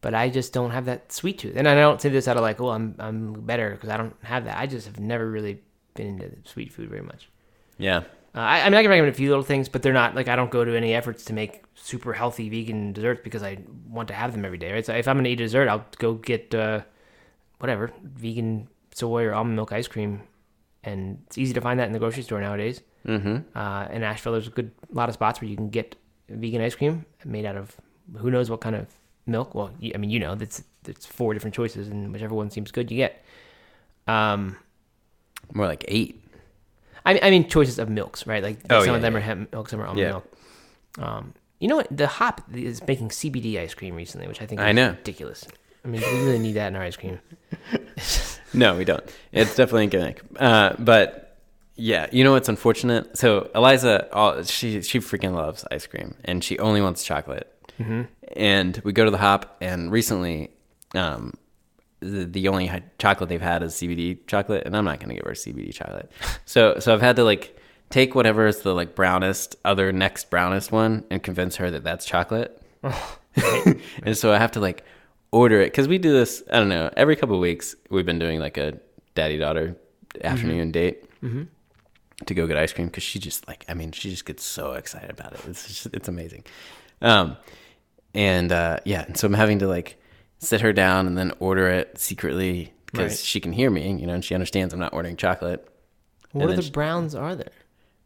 but 0.00 0.14
I 0.14 0.28
just 0.28 0.52
don't 0.52 0.70
have 0.70 0.86
that 0.86 1.12
sweet 1.12 1.38
tooth. 1.38 1.54
And 1.56 1.68
I 1.68 1.74
don't 1.74 2.00
say 2.00 2.08
this 2.08 2.28
out 2.28 2.36
of 2.36 2.42
like, 2.42 2.60
oh, 2.60 2.70
I'm 2.70 2.94
I'm 2.98 3.32
better 3.32 3.70
because 3.70 3.88
I 3.88 3.96
don't 3.96 4.14
have 4.22 4.44
that. 4.44 4.58
I 4.58 4.66
just 4.66 4.86
have 4.86 4.98
never 5.00 5.28
really 5.30 5.60
been 5.94 6.20
into 6.20 6.30
sweet 6.44 6.72
food 6.72 6.88
very 6.90 7.02
much. 7.02 7.28
yeah. 7.78 8.02
Uh, 8.32 8.38
I, 8.38 8.60
I 8.60 8.64
mean, 8.66 8.74
I 8.74 8.82
can 8.82 8.90
recommend 8.90 9.12
a 9.12 9.16
few 9.16 9.28
little 9.28 9.42
things, 9.42 9.68
but 9.68 9.82
they're 9.82 9.92
not 9.92 10.14
like 10.14 10.28
I 10.28 10.36
don't 10.36 10.52
go 10.52 10.64
to 10.64 10.76
any 10.76 10.94
efforts 10.94 11.24
to 11.24 11.32
make 11.32 11.64
super 11.74 12.12
healthy 12.12 12.48
vegan 12.48 12.92
desserts 12.92 13.22
because 13.24 13.42
I 13.42 13.58
want 13.88 14.06
to 14.06 14.14
have 14.14 14.30
them 14.32 14.44
every 14.44 14.56
day, 14.58 14.72
right? 14.72 14.86
So 14.86 14.94
if 14.94 15.08
I'm 15.08 15.16
gonna 15.16 15.30
eat 15.30 15.36
dessert, 15.36 15.68
I'll 15.68 15.84
go 15.98 16.14
get 16.14 16.54
uh, 16.54 16.82
whatever 17.58 17.90
vegan 18.04 18.68
soy 18.94 19.24
or 19.24 19.34
almond 19.34 19.56
milk 19.56 19.72
ice 19.72 19.88
cream, 19.88 20.22
and 20.84 21.24
it's 21.26 21.38
easy 21.38 21.52
to 21.54 21.60
find 21.60 21.80
that 21.80 21.88
in 21.88 21.92
the 21.92 21.98
grocery 21.98 22.22
store 22.22 22.40
nowadays. 22.40 22.82
Mm-hmm. 23.06 23.56
Uh, 23.58 23.86
in 23.90 24.02
Asheville, 24.02 24.32
there's 24.32 24.46
a 24.48 24.50
good 24.50 24.70
lot 24.92 25.08
of 25.08 25.14
spots 25.14 25.40
where 25.40 25.48
you 25.48 25.56
can 25.56 25.70
get 25.70 25.96
vegan 26.28 26.60
ice 26.60 26.74
cream 26.74 27.04
made 27.24 27.44
out 27.46 27.56
of 27.56 27.74
who 28.16 28.30
knows 28.30 28.50
what 28.50 28.60
kind 28.60 28.76
of 28.76 28.86
milk. 29.26 29.54
Well, 29.54 29.70
I 29.94 29.96
mean, 29.98 30.10
you 30.10 30.18
know, 30.18 30.34
that's 30.34 30.62
it's 30.86 31.06
four 31.06 31.32
different 31.34 31.54
choices, 31.54 31.88
and 31.88 32.12
whichever 32.12 32.34
one 32.34 32.50
seems 32.50 32.70
good, 32.70 32.90
you 32.90 32.96
get. 32.98 33.24
Um, 34.06 34.56
More 35.52 35.66
like 35.66 35.84
eight. 35.88 36.22
I 37.04 37.14
mean, 37.14 37.22
I 37.24 37.30
mean 37.30 37.48
choices 37.48 37.78
of 37.78 37.88
milks, 37.88 38.26
right? 38.26 38.42
Like 38.42 38.58
Oh, 38.68 38.80
some 38.80 38.90
yeah, 38.90 38.96
of 38.96 39.02
them 39.02 39.12
yeah. 39.14 39.18
are 39.18 39.22
hemp 39.22 39.52
milk, 39.52 39.68
some 39.68 39.80
are 39.80 39.86
almond 39.86 40.00
Yeah. 40.00 40.10
milk. 40.10 40.32
Um, 40.98 41.34
you 41.58 41.68
know 41.68 41.76
what? 41.76 41.88
The 41.96 42.06
Hop 42.06 42.42
is 42.54 42.86
making 42.86 43.08
CBD 43.10 43.58
ice 43.58 43.74
cream 43.74 43.94
recently, 43.94 44.26
which 44.28 44.42
I 44.42 44.46
think 44.46 44.60
is 44.60 44.66
I 44.66 44.72
know. 44.72 44.90
ridiculous. 44.90 45.46
I 45.84 45.88
mean, 45.88 46.00
do 46.02 46.06
we 46.12 46.24
really 46.24 46.38
need 46.38 46.52
that 46.54 46.68
in 46.68 46.76
our 46.76 46.82
ice 46.82 46.96
cream? 46.96 47.18
no, 48.54 48.76
we 48.76 48.84
don't. 48.84 49.04
It's 49.32 49.54
definitely 49.56 49.84
a 49.84 49.88
gimmick. 49.88 50.20
Uh, 50.38 50.74
but 50.78 51.29
yeah, 51.80 52.06
you 52.12 52.24
know 52.24 52.32
what's 52.32 52.48
unfortunate? 52.48 53.16
So 53.16 53.50
Eliza, 53.54 54.12
all, 54.12 54.42
she 54.42 54.82
she 54.82 54.98
freaking 54.98 55.32
loves 55.32 55.64
ice 55.70 55.86
cream, 55.86 56.14
and 56.24 56.44
she 56.44 56.58
only 56.58 56.82
wants 56.82 57.02
chocolate. 57.02 57.50
Mm-hmm. 57.78 58.02
And 58.36 58.80
we 58.84 58.92
go 58.92 59.06
to 59.06 59.10
the 59.10 59.18
hop, 59.18 59.56
and 59.62 59.90
recently, 59.90 60.50
um, 60.94 61.32
the, 62.00 62.26
the 62.26 62.48
only 62.48 62.70
chocolate 62.98 63.30
they've 63.30 63.40
had 63.40 63.62
is 63.62 63.74
CBD 63.74 64.26
chocolate, 64.26 64.64
and 64.66 64.76
I'm 64.76 64.84
not 64.84 65.00
gonna 65.00 65.14
give 65.14 65.24
her 65.24 65.32
CBD 65.32 65.72
chocolate. 65.72 66.12
So 66.44 66.78
so 66.80 66.92
I've 66.92 67.00
had 67.00 67.16
to 67.16 67.24
like 67.24 67.56
take 67.88 68.14
whatever 68.14 68.46
is 68.46 68.60
the 68.60 68.74
like 68.74 68.94
brownest, 68.94 69.56
other 69.64 69.90
next 69.90 70.28
brownest 70.28 70.70
one, 70.70 71.04
and 71.10 71.22
convince 71.22 71.56
her 71.56 71.70
that 71.70 71.82
that's 71.82 72.04
chocolate. 72.04 72.60
and 74.02 74.16
so 74.16 74.32
I 74.32 74.38
have 74.38 74.52
to 74.52 74.60
like 74.60 74.84
order 75.32 75.60
it 75.60 75.66
because 75.66 75.88
we 75.88 75.96
do 75.96 76.12
this. 76.12 76.42
I 76.52 76.58
don't 76.58 76.68
know. 76.68 76.90
Every 76.94 77.16
couple 77.16 77.36
of 77.36 77.40
weeks, 77.40 77.74
we've 77.88 78.06
been 78.06 78.18
doing 78.18 78.38
like 78.38 78.58
a 78.58 78.78
daddy 79.14 79.38
daughter 79.38 79.76
afternoon 80.22 80.72
date 80.72 81.04
to 82.26 82.34
go 82.34 82.46
get 82.46 82.56
ice 82.56 82.72
cream 82.72 82.86
because 82.88 83.02
she 83.02 83.18
just 83.18 83.46
like 83.48 83.64
I 83.68 83.74
mean 83.74 83.92
she 83.92 84.10
just 84.10 84.24
gets 84.24 84.44
so 84.44 84.72
excited 84.72 85.10
about 85.10 85.32
it. 85.34 85.40
It's 85.48 85.66
just, 85.66 85.86
it's 85.94 86.08
amazing. 86.08 86.44
Um, 87.02 87.36
and 88.14 88.50
uh, 88.52 88.78
yeah, 88.84 89.04
and 89.06 89.16
so 89.16 89.26
I'm 89.26 89.34
having 89.34 89.58
to 89.60 89.68
like 89.68 90.00
sit 90.38 90.60
her 90.62 90.72
down 90.72 91.06
and 91.06 91.16
then 91.16 91.32
order 91.38 91.68
it 91.68 91.98
secretly 91.98 92.72
because 92.86 93.12
Right. 93.12 93.18
she 93.18 93.40
can 93.40 93.52
hear 93.52 93.70
me, 93.70 93.92
you 93.92 94.06
know, 94.06 94.14
and 94.14 94.24
she 94.24 94.34
understands 94.34 94.74
I'm 94.74 94.80
not 94.80 94.92
ordering 94.92 95.16
chocolate. 95.16 95.66
What 96.32 96.54
the 96.56 96.62
she- 96.62 96.70
browns 96.70 97.14
are 97.14 97.34
there? 97.36 97.52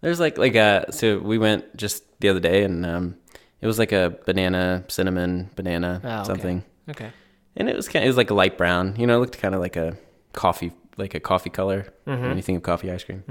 There's 0.00 0.20
like 0.20 0.36
like 0.38 0.54
uh 0.56 0.90
so 0.90 1.18
we 1.18 1.38
went 1.38 1.76
just 1.76 2.02
the 2.20 2.28
other 2.28 2.40
day 2.40 2.62
and 2.64 2.84
um 2.84 3.16
it 3.62 3.66
was 3.66 3.78
like 3.78 3.92
a 3.92 4.14
banana 4.26 4.84
cinnamon 4.88 5.48
banana 5.56 6.00
Oh, 6.04 6.08
okay. 6.18 6.24
something 6.24 6.64
Okay. 6.90 7.10
and 7.56 7.70
it 7.70 7.74
was 7.76 7.88
kind 7.88 8.02
of, 8.02 8.04
it 8.04 8.08
was 8.08 8.16
like 8.18 8.30
a 8.30 8.34
light 8.34 8.58
brown 8.58 8.94
you 8.98 9.06
know 9.06 9.16
it 9.16 9.20
looked 9.20 9.38
kind 9.38 9.54
of 9.54 9.62
like 9.62 9.76
a 9.76 9.96
coffee 10.34 10.72
like 10.98 11.14
a 11.14 11.20
coffee 11.20 11.48
color 11.50 11.86
Mm-hmm. 12.06 12.22
when 12.22 12.36
you 12.36 12.42
think 12.42 12.58
of 12.58 12.62
coffee 12.62 12.90
ice 12.90 13.02
cream 13.02 13.22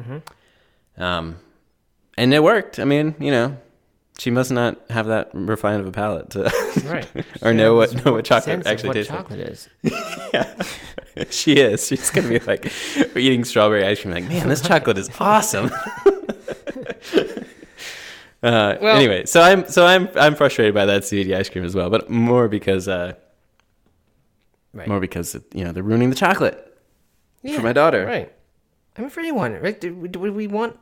um 0.98 1.38
and 2.18 2.34
it 2.34 2.44
worked 2.44 2.80
I 2.80 2.84
mean 2.86 3.16
you 3.20 3.32
know 3.32 3.58
she 4.20 4.30
must 4.30 4.52
not 4.52 4.80
have 4.92 5.08
that 5.08 5.32
refined 5.34 5.82
of 5.82 5.88
a 5.88 5.92
palate 5.92 6.30
to 6.32 6.44
Right. 6.86 7.08
or 7.42 7.54
know 7.54 7.76
what 7.76 8.06
know 8.06 8.14
what 8.14 8.26
chocolate 8.26 8.66
actually 8.68 8.90
what 8.90 8.94
tastes 8.94 9.12
chocolate 9.12 9.40
is. 9.40 9.70
like 11.16 11.32
she 11.32 11.54
is 11.54 11.88
she's 11.88 12.10
gonna 12.12 12.28
be 12.30 12.40
like 12.40 12.72
eating 13.16 13.44
strawberry 13.44 13.86
ice 13.86 14.02
cream 14.02 14.14
like 14.14 14.28
man 14.28 14.48
this 14.48 14.62
chocolate 14.62 14.98
is 14.98 15.10
awesome 15.20 15.72
Uh, 18.44 18.76
Well- 18.82 18.98
anyway, 18.98 19.26
so 19.26 19.40
I'm 19.42 19.66
so 19.70 19.86
I'm 19.86 20.10
I'm 20.16 20.36
frustrated 20.36 20.74
by 20.74 20.86
that 20.86 21.04
CBD 21.04 21.34
ice 21.34 21.48
cream 21.48 21.64
as 21.64 21.76
well, 21.76 21.90
but 21.90 22.10
more 22.10 22.50
because 22.50 22.90
uh, 22.90 23.14
Right. 24.74 24.86
more 24.88 25.00
because 25.00 25.38
you 25.54 25.64
know 25.64 25.72
they're 25.72 25.82
ruining 25.82 26.10
the 26.10 26.16
chocolate 26.16 26.78
Yeah, 27.42 27.56
for 27.56 27.62
my 27.62 27.72
daughter. 27.72 28.06
Right. 28.06 28.34
I 28.98 29.02
mean, 29.02 29.10
for 29.12 29.22
anyone, 29.22 29.54
right? 29.62 29.80
Do, 29.80 30.08
do 30.10 30.20
we 30.20 30.48
want? 30.48 30.78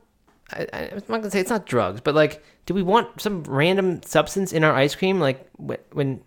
I, 0.52 0.68
I, 0.74 0.80
I'm 0.92 0.96
not 0.96 1.08
gonna 1.08 1.32
say 1.32 1.40
it's 1.40 1.50
not 1.50 1.66
drugs, 1.66 2.02
but 2.02 2.16
like, 2.16 2.44
do 2.66 2.74
we 2.74 2.84
want 2.84 3.22
some 3.22 3.44
random 3.44 4.02
substance 4.04 4.54
in 4.54 4.64
our 4.64 4.74
ice 4.74 4.96
cream? 4.96 5.20
Like 5.20 5.50
when, 5.58 5.78
when 5.92 6.22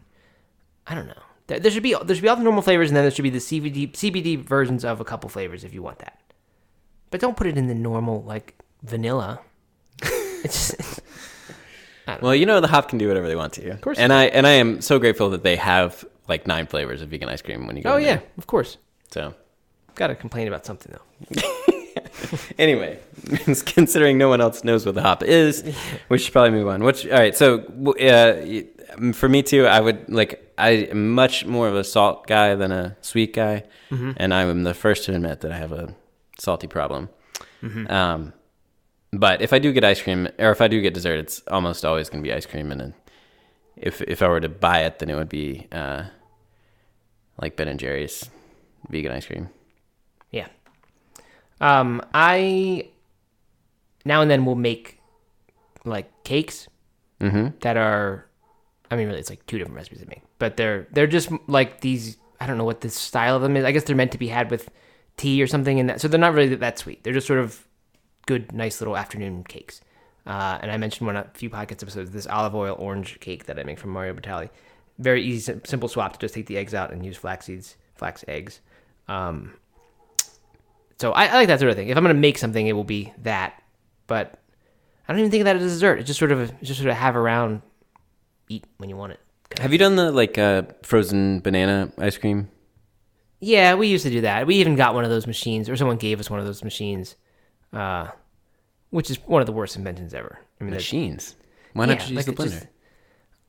I 0.86 0.94
don't 0.94 1.06
know. 1.06 1.14
There, 1.46 1.60
there 1.60 1.70
should 1.70 1.82
be 1.82 1.94
there 1.94 2.14
should 2.14 2.22
be 2.22 2.28
all 2.28 2.36
the 2.36 2.42
normal 2.42 2.62
flavors, 2.62 2.90
and 2.90 2.96
then 2.96 3.04
there 3.04 3.10
should 3.10 3.22
be 3.22 3.30
the 3.30 3.38
CBD 3.38 3.92
CBD 3.92 4.42
versions 4.42 4.84
of 4.84 5.00
a 5.00 5.04
couple 5.04 5.28
flavors 5.28 5.64
if 5.64 5.74
you 5.74 5.82
want 5.82 5.98
that. 5.98 6.20
But 7.10 7.20
don't 7.20 7.36
put 7.36 7.46
it 7.46 7.56
in 7.56 7.66
the 7.68 7.74
normal 7.74 8.22
like 8.22 8.54
vanilla. 8.82 9.40
it's 10.02 10.70
just, 10.70 11.00
Well, 12.20 12.34
you 12.34 12.44
know 12.44 12.60
the 12.60 12.68
hop 12.68 12.88
can 12.88 12.98
do 12.98 13.08
whatever 13.08 13.28
they 13.28 13.36
want 13.36 13.54
to. 13.54 13.70
Of 13.70 13.80
course 13.80 13.98
and 13.98 14.12
I 14.12 14.24
and 14.26 14.46
I 14.46 14.52
am 14.52 14.80
so 14.80 14.98
grateful 14.98 15.30
that 15.30 15.42
they 15.42 15.56
have 15.56 16.04
like 16.28 16.46
nine 16.46 16.66
flavors 16.66 17.02
of 17.02 17.08
vegan 17.08 17.28
ice 17.28 17.42
cream 17.42 17.66
when 17.66 17.76
you 17.76 17.82
go. 17.82 17.94
oh 17.94 17.96
yeah, 17.96 18.16
there. 18.16 18.22
of 18.38 18.46
course. 18.46 18.78
So 19.10 19.34
Got 19.94 20.08
to 20.08 20.14
complain 20.16 20.48
about 20.48 20.66
something 20.66 20.92
though. 20.92 21.42
anyway, 22.58 22.98
considering 23.66 24.18
no 24.18 24.28
one 24.28 24.40
else 24.40 24.64
knows 24.64 24.84
what 24.86 24.94
the 24.94 25.02
hop 25.02 25.22
is, 25.22 25.64
we 26.08 26.18
should 26.18 26.32
probably 26.32 26.50
move 26.50 26.68
on. 26.68 26.82
Which 26.84 27.06
all 27.06 27.18
right, 27.18 27.36
so 27.36 27.60
uh, 28.00 29.12
for 29.12 29.28
me 29.28 29.42
too, 29.42 29.66
I 29.66 29.80
would 29.80 30.08
like 30.08 30.52
I 30.58 30.70
am 30.70 31.10
much 31.14 31.44
more 31.46 31.68
of 31.68 31.74
a 31.74 31.84
salt 31.84 32.26
guy 32.26 32.54
than 32.54 32.72
a 32.72 32.96
sweet 33.00 33.34
guy, 33.34 33.64
and 34.18 34.32
I 34.34 34.42
am 34.42 34.62
the 34.64 34.74
first 34.74 35.04
to 35.04 35.14
admit 35.14 35.40
that 35.40 35.52
I 35.52 35.56
have 35.58 35.72
a 35.72 35.94
salty 36.38 36.66
problem. 36.66 37.08
Um, 37.90 38.32
but 39.12 39.40
if 39.42 39.52
I 39.52 39.58
do 39.58 39.72
get 39.72 39.84
ice 39.84 40.02
cream, 40.02 40.28
or 40.38 40.50
if 40.50 40.60
I 40.60 40.68
do 40.68 40.80
get 40.80 40.92
dessert, 40.94 41.18
it's 41.18 41.40
almost 41.48 41.84
always 41.84 42.08
going 42.08 42.22
to 42.22 42.28
be 42.28 42.34
ice 42.34 42.46
cream, 42.46 42.70
and 42.72 42.80
then 42.80 42.94
if 43.76 44.00
if 44.02 44.22
I 44.22 44.28
were 44.28 44.40
to 44.40 44.48
buy 44.48 44.80
it, 44.80 44.98
then 44.98 45.08
it 45.10 45.14
would 45.14 45.28
be 45.28 45.66
uh, 45.72 46.04
like 47.40 47.56
Ben 47.56 47.68
and 47.68 47.78
Jerry's 47.80 48.28
vegan 48.88 49.12
ice 49.12 49.26
cream. 49.26 49.48
Um, 51.64 52.02
I 52.12 52.88
now 54.04 54.20
and 54.20 54.30
then 54.30 54.44
will 54.44 54.54
make 54.54 55.00
like 55.84 56.10
cakes 56.24 56.68
Mm-hmm. 57.20 57.56
that 57.60 57.76
are, 57.78 58.26
I 58.90 58.96
mean, 58.96 59.06
really, 59.06 59.20
it's 59.20 59.30
like 59.30 59.46
two 59.46 59.56
different 59.56 59.76
recipes 59.76 60.02
I 60.02 60.08
make, 60.08 60.22
but 60.38 60.56
they're 60.58 60.86
they're 60.92 61.06
just 61.06 61.30
like 61.46 61.80
these. 61.80 62.18
I 62.38 62.46
don't 62.46 62.58
know 62.58 62.64
what 62.64 62.82
the 62.82 62.90
style 62.90 63.36
of 63.36 63.40
them 63.40 63.56
is. 63.56 63.64
I 63.64 63.72
guess 63.72 63.84
they're 63.84 63.96
meant 63.96 64.12
to 64.12 64.18
be 64.18 64.28
had 64.28 64.50
with 64.50 64.68
tea 65.16 65.42
or 65.42 65.46
something, 65.46 65.80
and 65.80 65.88
that 65.88 66.00
so 66.02 66.08
they're 66.08 66.20
not 66.20 66.34
really 66.34 66.54
that 66.56 66.78
sweet. 66.78 67.02
They're 67.02 67.14
just 67.14 67.26
sort 67.26 67.38
of 67.38 67.66
good, 68.26 68.52
nice 68.52 68.80
little 68.80 68.96
afternoon 68.96 69.44
cakes. 69.44 69.80
Uh, 70.26 70.58
and 70.60 70.70
I 70.70 70.76
mentioned 70.76 71.06
one 71.06 71.16
a 71.16 71.30
few 71.34 71.48
podcast 71.48 71.82
episodes 71.82 72.10
this 72.10 72.26
olive 72.26 72.54
oil 72.54 72.76
orange 72.78 73.20
cake 73.20 73.46
that 73.46 73.58
I 73.58 73.62
make 73.62 73.78
from 73.78 73.90
Mario 73.90 74.12
Batali. 74.12 74.50
Very 74.98 75.22
easy, 75.24 75.58
simple 75.64 75.88
swap 75.88 76.12
to 76.14 76.18
just 76.18 76.34
take 76.34 76.46
the 76.46 76.58
eggs 76.58 76.74
out 76.74 76.92
and 76.92 77.06
use 77.06 77.16
flax 77.16 77.46
seeds, 77.46 77.76
flax 77.94 78.22
eggs. 78.28 78.60
Um, 79.08 79.54
so 80.98 81.12
I, 81.12 81.26
I 81.26 81.34
like 81.34 81.48
that 81.48 81.60
sort 81.60 81.70
of 81.70 81.76
thing. 81.76 81.88
If 81.88 81.96
I'm 81.96 82.04
gonna 82.04 82.14
make 82.14 82.38
something, 82.38 82.66
it 82.66 82.72
will 82.72 82.84
be 82.84 83.12
that. 83.22 83.60
But 84.06 84.38
I 85.08 85.12
don't 85.12 85.20
even 85.20 85.30
think 85.30 85.42
of 85.42 85.44
that 85.46 85.56
as 85.56 85.62
a 85.62 85.66
dessert. 85.68 85.98
It's 86.00 86.06
just 86.06 86.18
sort 86.18 86.32
of 86.32 86.52
just 86.62 86.80
sort 86.80 86.90
of 86.90 86.96
have 86.96 87.16
around, 87.16 87.62
eat 88.48 88.64
when 88.78 88.88
you 88.90 88.96
want 88.96 89.12
it. 89.12 89.20
Have 89.60 89.72
you 89.72 89.78
done 89.78 89.96
the 89.96 90.10
like 90.12 90.36
uh, 90.38 90.62
frozen 90.82 91.40
banana 91.40 91.92
ice 91.98 92.18
cream? 92.18 92.50
Yeah, 93.40 93.74
we 93.74 93.88
used 93.88 94.04
to 94.04 94.10
do 94.10 94.22
that. 94.22 94.46
We 94.46 94.56
even 94.56 94.74
got 94.76 94.94
one 94.94 95.04
of 95.04 95.10
those 95.10 95.26
machines, 95.26 95.68
or 95.68 95.76
someone 95.76 95.96
gave 95.98 96.18
us 96.20 96.30
one 96.30 96.40
of 96.40 96.46
those 96.46 96.64
machines, 96.64 97.16
uh, 97.72 98.08
which 98.90 99.10
is 99.10 99.18
one 99.26 99.42
of 99.42 99.46
the 99.46 99.52
worst 99.52 99.76
inventions 99.76 100.14
ever. 100.14 100.38
I 100.60 100.64
mean, 100.64 100.72
Machines. 100.72 101.36
Why 101.74 101.86
not 101.86 101.92
Yeah, 101.94 101.98
just 101.98 102.10
use 102.10 102.16
like 102.16 102.26
the 102.26 102.42
blender? 102.42 102.50
just- 102.52 102.66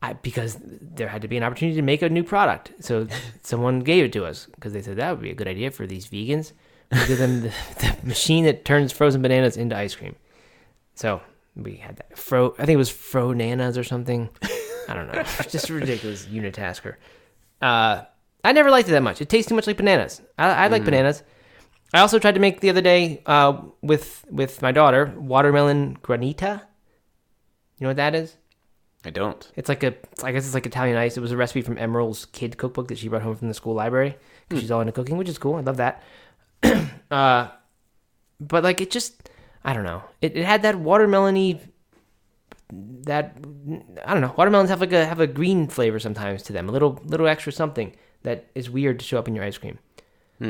I, 0.01 0.13
because 0.13 0.57
there 0.61 1.07
had 1.07 1.21
to 1.21 1.27
be 1.27 1.37
an 1.37 1.43
opportunity 1.43 1.77
to 1.77 1.81
make 1.81 2.01
a 2.01 2.09
new 2.09 2.23
product. 2.23 2.73
So 2.81 3.07
someone 3.41 3.79
gave 3.79 4.03
it 4.05 4.13
to 4.13 4.25
us 4.25 4.47
because 4.55 4.73
they 4.73 4.81
said 4.81 4.97
that 4.97 5.11
would 5.11 5.21
be 5.21 5.31
a 5.31 5.35
good 5.35 5.47
idea 5.47 5.71
for 5.71 5.87
these 5.87 6.07
vegans. 6.07 6.51
We'll 6.91 7.07
give 7.07 7.17
them 7.17 7.41
the, 7.41 7.53
the 7.79 7.97
machine 8.03 8.45
that 8.45 8.65
turns 8.65 8.91
frozen 8.91 9.21
bananas 9.21 9.57
into 9.57 9.75
ice 9.75 9.95
cream. 9.95 10.15
So 10.93 11.21
we 11.55 11.75
had 11.75 11.97
that. 11.97 12.17
Fro, 12.17 12.53
I 12.57 12.65
think 12.65 12.75
it 12.75 12.77
was 12.77 12.91
Fronanas 12.91 13.77
or 13.77 13.83
something. 13.83 14.29
I 14.87 14.93
don't 14.93 15.07
know. 15.07 15.23
Just 15.49 15.69
a 15.69 15.73
ridiculous 15.73 16.25
unitasker. 16.25 16.95
Uh, 17.61 18.03
I 18.43 18.51
never 18.51 18.69
liked 18.69 18.87
it 18.87 18.91
that 18.91 19.03
much. 19.03 19.21
It 19.21 19.29
tastes 19.29 19.49
too 19.49 19.55
much 19.55 19.67
like 19.67 19.77
bananas. 19.77 20.21
I, 20.37 20.65
I 20.65 20.67
like 20.67 20.85
bananas. 20.85 21.23
I 21.93 21.99
also 21.99 22.19
tried 22.19 22.35
to 22.35 22.41
make 22.41 22.59
the 22.59 22.69
other 22.69 22.81
day 22.81 23.23
uh, 23.25 23.61
with 23.81 24.25
with 24.29 24.61
my 24.61 24.71
daughter 24.71 25.13
watermelon 25.17 25.97
granita. 26.03 26.61
You 27.77 27.85
know 27.85 27.89
what 27.89 27.97
that 27.97 28.15
is? 28.15 28.37
I 29.03 29.11
don't. 29.11 29.51
It's 29.55 29.69
like 29.69 29.83
a, 29.83 29.93
I 30.23 30.31
guess 30.31 30.45
it's 30.45 30.53
like 30.53 30.65
Italian 30.65 30.97
ice. 30.97 31.15
It 31.15 31.21
was 31.21 31.31
a 31.31 31.37
recipe 31.37 31.61
from 31.61 31.77
Emeril's 31.77 32.25
kid 32.25 32.57
cookbook 32.57 32.87
that 32.87 32.97
she 32.97 33.07
brought 33.07 33.21
home 33.21 33.35
from 33.35 33.47
the 33.47 33.53
school 33.53 33.75
library 33.75 34.17
because 34.47 34.61
she's 34.61 34.71
all 34.71 34.81
into 34.81 34.93
cooking, 34.93 35.17
which 35.17 35.29
is 35.29 35.37
cool. 35.37 35.55
I 35.55 35.61
love 35.61 35.77
that. 35.77 36.01
uh, 37.11 37.49
but 38.39 38.63
like 38.63 38.81
it 38.81 38.91
just, 38.91 39.29
I 39.63 39.73
don't 39.73 39.83
know. 39.83 40.03
It, 40.21 40.35
it 40.37 40.45
had 40.45 40.61
that 40.63 40.75
watermelony, 40.75 41.59
that 42.71 43.37
I 44.05 44.13
don't 44.13 44.21
know. 44.21 44.33
Watermelons 44.37 44.69
have 44.69 44.81
like 44.81 44.91
a 44.93 45.05
have 45.05 45.19
a 45.19 45.27
green 45.27 45.67
flavor 45.67 45.99
sometimes 45.99 46.43
to 46.43 46.53
them, 46.53 46.67
a 46.67 46.71
little 46.71 46.99
little 47.05 47.27
extra 47.27 47.51
something 47.51 47.93
that 48.23 48.47
is 48.55 48.69
weird 48.69 48.99
to 48.99 49.05
show 49.05 49.19
up 49.19 49.27
in 49.27 49.35
your 49.35 49.43
ice 49.45 49.57
cream. 49.57 49.77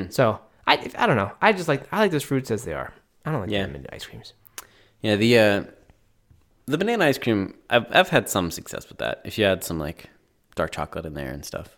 So 0.09 0.39
I 0.65 0.91
I 0.97 1.05
don't 1.07 1.17
know. 1.17 1.31
I 1.41 1.51
just 1.53 1.67
like 1.67 1.83
I 1.91 1.99
like 1.99 2.11
those 2.11 2.23
fruits 2.23 2.49
as 2.51 2.63
they 2.63 2.73
are. 2.73 2.93
I 3.25 3.31
don't 3.31 3.41
like 3.41 3.49
Yeah. 3.49 3.65
them 3.65 3.75
into 3.75 3.93
ice 3.93 4.05
creams. 4.05 4.33
Yeah, 5.01 5.15
the 5.17 5.37
uh, 5.39 5.63
the 6.65 6.77
banana 6.77 7.05
ice 7.05 7.17
cream. 7.17 7.55
I've 7.69 7.85
I've 7.91 8.09
had 8.09 8.29
some 8.29 8.49
success 8.49 8.87
with 8.89 8.97
that. 8.99 9.21
If 9.25 9.37
you 9.37 9.45
add 9.45 9.63
some 9.63 9.77
like 9.77 10.09
dark 10.55 10.71
chocolate 10.71 11.05
in 11.05 11.13
there 11.13 11.31
and 11.31 11.45
stuff, 11.45 11.75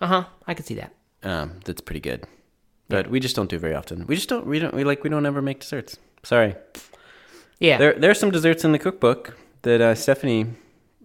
Uh 0.00 0.06
huh. 0.08 0.24
I 0.46 0.54
could 0.54 0.66
see 0.66 0.74
that. 0.74 0.92
um, 1.22 1.60
that's 1.64 1.80
pretty 1.80 2.00
good. 2.00 2.24
But 2.88 3.08
we 3.08 3.18
just 3.20 3.34
don't 3.36 3.48
do 3.50 3.58
very 3.58 3.74
often. 3.74 4.06
We 4.06 4.14
just 4.14 4.28
don't. 4.28 4.46
We 4.46 4.58
don't. 4.58 4.74
We 4.74 4.84
like. 4.84 5.02
We 5.04 5.10
don't 5.10 5.26
ever 5.26 5.40
make 5.42 5.60
desserts. 5.60 5.98
Sorry. 6.22 6.54
Yeah. 7.60 7.78
There 7.78 7.92
there 7.94 8.10
are 8.10 8.14
some 8.14 8.30
desserts 8.30 8.64
in 8.64 8.72
the 8.72 8.78
cookbook 8.78 9.36
that 9.62 9.80
uh, 9.80 9.94
Stephanie 9.94 10.46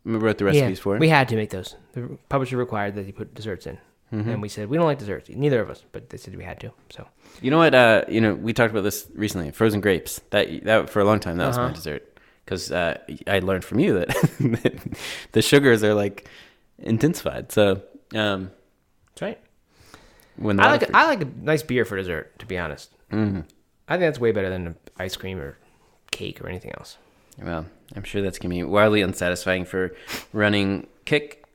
wrote 0.04 0.38
the 0.38 0.46
recipes 0.46 0.80
for. 0.80 0.98
We 0.98 1.10
had 1.10 1.30
to 1.30 1.36
make 1.36 1.50
those. 1.52 1.76
The 1.94 2.18
publisher 2.28 2.58
required 2.58 2.96
that 2.96 3.06
you 3.06 3.14
put 3.14 3.34
desserts 3.34 3.66
in, 3.66 3.78
Mm-hmm. 4.12 4.30
and 4.30 4.42
we 4.42 4.50
said 4.50 4.68
we 4.70 4.76
don't 4.78 4.88
like 4.88 4.98
desserts. 5.00 5.30
Neither 5.30 5.62
of 5.62 5.70
us, 5.70 5.84
but 5.92 6.10
they 6.10 6.18
said 6.18 6.36
we 6.36 6.44
had 6.44 6.60
to. 6.62 6.72
So 6.90 7.08
You 7.42 7.52
know 7.52 7.60
what? 7.60 7.74
Uh, 7.76 8.04
you 8.10 8.20
know, 8.22 8.34
we 8.34 8.54
talked 8.54 8.72
about 8.72 8.84
this 8.84 9.08
recently. 9.16 9.52
Frozen 9.52 9.82
grapes. 9.82 10.20
That 10.32 10.64
that 10.66 10.90
for 10.90 11.00
a 11.00 11.06
long 11.06 11.20
time 11.20 11.38
that 11.38 11.48
was 11.48 11.58
my 11.58 11.66
Uh-huh. 11.66 11.74
dessert 11.76 12.04
because 12.44 12.72
uh, 12.72 12.98
I 13.28 13.40
learned 13.40 13.64
from 13.64 13.80
you 13.80 13.94
that 14.00 14.98
the 15.32 15.42
sugars 15.42 15.84
are 15.84 15.94
like 15.94 16.28
intensified. 16.80 17.52
So 17.52 17.82
um, 18.16 18.52
that's 19.12 19.22
right. 19.22 19.40
The 20.58 20.64
I 20.64 20.72
like. 20.72 20.94
I 20.96 21.06
like 21.08 21.22
a 21.22 21.28
nice 21.42 21.64
beer 21.64 21.86
for 21.86 21.98
dessert. 21.98 22.38
To 22.40 22.46
be 22.46 22.58
honest, 22.58 22.92
Mm-hmm. 23.12 23.42
I 23.88 23.94
think 23.94 24.02
that's 24.02 24.20
way 24.20 24.32
better 24.32 24.50
than 24.50 24.76
ice 24.98 25.16
cream 25.16 25.40
or 25.40 25.58
cake 26.12 26.42
or 26.42 26.48
anything 26.48 26.72
else. 26.78 26.98
Well, 27.42 27.66
I'm 27.96 28.04
sure 28.04 28.22
that's 28.22 28.38
gonna 28.40 28.54
be 28.54 28.64
wildly 28.64 29.02
unsatisfying 29.02 29.66
for 29.66 29.96
running 30.34 30.88
kick 31.06 31.46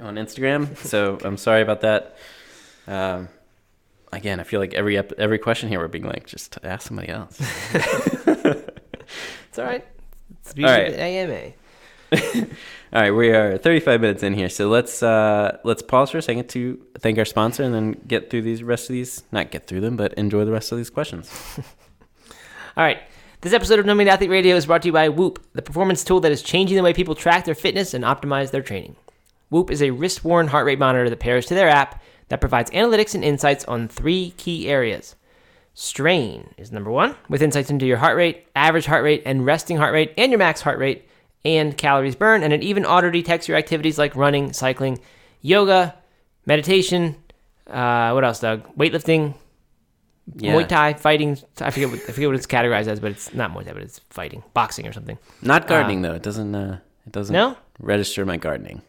on 0.00 0.16
Instagram. 0.16 0.76
so 0.76 1.18
I'm 1.24 1.36
sorry 1.36 1.62
about 1.62 1.80
that. 1.82 2.16
Um, 2.86 3.28
again, 4.12 4.38
I 4.40 4.42
feel 4.42 4.60
like 4.60 4.74
every 4.74 4.98
ep- 4.98 5.12
every 5.18 5.38
question 5.38 5.68
here 5.68 5.78
we're 5.80 5.88
being 5.88 6.04
like, 6.04 6.26
just 6.26 6.58
ask 6.62 6.86
somebody 6.86 7.08
else. 7.08 7.40
It's 9.48 9.58
all 9.60 9.66
right. 9.66 9.86
It's 10.40 10.52
All 10.58 10.64
right. 10.64 10.92
AMA. 10.92 11.52
All 12.94 13.00
right, 13.00 13.10
we 13.10 13.30
are 13.30 13.58
35 13.58 14.02
minutes 14.02 14.22
in 14.22 14.34
here, 14.34 14.48
so 14.48 14.68
let's 14.68 15.02
uh, 15.02 15.58
let's 15.64 15.82
pause 15.82 16.12
for 16.12 16.18
a 16.18 16.22
second 16.22 16.48
to 16.50 16.80
thank 17.00 17.18
our 17.18 17.24
sponsor, 17.24 17.64
and 17.64 17.74
then 17.74 18.00
get 18.06 18.30
through 18.30 18.42
these 18.42 18.62
rest 18.62 18.88
of 18.88 18.92
these. 18.92 19.24
Not 19.32 19.50
get 19.50 19.66
through 19.66 19.80
them, 19.80 19.96
but 19.96 20.14
enjoy 20.14 20.44
the 20.44 20.52
rest 20.52 20.70
of 20.70 20.78
these 20.78 20.90
questions. 20.90 21.28
All 22.76 22.84
right. 22.84 22.98
This 23.40 23.52
episode 23.52 23.80
of 23.80 23.84
No 23.84 23.96
Meat 23.96 24.06
Athlete 24.06 24.30
Radio 24.30 24.54
is 24.54 24.66
brought 24.66 24.82
to 24.82 24.88
you 24.88 24.92
by 24.92 25.08
Whoop, 25.08 25.44
the 25.54 25.60
performance 25.60 26.04
tool 26.04 26.20
that 26.20 26.30
is 26.30 26.40
changing 26.40 26.76
the 26.76 26.84
way 26.84 26.92
people 26.92 27.16
track 27.16 27.44
their 27.44 27.56
fitness 27.56 27.94
and 27.94 28.04
optimize 28.04 28.52
their 28.52 28.62
training. 28.62 28.94
Whoop 29.50 29.72
is 29.72 29.82
a 29.82 29.90
wrist 29.90 30.24
worn 30.24 30.46
heart 30.46 30.64
rate 30.64 30.78
monitor 30.78 31.10
that 31.10 31.18
pairs 31.18 31.46
to 31.46 31.54
their 31.54 31.68
app 31.68 32.00
that 32.28 32.40
provides 32.40 32.70
analytics 32.70 33.16
and 33.16 33.24
insights 33.24 33.64
on 33.64 33.88
three 33.88 34.34
key 34.36 34.68
areas. 34.68 35.16
Strain 35.74 36.54
is 36.56 36.70
number 36.70 36.92
one, 36.92 37.16
with 37.28 37.42
insights 37.42 37.70
into 37.70 37.86
your 37.86 37.98
heart 37.98 38.16
rate, 38.16 38.46
average 38.54 38.86
heart 38.86 39.02
rate, 39.02 39.24
and 39.26 39.44
resting 39.44 39.78
heart 39.78 39.92
rate, 39.92 40.14
and 40.16 40.30
your 40.30 40.38
max 40.38 40.60
heart 40.60 40.78
rate, 40.78 41.08
and 41.44 41.76
calories 41.76 42.14
burned. 42.16 42.44
And 42.44 42.52
it 42.52 42.62
even 42.62 42.84
auto 42.86 43.10
detects 43.10 43.48
your 43.48 43.56
activities 43.56 43.98
like 43.98 44.14
running, 44.16 44.52
cycling, 44.52 44.98
yoga, 45.42 45.94
meditation. 46.46 47.16
Uh, 47.68 48.12
what 48.12 48.24
else, 48.24 48.40
Doug? 48.40 48.62
Weightlifting, 48.76 49.34
Yeah. 50.36 50.54
Muay 50.54 50.66
Thai, 50.68 50.94
fighting. 50.94 51.38
I 51.60 51.70
forget 51.70 51.90
what 51.90 52.00
I 52.08 52.12
forget 52.12 52.28
what 52.28 52.36
it's 52.36 52.46
categorized 52.46 52.86
as, 52.88 53.00
but 53.00 53.10
it's 53.10 53.32
not 53.34 53.52
Muay 53.52 53.64
Thai, 53.64 53.72
but 53.74 53.82
it's 53.82 54.00
fighting, 54.10 54.42
boxing 54.54 54.86
or 54.86 54.92
something. 54.92 55.18
Not 55.42 55.66
gardening 55.66 56.02
though. 56.02 56.14
It 56.14 56.22
doesn't. 56.22 56.54
Uh, 56.54 56.78
it 57.06 57.12
doesn't. 57.12 57.32
No? 57.32 57.56
register 57.80 58.24
my 58.24 58.36
gardening. 58.36 58.82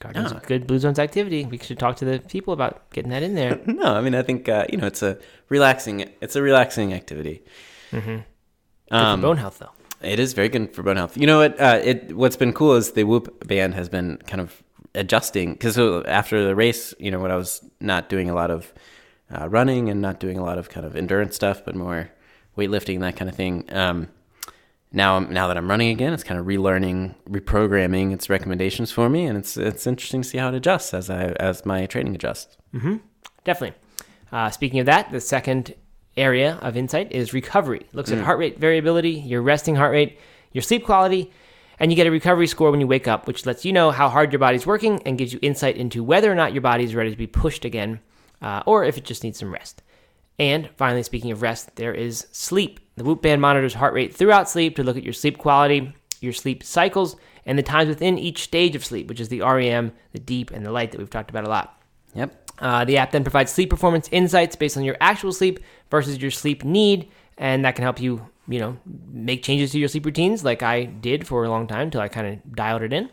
Gardening's 0.00 0.32
No. 0.32 0.38
a 0.38 0.40
good 0.40 0.66
Blue 0.66 0.78
Zones 0.78 0.98
activity. 0.98 1.44
We 1.46 1.58
should 1.58 1.78
talk 1.78 1.96
to 1.96 2.04
the 2.04 2.18
people 2.20 2.52
about 2.52 2.88
getting 2.90 3.10
that 3.10 3.22
in 3.22 3.34
there. 3.34 3.60
No, 3.66 3.94
I 3.94 4.00
mean 4.00 4.14
I 4.14 4.22
think 4.22 4.48
uh, 4.48 4.64
you 4.70 4.76
know 4.78 4.86
it's 4.86 5.02
a 5.02 5.18
relaxing. 5.48 6.08
It's 6.20 6.36
a 6.36 6.42
relaxing 6.42 6.92
activity. 6.92 7.42
Good 7.90 8.24
Um, 8.90 9.20
for 9.20 9.26
bone 9.28 9.36
health, 9.38 9.58
though. 9.58 9.70
It 10.00 10.20
is 10.20 10.32
very 10.32 10.48
good 10.48 10.74
for 10.74 10.82
bone 10.82 10.96
health. 10.96 11.16
You 11.16 11.26
know 11.26 11.38
what? 11.38 11.60
Uh, 11.60 11.80
it 11.82 12.16
what's 12.16 12.36
been 12.36 12.52
cool 12.52 12.74
is 12.76 12.92
the 12.92 13.04
Whoop 13.04 13.46
band 13.46 13.74
has 13.74 13.88
been 13.88 14.18
kind 14.26 14.40
of 14.40 14.62
adjusting 14.94 15.52
because 15.52 15.78
after 15.78 16.44
the 16.44 16.54
race, 16.54 16.94
you 16.98 17.10
know, 17.10 17.18
when 17.18 17.30
I 17.30 17.36
was 17.36 17.64
not 17.80 18.08
doing 18.08 18.30
a 18.30 18.34
lot 18.34 18.50
of 18.50 18.72
uh, 19.30 19.48
running 19.48 19.88
and 19.88 20.00
not 20.00 20.20
doing 20.20 20.38
a 20.38 20.44
lot 20.44 20.58
of 20.58 20.68
kind 20.68 20.86
of 20.86 20.96
endurance 20.96 21.34
stuff, 21.34 21.64
but 21.64 21.74
more 21.74 22.10
weightlifting 22.56 22.94
and 22.94 23.02
that 23.02 23.16
kind 23.16 23.28
of 23.28 23.36
thing. 23.36 23.64
Um, 23.70 24.08
now, 24.90 25.18
now 25.18 25.48
that 25.48 25.56
I'm 25.58 25.68
running 25.68 25.90
again, 25.90 26.14
it's 26.14 26.24
kind 26.24 26.40
of 26.40 26.46
relearning, 26.46 27.14
reprogramming 27.28 28.12
its 28.12 28.30
recommendations 28.30 28.90
for 28.90 29.10
me, 29.10 29.26
and 29.26 29.36
it's 29.36 29.56
it's 29.56 29.86
interesting 29.86 30.22
to 30.22 30.28
see 30.28 30.38
how 30.38 30.48
it 30.48 30.54
adjusts 30.54 30.94
as 30.94 31.10
I 31.10 31.24
as 31.32 31.66
my 31.66 31.86
training 31.86 32.14
adjusts. 32.14 32.56
Definitely. 33.44 33.78
Uh, 34.32 34.50
speaking 34.50 34.78
of 34.80 34.86
that, 34.86 35.10
the 35.10 35.20
second 35.20 35.74
area 36.18 36.58
of 36.62 36.76
insight 36.76 37.12
is 37.12 37.32
recovery. 37.32 37.80
It 37.80 37.94
looks 37.94 38.10
at 38.10 38.18
heart 38.18 38.38
rate 38.38 38.58
variability, 38.58 39.12
your 39.12 39.42
resting 39.42 39.76
heart 39.76 39.92
rate, 39.92 40.18
your 40.52 40.62
sleep 40.62 40.84
quality, 40.84 41.32
and 41.78 41.90
you 41.92 41.96
get 41.96 42.06
a 42.06 42.10
recovery 42.10 42.46
score 42.46 42.70
when 42.70 42.80
you 42.80 42.86
wake 42.86 43.08
up, 43.08 43.26
which 43.26 43.46
lets 43.46 43.64
you 43.64 43.72
know 43.72 43.90
how 43.90 44.08
hard 44.08 44.32
your 44.32 44.38
body's 44.38 44.66
working 44.66 45.02
and 45.04 45.18
gives 45.18 45.32
you 45.32 45.38
insight 45.42 45.76
into 45.76 46.02
whether 46.02 46.30
or 46.30 46.34
not 46.34 46.52
your 46.52 46.62
body 46.62 46.84
is 46.84 46.94
ready 46.94 47.10
to 47.10 47.16
be 47.16 47.26
pushed 47.26 47.64
again, 47.64 48.00
uh, 48.42 48.62
or 48.66 48.84
if 48.84 48.98
it 48.98 49.04
just 49.04 49.22
needs 49.22 49.38
some 49.38 49.52
rest. 49.52 49.82
And 50.38 50.68
finally, 50.76 51.02
speaking 51.02 51.30
of 51.30 51.42
rest, 51.42 51.74
there 51.76 51.94
is 51.94 52.26
sleep. 52.30 52.80
The 52.96 53.04
Whoop 53.04 53.22
Band 53.22 53.40
monitors 53.40 53.74
heart 53.74 53.94
rate 53.94 54.14
throughout 54.14 54.48
sleep 54.48 54.76
to 54.76 54.84
look 54.84 54.96
at 54.96 55.04
your 55.04 55.12
sleep 55.12 55.38
quality, 55.38 55.94
your 56.20 56.32
sleep 56.32 56.62
cycles, 56.62 57.16
and 57.46 57.58
the 57.58 57.62
times 57.62 57.88
within 57.88 58.18
each 58.18 58.42
stage 58.42 58.76
of 58.76 58.84
sleep, 58.84 59.08
which 59.08 59.20
is 59.20 59.28
the 59.28 59.40
REM, 59.40 59.92
the 60.12 60.18
deep, 60.18 60.50
and 60.50 60.64
the 60.64 60.72
light 60.72 60.92
that 60.92 60.98
we've 60.98 61.10
talked 61.10 61.30
about 61.30 61.44
a 61.44 61.48
lot. 61.48 61.80
Yep. 62.14 62.47
Uh, 62.60 62.84
the 62.84 62.96
app 62.96 63.12
then 63.12 63.24
provides 63.24 63.52
sleep 63.52 63.70
performance 63.70 64.08
insights 64.10 64.56
based 64.56 64.76
on 64.76 64.84
your 64.84 64.96
actual 65.00 65.32
sleep 65.32 65.60
versus 65.90 66.20
your 66.20 66.30
sleep 66.30 66.64
need, 66.64 67.08
and 67.36 67.64
that 67.64 67.76
can 67.76 67.84
help 67.84 68.00
you, 68.00 68.26
you 68.48 68.58
know, 68.58 68.76
make 69.10 69.42
changes 69.42 69.70
to 69.72 69.78
your 69.78 69.88
sleep 69.88 70.04
routines, 70.04 70.44
like 70.44 70.62
I 70.62 70.84
did 70.84 71.26
for 71.26 71.44
a 71.44 71.50
long 71.50 71.66
time 71.66 71.82
until 71.82 72.00
I 72.00 72.08
kind 72.08 72.26
of 72.26 72.54
dialed 72.54 72.82
it 72.82 72.92
in. 72.92 73.10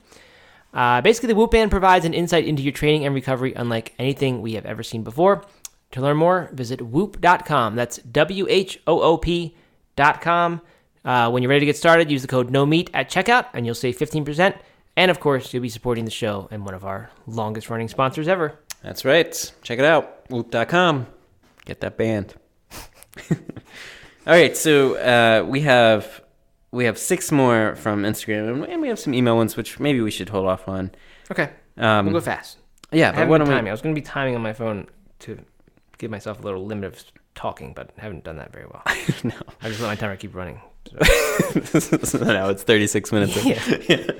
Uh, 0.73 1.01
basically, 1.01 1.27
the 1.27 1.35
Whoop 1.35 1.51
Band 1.51 1.71
provides 1.71 2.05
an 2.05 2.13
insight 2.13 2.45
into 2.45 2.61
your 2.61 2.73
training 2.73 3.05
and 3.05 3.15
recovery 3.15 3.53
unlike 3.55 3.93
anything 3.97 4.41
we 4.41 4.53
have 4.53 4.65
ever 4.65 4.83
seen 4.83 5.03
before. 5.03 5.45
To 5.91 6.01
learn 6.01 6.17
more, 6.17 6.49
visit 6.51 6.81
whoop.com. 6.81 7.75
That's 7.75 7.97
W 7.99 8.45
H 8.49 8.81
O 8.85 9.01
O 9.01 9.17
P.com. 9.17 10.61
Uh, 11.05 11.29
when 11.29 11.43
you're 11.43 11.49
ready 11.49 11.61
to 11.61 11.65
get 11.67 11.77
started, 11.77 12.11
use 12.11 12.23
the 12.23 12.27
code 12.27 12.49
NOMEAT 12.49 12.89
at 12.93 13.09
checkout, 13.09 13.45
and 13.53 13.65
you'll 13.65 13.75
save 13.75 13.97
15%. 13.97 14.57
And 14.97 15.11
of 15.11 15.19
course, 15.19 15.53
you'll 15.53 15.61
be 15.61 15.69
supporting 15.69 16.03
the 16.03 16.11
show 16.11 16.47
and 16.51 16.65
one 16.65 16.73
of 16.73 16.83
our 16.83 17.11
longest 17.27 17.69
running 17.69 17.87
sponsors 17.87 18.27
ever. 18.27 18.59
That's 18.86 19.03
right. 19.03 19.53
Check 19.63 19.79
it 19.79 19.86
out. 19.86 20.29
Whoop.com. 20.29 21.07
Get 21.65 21.81
that 21.81 21.97
band. 21.97 22.36
All 23.31 24.33
right, 24.33 24.55
so 24.55 24.95
uh, 24.95 25.43
we 25.43 25.61
have 25.61 26.21
we 26.71 26.86
have 26.86 26.97
six 26.99 27.31
more 27.31 27.75
from 27.75 28.03
Instagram, 28.03 28.67
and- 28.69 28.81
we 28.81 28.88
have 28.89 28.99
some 28.99 29.13
email 29.15 29.36
ones, 29.36 29.57
which 29.57 29.79
maybe 29.79 30.01
we 30.01 30.11
should 30.11 30.29
hold 30.29 30.45
off 30.45 30.67
on. 30.67 30.91
Okay. 31.31 31.49
Um, 31.77 32.05
We'll 32.05 32.13
go 32.15 32.21
fast. 32.21 32.57
yeah, 32.91 33.09
I 33.09 33.15
but 33.15 33.27
what 33.27 33.41
am 33.41 33.47
I? 33.47 33.51
timing. 33.55 33.69
I 33.69 33.71
was 33.71 33.81
going 33.81 33.95
to 33.95 33.99
be 33.99 34.05
timing 34.05 34.36
on 34.36 34.41
my 34.41 34.53
phone 34.53 34.88
to 35.19 35.39
give 35.97 36.11
myself 36.11 36.39
a 36.39 36.43
little 36.43 36.63
limit 36.65 36.86
of 36.86 37.03
talking, 37.33 37.73
but 37.73 37.89
haven't 37.97 38.23
done 38.23 38.38
that 38.38 38.51
very 38.53 38.65
well. 38.65 38.83
no, 39.23 39.33
I 39.61 39.69
just 39.69 39.81
let 39.81 39.88
my 39.88 39.95
timer 39.95 40.15
keep 40.15 40.36
running. 40.36 40.61
So. 40.88 40.97
now 42.23 42.49
it's 42.49 42.61
thirty 42.63 42.86
six 42.88 43.11
minutes. 43.11 43.36
in. 43.38 43.47
yeah. 43.89 44.11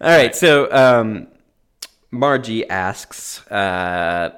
All 0.00 0.10
right, 0.16 0.34
so 0.36 0.70
um, 0.72 1.26
Margie 2.18 2.68
asks, 2.68 3.46
uh, 3.50 4.30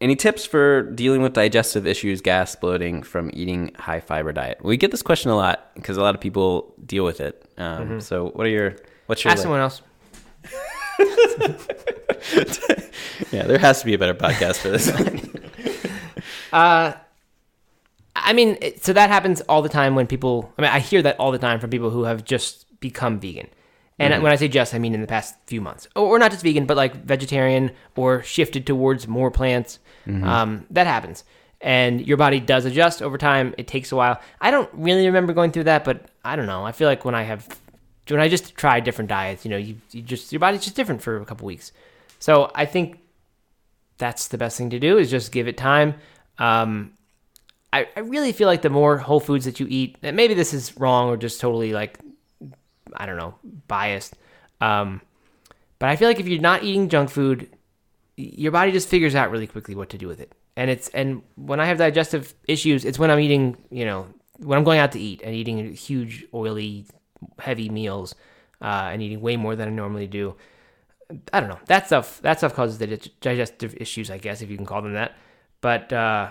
any 0.00 0.16
tips 0.16 0.44
for 0.44 0.82
dealing 0.82 1.22
with 1.22 1.32
digestive 1.32 1.86
issues, 1.86 2.20
gas, 2.20 2.56
bloating 2.56 3.02
from 3.02 3.30
eating 3.32 3.72
high 3.78 4.00
fiber 4.00 4.32
diet? 4.32 4.58
We 4.62 4.76
get 4.76 4.90
this 4.90 5.02
question 5.02 5.30
a 5.30 5.36
lot 5.36 5.70
because 5.74 5.96
a 5.96 6.02
lot 6.02 6.14
of 6.14 6.20
people 6.20 6.74
deal 6.84 7.04
with 7.04 7.20
it. 7.20 7.44
Um, 7.56 8.00
So, 8.00 8.28
what 8.30 8.46
are 8.46 8.50
your 8.50 8.76
what's 9.06 9.24
your 9.24 9.32
Ask 9.32 9.42
someone 9.42 9.60
else. 9.60 9.80
yeah? 13.30 13.44
There 13.46 13.58
has 13.58 13.80
to 13.80 13.86
be 13.86 13.94
a 13.94 13.98
better 13.98 14.14
podcast 14.14 14.56
for 14.56 14.68
this. 14.70 14.90
Uh, 16.52 16.92
I 18.14 18.34
mean, 18.34 18.58
so 18.78 18.92
that 18.92 19.08
happens 19.08 19.40
all 19.42 19.62
the 19.62 19.70
time 19.70 19.94
when 19.94 20.06
people. 20.06 20.52
I 20.58 20.62
mean, 20.62 20.70
I 20.70 20.80
hear 20.80 21.00
that 21.00 21.18
all 21.18 21.32
the 21.32 21.38
time 21.38 21.60
from 21.60 21.70
people 21.70 21.88
who 21.88 22.04
have 22.04 22.24
just 22.24 22.66
become 22.78 23.18
vegan. 23.18 23.48
And 23.98 24.22
when 24.22 24.32
I 24.32 24.36
say 24.36 24.48
just, 24.48 24.74
I 24.74 24.78
mean 24.78 24.94
in 24.94 25.00
the 25.00 25.06
past 25.06 25.36
few 25.46 25.60
months, 25.60 25.86
or, 25.94 26.06
or 26.06 26.18
not 26.18 26.30
just 26.32 26.42
vegan, 26.42 26.66
but 26.66 26.76
like 26.76 27.04
vegetarian 27.04 27.70
or 27.94 28.22
shifted 28.22 28.66
towards 28.66 29.06
more 29.06 29.30
plants. 29.30 29.78
Um, 30.24 30.66
that 30.70 30.88
happens, 30.88 31.22
and 31.60 32.04
your 32.04 32.16
body 32.16 32.40
does 32.40 32.64
adjust 32.64 33.02
over 33.02 33.16
time. 33.16 33.54
It 33.58 33.68
takes 33.68 33.92
a 33.92 33.96
while. 33.96 34.20
I 34.40 34.50
don't 34.50 34.68
really 34.72 35.06
remember 35.06 35.32
going 35.32 35.52
through 35.52 35.64
that, 35.64 35.84
but 35.84 36.06
I 36.24 36.34
don't 36.34 36.46
know. 36.46 36.64
I 36.66 36.72
feel 36.72 36.88
like 36.88 37.04
when 37.04 37.14
I 37.14 37.22
have, 37.22 37.46
when 38.08 38.20
I 38.20 38.28
just 38.28 38.56
try 38.56 38.80
different 38.80 39.08
diets, 39.08 39.44
you 39.44 39.50
know, 39.52 39.56
you, 39.56 39.76
you 39.92 40.02
just 40.02 40.32
your 40.32 40.40
body's 40.40 40.64
just 40.64 40.74
different 40.74 41.02
for 41.02 41.20
a 41.20 41.24
couple 41.24 41.46
weeks. 41.46 41.70
So 42.18 42.50
I 42.54 42.66
think 42.66 42.98
that's 43.98 44.26
the 44.28 44.38
best 44.38 44.58
thing 44.58 44.70
to 44.70 44.80
do 44.80 44.98
is 44.98 45.10
just 45.10 45.30
give 45.30 45.46
it 45.46 45.56
time. 45.56 45.94
Um, 46.38 46.94
I, 47.72 47.86
I 47.96 48.00
really 48.00 48.32
feel 48.32 48.48
like 48.48 48.62
the 48.62 48.70
more 48.70 48.98
whole 48.98 49.20
foods 49.20 49.44
that 49.44 49.60
you 49.60 49.66
eat, 49.68 49.96
and 50.02 50.16
maybe 50.16 50.34
this 50.34 50.52
is 50.52 50.76
wrong 50.76 51.08
or 51.08 51.16
just 51.16 51.40
totally 51.40 51.72
like, 51.72 51.98
I 52.96 53.06
don't 53.06 53.16
know, 53.16 53.34
biased. 53.68 54.16
Um, 54.60 55.00
but 55.78 55.88
I 55.88 55.96
feel 55.96 56.08
like 56.08 56.20
if 56.20 56.28
you're 56.28 56.40
not 56.40 56.62
eating 56.62 56.88
junk 56.88 57.10
food, 57.10 57.48
your 58.16 58.52
body 58.52 58.72
just 58.72 58.88
figures 58.88 59.14
out 59.14 59.30
really 59.30 59.46
quickly 59.46 59.74
what 59.74 59.90
to 59.90 59.98
do 59.98 60.06
with 60.06 60.20
it. 60.20 60.32
And 60.56 60.70
it's 60.70 60.88
and 60.90 61.22
when 61.36 61.60
I 61.60 61.66
have 61.66 61.78
digestive 61.78 62.34
issues, 62.46 62.84
it's 62.84 62.98
when 62.98 63.10
I'm 63.10 63.18
eating, 63.18 63.56
you 63.70 63.84
know, 63.84 64.06
when 64.38 64.58
I'm 64.58 64.64
going 64.64 64.78
out 64.78 64.92
to 64.92 65.00
eat 65.00 65.22
and 65.24 65.34
eating 65.34 65.72
huge, 65.72 66.24
oily, 66.34 66.86
heavy 67.38 67.68
meals, 67.68 68.14
uh, 68.60 68.90
and 68.92 69.02
eating 69.02 69.20
way 69.20 69.36
more 69.36 69.56
than 69.56 69.68
I 69.68 69.70
normally 69.72 70.06
do. 70.06 70.36
I 71.32 71.40
don't 71.40 71.48
know. 71.48 71.58
That 71.66 71.86
stuff 71.86 72.20
that 72.22 72.38
stuff 72.38 72.54
causes 72.54 72.78
the 72.78 73.10
digestive 73.20 73.74
issues, 73.80 74.10
I 74.10 74.18
guess, 74.18 74.40
if 74.40 74.50
you 74.50 74.56
can 74.56 74.66
call 74.66 74.82
them 74.82 74.92
that. 74.94 75.16
But 75.60 75.92
uh, 75.92 76.30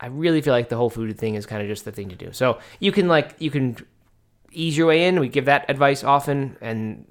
I 0.00 0.06
really 0.06 0.40
feel 0.40 0.52
like 0.52 0.68
the 0.68 0.76
whole 0.76 0.90
food 0.90 1.16
thing 1.18 1.36
is 1.36 1.46
kind 1.46 1.62
of 1.62 1.68
just 1.68 1.84
the 1.84 1.92
thing 1.92 2.08
to 2.08 2.16
do. 2.16 2.32
So 2.32 2.58
you 2.80 2.90
can 2.90 3.06
like 3.06 3.34
you 3.38 3.50
can 3.50 3.76
ease 4.52 4.76
your 4.76 4.86
way 4.86 5.06
in. 5.06 5.20
We 5.20 5.28
give 5.28 5.46
that 5.46 5.68
advice 5.68 6.04
often, 6.04 6.56
and 6.60 7.06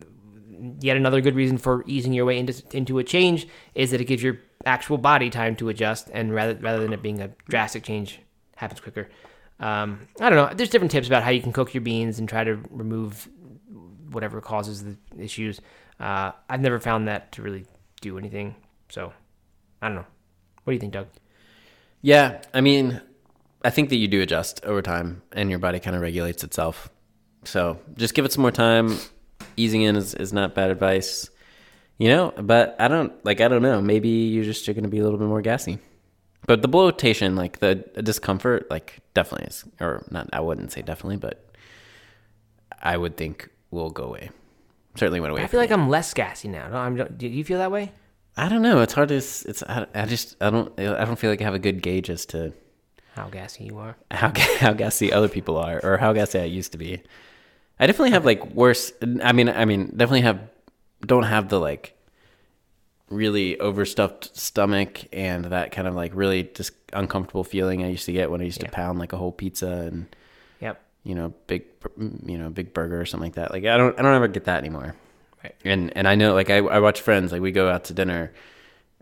yet 0.80 0.98
another 0.98 1.22
good 1.22 1.36
reason 1.36 1.58
for 1.58 1.84
easing 1.88 2.14
your 2.14 2.26
way 2.26 2.38
into 2.38 2.64
into 2.72 3.00
a 3.00 3.04
change 3.04 3.48
is 3.76 3.92
that 3.92 4.02
it 4.02 4.06
gives 4.06 4.24
your 4.24 4.40
actual 4.66 4.98
body 4.98 5.30
time 5.30 5.56
to 5.58 5.70
adjust, 5.70 6.10
and 6.14 6.34
rather 6.34 6.56
rather 6.56 6.82
than 6.82 6.94
it 6.94 7.02
being 7.02 7.22
a 7.22 7.30
drastic 7.50 7.84
change, 7.84 8.20
happens 8.56 8.80
quicker. 8.80 9.10
Um, 9.60 10.08
I 10.20 10.30
don't 10.30 10.38
know. 10.38 10.54
There's 10.56 10.70
different 10.70 10.92
tips 10.92 11.08
about 11.08 11.24
how 11.24 11.30
you 11.30 11.42
can 11.42 11.54
cook 11.54 11.74
your 11.74 11.82
beans 11.82 12.18
and 12.18 12.28
try 12.28 12.44
to 12.44 12.60
remove 12.70 13.30
whatever 14.10 14.42
causes 14.42 14.84
the 14.84 14.98
issues. 15.18 15.62
Uh, 16.00 16.32
I've 16.50 16.62
never 16.62 16.80
found 16.80 17.08
that 17.08 17.32
to 17.34 17.42
really 17.44 17.66
do 18.02 18.18
anything. 18.18 18.56
So 18.90 19.14
I 19.82 19.88
don't 19.88 19.96
know. 19.96 20.06
What 20.64 20.72
do 20.72 20.74
you 20.74 20.80
think, 20.80 20.94
Doug? 20.94 21.08
Yeah, 22.02 22.42
I 22.54 22.62
mean, 22.62 23.00
I 23.64 23.70
think 23.70 23.90
that 23.90 23.98
you 23.98 24.08
do 24.08 24.22
adjust 24.22 24.64
over 24.66 24.82
time, 24.82 25.22
and 25.32 25.50
your 25.50 25.60
body 25.60 25.80
kind 25.80 25.96
of 25.96 26.02
regulates 26.02 26.44
itself. 26.44 26.90
So 27.44 27.80
just 27.98 28.14
give 28.14 28.26
it 28.26 28.32
some 28.32 28.42
more 28.42 28.52
time. 28.52 28.98
Easing 29.58 29.82
in 29.82 29.96
is, 29.96 30.14
is 30.14 30.32
not 30.32 30.56
bad 30.56 30.70
advice, 30.70 31.30
you 31.98 32.08
know. 32.10 32.34
But 32.38 32.76
I 32.80 32.88
don't 32.88 33.14
like. 33.26 33.42
I 33.42 33.48
don't 33.48 33.62
know. 33.62 33.82
Maybe 33.82 34.10
you're 34.10 34.44
just 34.44 34.66
going 34.66 34.84
to 34.84 34.90
be 34.90 35.00
a 35.00 35.04
little 35.04 35.20
bit 35.20 35.28
more 35.28 35.42
gassy. 35.42 35.80
But 36.48 36.62
the 36.62 36.68
bloatation, 36.68 37.36
like 37.36 37.60
the 37.60 37.76
discomfort, 38.02 38.70
like 38.70 39.00
definitely 39.14 39.48
is, 39.48 39.66
or 39.80 40.06
not. 40.10 40.30
I 40.34 40.40
wouldn't 40.40 40.72
say 40.72 40.82
definitely, 40.82 41.18
but 41.18 41.46
I 42.82 42.98
would 42.98 43.18
think 43.18 43.50
will 43.70 43.90
go 43.90 44.04
away. 44.04 44.30
Certainly 44.96 45.20
went 45.22 45.32
away. 45.32 45.44
I 45.44 45.48
feel 45.48 45.60
like 45.60 45.70
me. 45.70 45.76
I'm 45.76 45.90
less 45.90 46.14
gassy 46.14 46.48
now. 46.48 46.68
No, 46.68 46.78
I'm, 46.78 46.96
do 47.18 47.28
you 47.28 47.44
feel 47.44 47.60
that 47.60 47.72
way? 47.72 47.92
I 48.36 48.50
don't 48.50 48.62
know. 48.62 48.82
It's 48.82 48.94
hard 48.94 49.10
to. 49.10 49.16
It's. 49.16 49.64
I, 49.64 49.86
I 49.94 50.06
just. 50.06 50.36
I 50.42 50.50
don't. 50.50 50.78
I 50.80 51.06
don't 51.06 51.18
feel 51.18 51.30
like 51.30 51.42
I 51.42 51.44
have 51.44 51.54
a 51.54 51.60
good 51.60 51.82
gauge 51.82 52.10
as 52.10 52.26
to 52.28 52.54
How 53.16 53.28
gassy 53.30 53.66
you 53.66 53.78
are? 53.78 53.96
how 54.10 54.32
how 54.60 54.74
gassy 54.74 55.12
other 55.12 55.30
people 55.30 55.58
are, 55.58 55.80
or 55.84 55.98
how 55.98 56.14
gassy 56.14 56.40
I 56.40 56.46
used 56.46 56.72
to 56.72 56.78
be. 56.78 57.02
I 57.82 57.88
definitely 57.88 58.12
have 58.12 58.24
like 58.26 58.46
worse. 58.54 58.94
I 59.24 59.34
mean, 59.34 59.50
I 59.50 59.66
mean, 59.66 59.88
definitely 59.88 60.22
have. 60.22 60.40
Don't 61.06 61.24
have 61.24 61.50
the 61.50 61.60
like 61.60 61.98
really 63.10 63.60
overstuffed 63.60 64.38
stomach 64.38 65.02
and 65.12 65.46
that 65.46 65.72
kind 65.72 65.88
of 65.88 65.96
like 65.96 66.12
really 66.16 66.44
just 66.44 66.72
uncomfortable 66.94 67.44
feeling 67.44 67.84
I 67.84 67.90
used 67.90 68.06
to 68.06 68.14
get 68.14 68.32
when 68.32 68.40
I 68.40 68.46
used 68.46 68.62
Yeah. 68.62 68.70
to 68.70 68.72
pound 68.74 69.00
like 69.00 69.12
a 69.14 69.18
whole 69.18 69.32
pizza 69.34 69.68
and 69.68 70.06
Yep. 70.62 70.80
you 71.04 71.16
know 71.16 71.34
big 71.48 71.64
you 72.26 72.38
know 72.38 72.50
big 72.50 72.74
burger 72.74 73.02
or 73.02 73.06
something 73.06 73.26
like 73.28 73.36
that. 73.36 73.52
Like 73.52 73.66
I 73.66 73.76
don't 73.78 73.98
I 74.00 74.02
don't 74.04 74.14
ever 74.14 74.28
get 74.30 74.46
that 74.46 74.60
anymore. 74.60 74.96
Right. 75.44 75.56
And 75.66 75.92
and 75.98 76.08
I 76.08 76.16
know 76.16 76.34
like 76.34 76.50
I 76.50 76.58
I 76.58 76.80
watch 76.80 77.02
friends 77.02 77.32
like 77.32 77.42
we 77.42 77.52
go 77.52 77.68
out 77.70 77.86
to 77.86 77.94
dinner 77.94 78.32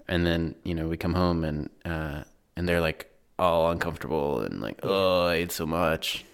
and 0.07 0.25
then 0.25 0.55
you 0.63 0.73
know 0.73 0.87
we 0.87 0.97
come 0.97 1.13
home 1.13 1.43
and 1.43 1.69
uh 1.85 2.23
and 2.55 2.67
they're 2.67 2.81
like 2.81 3.11
all 3.37 3.69
uncomfortable 3.71 4.39
and 4.41 4.59
like 4.61 4.79
oh 4.83 5.27
I 5.27 5.35
ate 5.35 5.51
so 5.51 5.65
much. 5.67 6.25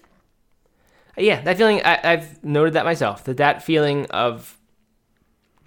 Yeah, 1.16 1.40
that 1.42 1.56
feeling. 1.56 1.82
I, 1.84 2.00
I've 2.12 2.42
noted 2.44 2.74
that 2.74 2.84
myself. 2.84 3.24
That 3.24 3.38
that 3.38 3.62
feeling 3.62 4.06
of 4.06 4.58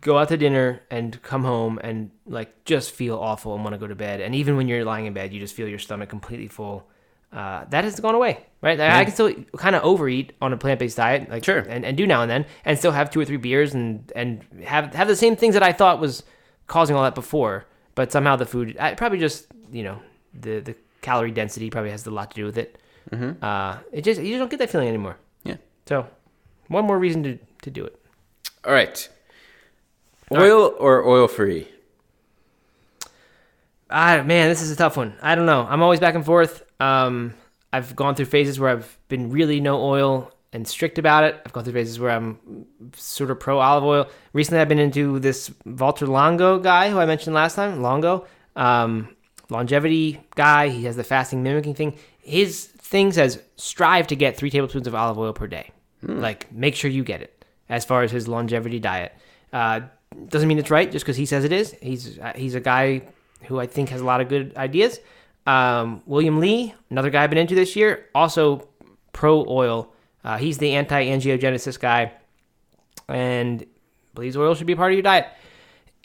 go 0.01 0.17
out 0.17 0.29
to 0.29 0.37
dinner 0.37 0.81
and 0.89 1.21
come 1.23 1.43
home 1.43 1.79
and 1.83 2.11
like 2.25 2.63
just 2.65 2.91
feel 2.91 3.17
awful 3.17 3.53
and 3.55 3.63
want 3.63 3.73
to 3.73 3.77
go 3.79 3.87
to 3.87 3.95
bed. 3.95 4.21
And 4.21 4.33
even 4.35 4.55
when 4.57 4.67
you're 4.67 4.85
lying 4.85 5.05
in 5.07 5.13
bed, 5.13 5.33
you 5.33 5.39
just 5.39 5.55
feel 5.55 5.67
your 5.67 5.79
stomach 5.79 6.09
completely 6.09 6.47
full. 6.47 6.87
Uh, 7.31 7.63
that 7.69 7.83
has 7.83 7.99
gone 7.99 8.15
away, 8.15 8.43
right? 8.61 8.79
I 8.79 9.03
can 9.03 9.13
still 9.13 9.31
kind 9.57 9.75
of 9.75 9.83
overeat 9.83 10.33
on 10.41 10.51
a 10.51 10.57
plant-based 10.57 10.97
diet, 10.97 11.29
like 11.29 11.43
Sure. 11.45 11.59
and, 11.59 11.85
and 11.85 11.95
do 11.95 12.07
now 12.07 12.23
and 12.23 12.31
then, 12.31 12.45
and 12.65 12.75
still 12.77 12.91
have 12.91 13.11
two 13.11 13.19
or 13.19 13.25
three 13.25 13.37
beers 13.37 13.75
and 13.75 14.11
and 14.15 14.41
have 14.65 14.95
have 14.95 15.07
the 15.07 15.15
same 15.15 15.35
things 15.35 15.53
that 15.53 15.61
I 15.61 15.71
thought 15.71 15.99
was 15.99 16.23
causing 16.65 16.95
all 16.95 17.03
that 17.03 17.13
before. 17.13 17.65
But 17.93 18.11
somehow 18.11 18.35
the 18.35 18.47
food, 18.47 18.77
I 18.79 18.95
probably 18.95 19.19
just 19.19 19.45
you 19.71 19.83
know 19.83 19.99
the 20.33 20.59
the 20.59 20.75
calorie 21.01 21.29
density 21.31 21.69
probably 21.69 21.91
has 21.91 22.05
a 22.07 22.11
lot 22.11 22.31
to 22.31 22.35
do 22.35 22.45
with 22.45 22.57
it. 22.57 22.79
Uh, 23.43 23.77
it 23.91 24.03
just 24.03 24.19
you 24.21 24.29
just 24.29 24.39
don't 24.39 24.49
get 24.49 24.57
that 24.59 24.69
feeling 24.71 24.87
anymore. 24.87 25.17
So, 25.89 26.05
one 26.67 26.85
more 26.85 26.99
reason 26.99 27.23
to, 27.23 27.39
to 27.63 27.71
do 27.71 27.83
it. 27.83 27.99
All 28.63 28.71
right. 28.71 29.09
Oil 30.31 30.75
or 30.77 31.03
oil 31.03 31.27
free? 31.27 31.67
Ah, 33.89 34.21
man, 34.23 34.49
this 34.49 34.61
is 34.61 34.69
a 34.69 34.75
tough 34.75 34.97
one. 34.97 35.15
I 35.19 35.33
don't 35.33 35.47
know. 35.47 35.65
I'm 35.67 35.81
always 35.81 35.99
back 35.99 36.13
and 36.13 36.23
forth. 36.23 36.63
Um, 36.79 37.33
I've 37.73 37.95
gone 37.95 38.13
through 38.13 38.27
phases 38.27 38.59
where 38.59 38.69
I've 38.69 38.99
been 39.07 39.31
really 39.31 39.59
no 39.59 39.81
oil 39.81 40.31
and 40.53 40.67
strict 40.67 40.99
about 40.99 41.23
it. 41.23 41.41
I've 41.43 41.53
gone 41.53 41.63
through 41.63 41.73
phases 41.73 41.99
where 41.99 42.11
I'm 42.11 42.67
sort 42.93 43.31
of 43.31 43.39
pro 43.39 43.57
olive 43.57 43.83
oil. 43.83 44.07
Recently, 44.31 44.61
I've 44.61 44.69
been 44.69 44.77
into 44.77 45.17
this 45.17 45.51
Walter 45.65 46.05
Longo 46.05 46.59
guy 46.59 46.91
who 46.91 46.99
I 46.99 47.07
mentioned 47.07 47.33
last 47.33 47.55
time, 47.55 47.81
Longo, 47.81 48.27
um, 48.55 49.15
longevity 49.49 50.21
guy. 50.35 50.69
He 50.69 50.85
has 50.85 50.97
the 50.97 51.03
fasting 51.03 51.41
mimicking 51.41 51.73
thing. 51.73 51.97
His 52.19 52.65
thing 52.65 53.11
says 53.11 53.41
strive 53.55 54.05
to 54.05 54.15
get 54.15 54.37
three 54.37 54.51
tablespoons 54.51 54.85
of 54.85 54.93
olive 54.93 55.17
oil 55.17 55.33
per 55.33 55.47
day. 55.47 55.71
Like, 56.01 56.51
make 56.51 56.75
sure 56.75 56.89
you 56.89 57.03
get 57.03 57.21
it 57.21 57.45
as 57.67 57.85
far 57.85 58.03
as 58.03 58.11
his 58.11 58.27
longevity 58.27 58.79
diet. 58.79 59.13
Uh, 59.51 59.81
doesn't 60.27 60.47
mean 60.47 60.57
it's 60.57 60.71
right 60.71 60.91
just 60.91 61.05
because 61.05 61.17
he 61.17 61.25
says 61.25 61.43
it 61.43 61.51
is. 61.51 61.75
He's 61.81 62.17
uh, 62.19 62.33
he's 62.35 62.55
a 62.55 62.59
guy 62.59 63.03
who 63.45 63.59
I 63.59 63.67
think 63.67 63.89
has 63.89 64.01
a 64.01 64.05
lot 64.05 64.21
of 64.21 64.29
good 64.29 64.55
ideas. 64.57 64.99
Um, 65.45 66.03
William 66.05 66.39
Li, 66.39 66.73
another 66.89 67.09
guy 67.09 67.23
I've 67.23 67.29
been 67.29 67.39
into 67.39 67.55
this 67.55 67.75
year, 67.75 68.07
also 68.13 68.67
pro 69.13 69.45
oil. 69.47 69.93
Uh, 70.23 70.37
he's 70.37 70.57
the 70.57 70.73
anti 70.73 71.05
angiogenesis 71.05 71.79
guy, 71.79 72.11
and 73.07 73.65
believes 74.13 74.35
oil 74.35 74.55
should 74.55 74.67
be 74.67 74.75
part 74.75 74.91
of 74.91 74.95
your 74.95 75.03
diet. 75.03 75.27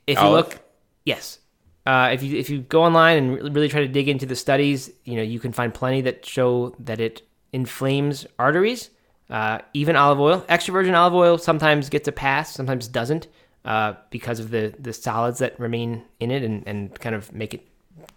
If 0.07 0.19
you 0.19 0.25
Olive? 0.25 0.49
look, 0.49 0.61
yes, 1.05 1.39
uh, 1.87 2.11
if 2.13 2.23
you 2.23 2.37
if 2.39 2.49
you 2.49 2.61
go 2.61 2.83
online 2.83 3.19
and 3.19 3.55
really 3.55 3.69
try 3.69 3.81
to 3.81 3.89
dig 3.89 4.09
into 4.09 4.27
the 4.27 4.37
studies, 4.37 4.91
you 5.05 5.17
know 5.17 5.23
you 5.23 5.41
can 5.41 5.53
find 5.53 5.73
plenty 5.75 6.01
that 6.03 6.25
show 6.25 6.75
that 6.79 7.01
it 7.01 7.23
inflames 7.53 8.27
arteries. 8.39 8.91
Uh, 9.31 9.59
even 9.73 9.97
olive 9.97 10.21
oil, 10.21 10.45
extra 10.49 10.73
virgin 10.73 10.95
olive 10.95 11.15
oil, 11.15 11.39
sometimes 11.39 11.89
gets 11.89 12.07
a 12.09 12.13
pass, 12.13 12.53
sometimes 12.55 12.87
doesn't, 12.89 13.27
uh, 13.65 13.95
because 14.11 14.39
of 14.39 14.51
the 14.51 14.75
the 14.79 14.93
solids 14.93 15.39
that 15.39 15.59
remain 15.59 16.03
in 16.21 16.31
it 16.31 16.43
and 16.43 16.63
and 16.67 16.99
kind 17.01 17.15
of 17.15 17.33
make 17.33 17.55
it 17.55 17.67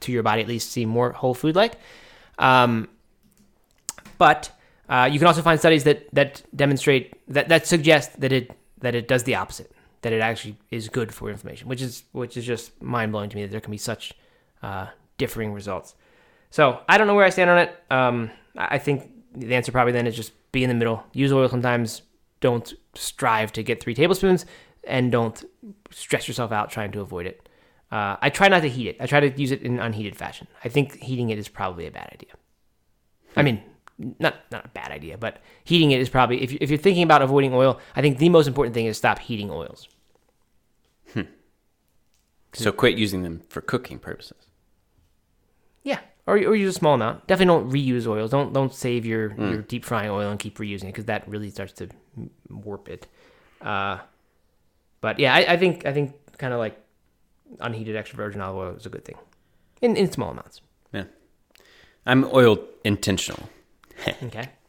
to 0.01 0.11
your 0.11 0.23
body 0.23 0.41
at 0.41 0.47
least 0.47 0.71
seem 0.71 0.89
more 0.89 1.11
whole 1.11 1.33
food 1.33 1.55
like. 1.55 1.75
Um, 2.37 2.89
but 4.17 4.51
uh, 4.89 5.09
you 5.11 5.19
can 5.19 5.27
also 5.27 5.41
find 5.41 5.59
studies 5.59 5.83
that 5.85 6.13
that 6.13 6.43
demonstrate 6.55 7.13
that 7.29 7.49
that 7.49 7.65
suggest 7.67 8.19
that 8.19 8.31
it 8.31 8.51
that 8.79 8.95
it 8.95 9.07
does 9.07 9.23
the 9.23 9.35
opposite. 9.35 9.71
That 10.01 10.13
it 10.13 10.21
actually 10.21 10.57
is 10.69 10.89
good 10.89 11.13
for 11.13 11.29
inflammation, 11.29 11.67
which 11.67 11.81
is 11.81 12.03
which 12.11 12.37
is 12.37 12.45
just 12.45 12.81
mind 12.81 13.11
blowing 13.11 13.29
to 13.29 13.35
me 13.35 13.43
that 13.43 13.51
there 13.51 13.61
can 13.61 13.71
be 13.71 13.77
such 13.77 14.13
uh, 14.61 14.87
differing 15.17 15.53
results. 15.53 15.95
So 16.49 16.81
I 16.87 16.97
don't 16.97 17.07
know 17.07 17.15
where 17.15 17.25
I 17.25 17.29
stand 17.29 17.49
on 17.49 17.57
it. 17.57 17.75
Um, 17.89 18.31
I 18.55 18.75
I 18.75 18.77
think 18.77 19.11
the 19.33 19.55
answer 19.55 19.71
probably 19.71 19.93
then 19.93 20.07
is 20.07 20.15
just 20.15 20.31
be 20.57 20.63
in 20.63 20.69
the 20.69 20.75
middle. 20.75 21.03
Use 21.13 21.31
oil 21.31 21.47
sometimes. 21.47 22.01
Don't 22.39 22.73
strive 22.95 23.51
to 23.53 23.63
get 23.63 23.81
three 23.81 23.93
tablespoons, 23.93 24.45
and 24.83 25.11
don't 25.11 25.43
stress 25.91 26.27
yourself 26.27 26.51
out 26.51 26.69
trying 26.71 26.91
to 26.91 27.01
avoid 27.01 27.25
it. 27.25 27.47
Uh, 27.91 28.17
I 28.21 28.29
try 28.29 28.47
not 28.47 28.61
to 28.61 28.69
heat 28.69 28.87
it. 28.89 28.97
I 28.99 29.05
try 29.05 29.19
to 29.19 29.29
use 29.39 29.51
it 29.51 29.61
in 29.61 29.79
unheated 29.79 30.15
fashion. 30.15 30.47
I 30.63 30.69
think 30.69 30.99
heating 31.01 31.29
it 31.29 31.37
is 31.37 31.47
probably 31.47 31.85
a 31.87 31.91
bad 31.91 32.09
idea. 32.11 32.33
I 33.35 33.43
mean, 33.43 33.63
not 34.19 34.35
not 34.51 34.65
a 34.65 34.69
bad 34.69 34.91
idea, 34.91 35.17
but 35.17 35.41
heating 35.63 35.91
it 35.91 35.99
is 35.99 36.09
probably 36.09 36.41
if 36.43 36.51
you, 36.51 36.57
if 36.59 36.69
you're 36.69 36.79
thinking 36.79 37.03
about 37.03 37.21
avoiding 37.21 37.53
oil, 37.53 37.79
I 37.95 38.01
think 38.01 38.17
the 38.17 38.29
most 38.29 38.47
important 38.47 38.73
thing 38.73 38.87
is 38.87 38.97
stop 38.97 39.19
heating 39.19 39.49
oils. 39.49 39.87
Hmm. 41.13 41.29
So 42.53 42.71
quit 42.71 42.97
using 42.97 43.21
them 43.23 43.41
for 43.49 43.61
cooking 43.61 43.99
purposes. 43.99 44.47
Yeah, 45.83 45.99
or 46.27 46.35
or 46.37 46.55
use 46.55 46.75
a 46.75 46.77
small 46.77 46.93
amount. 46.93 47.25
Definitely 47.25 47.53
don't 47.55 47.71
reuse 47.71 48.05
oils. 48.05 48.29
Don't 48.29 48.53
don't 48.53 48.73
save 48.73 49.05
your 49.05 49.33
your 49.39 49.61
deep 49.61 49.85
frying 49.85 50.11
oil 50.11 50.29
and 50.29 50.39
keep 50.39 50.57
reusing 50.57 50.83
it 50.83 50.87
because 50.87 51.05
that 51.05 51.27
really 51.27 51.49
starts 51.49 51.73
to 51.73 51.87
warp 52.49 52.89
it. 52.89 53.07
Uh, 53.61 53.97
but 55.01 55.19
yeah, 55.19 55.33
I, 55.33 55.53
I 55.53 55.57
think 55.57 55.85
I 55.85 55.93
think 55.93 56.13
kind 56.37 56.53
of 56.53 56.59
like 56.59 56.79
unheated 57.59 57.95
extra 57.95 58.17
virgin 58.17 58.41
olive 58.41 58.57
oil 58.57 58.75
is 58.75 58.85
a 58.85 58.89
good 58.89 59.05
thing 59.05 59.15
in 59.81 59.95
in 59.95 60.11
small 60.11 60.31
amounts. 60.31 60.61
Yeah. 60.93 61.05
I'm 62.05 62.25
oil 62.33 62.59
intentional. 62.83 63.49
Okay. 64.23 64.49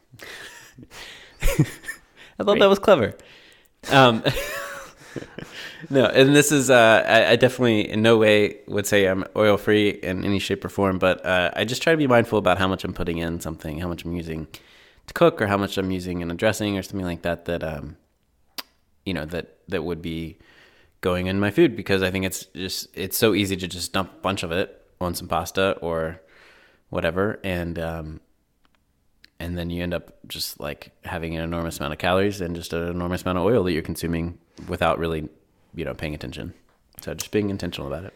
I 2.38 2.44
thought 2.44 2.58
that 2.58 2.68
was 2.68 2.78
clever. 2.78 3.14
Um, 3.90 4.22
no, 5.90 6.06
and 6.06 6.34
this 6.34 6.52
is 6.52 6.70
uh, 6.70 7.04
I, 7.06 7.32
I 7.32 7.36
definitely 7.36 7.88
in 7.88 8.02
no 8.02 8.16
way 8.16 8.58
would 8.66 8.86
say 8.86 9.06
I'm 9.06 9.24
oil 9.36 9.56
free 9.56 9.90
in 9.90 10.24
any 10.24 10.38
shape 10.38 10.64
or 10.64 10.68
form, 10.68 10.98
but 10.98 11.24
uh, 11.24 11.50
I 11.54 11.64
just 11.64 11.82
try 11.82 11.92
to 11.92 11.96
be 11.96 12.06
mindful 12.06 12.38
about 12.38 12.58
how 12.58 12.68
much 12.68 12.84
I'm 12.84 12.92
putting 12.92 13.18
in 13.18 13.40
something, 13.40 13.78
how 13.78 13.88
much 13.88 14.04
I'm 14.04 14.14
using 14.14 14.46
to 15.06 15.14
cook, 15.14 15.40
or 15.40 15.46
how 15.46 15.56
much 15.56 15.78
I'm 15.78 15.90
using 15.90 16.20
in 16.20 16.30
a 16.30 16.34
dressing 16.34 16.78
or 16.78 16.82
something 16.82 17.06
like 17.06 17.22
that. 17.22 17.44
That 17.46 17.62
um, 17.62 17.96
you 19.04 19.14
know 19.14 19.24
that 19.26 19.58
that 19.68 19.84
would 19.84 20.02
be 20.02 20.38
going 21.00 21.26
in 21.26 21.38
my 21.38 21.50
food 21.50 21.76
because 21.76 22.02
I 22.02 22.10
think 22.10 22.24
it's 22.24 22.46
just 22.46 22.88
it's 22.94 23.16
so 23.16 23.34
easy 23.34 23.56
to 23.56 23.68
just 23.68 23.92
dump 23.92 24.12
a 24.12 24.20
bunch 24.20 24.42
of 24.42 24.52
it 24.52 24.84
on 25.00 25.14
some 25.14 25.28
pasta 25.28 25.72
or 25.80 26.20
whatever, 26.90 27.38
and 27.44 27.78
um, 27.78 28.20
and 29.40 29.56
then 29.56 29.70
you 29.70 29.82
end 29.82 29.94
up 29.94 30.18
just 30.26 30.58
like 30.60 30.92
having 31.04 31.36
an 31.36 31.42
enormous 31.42 31.78
amount 31.78 31.92
of 31.92 31.98
calories 31.98 32.40
and 32.40 32.56
just 32.56 32.72
an 32.72 32.88
enormous 32.88 33.22
amount 33.22 33.38
of 33.38 33.44
oil 33.44 33.62
that 33.64 33.72
you're 33.72 33.82
consuming 33.82 34.38
without 34.66 34.98
really, 34.98 35.28
you 35.78 35.84
know, 35.84 35.94
paying 35.94 36.14
attention. 36.14 36.54
So 37.00 37.14
just 37.14 37.30
being 37.30 37.50
intentional 37.50 37.86
about 37.86 38.04
it. 38.04 38.14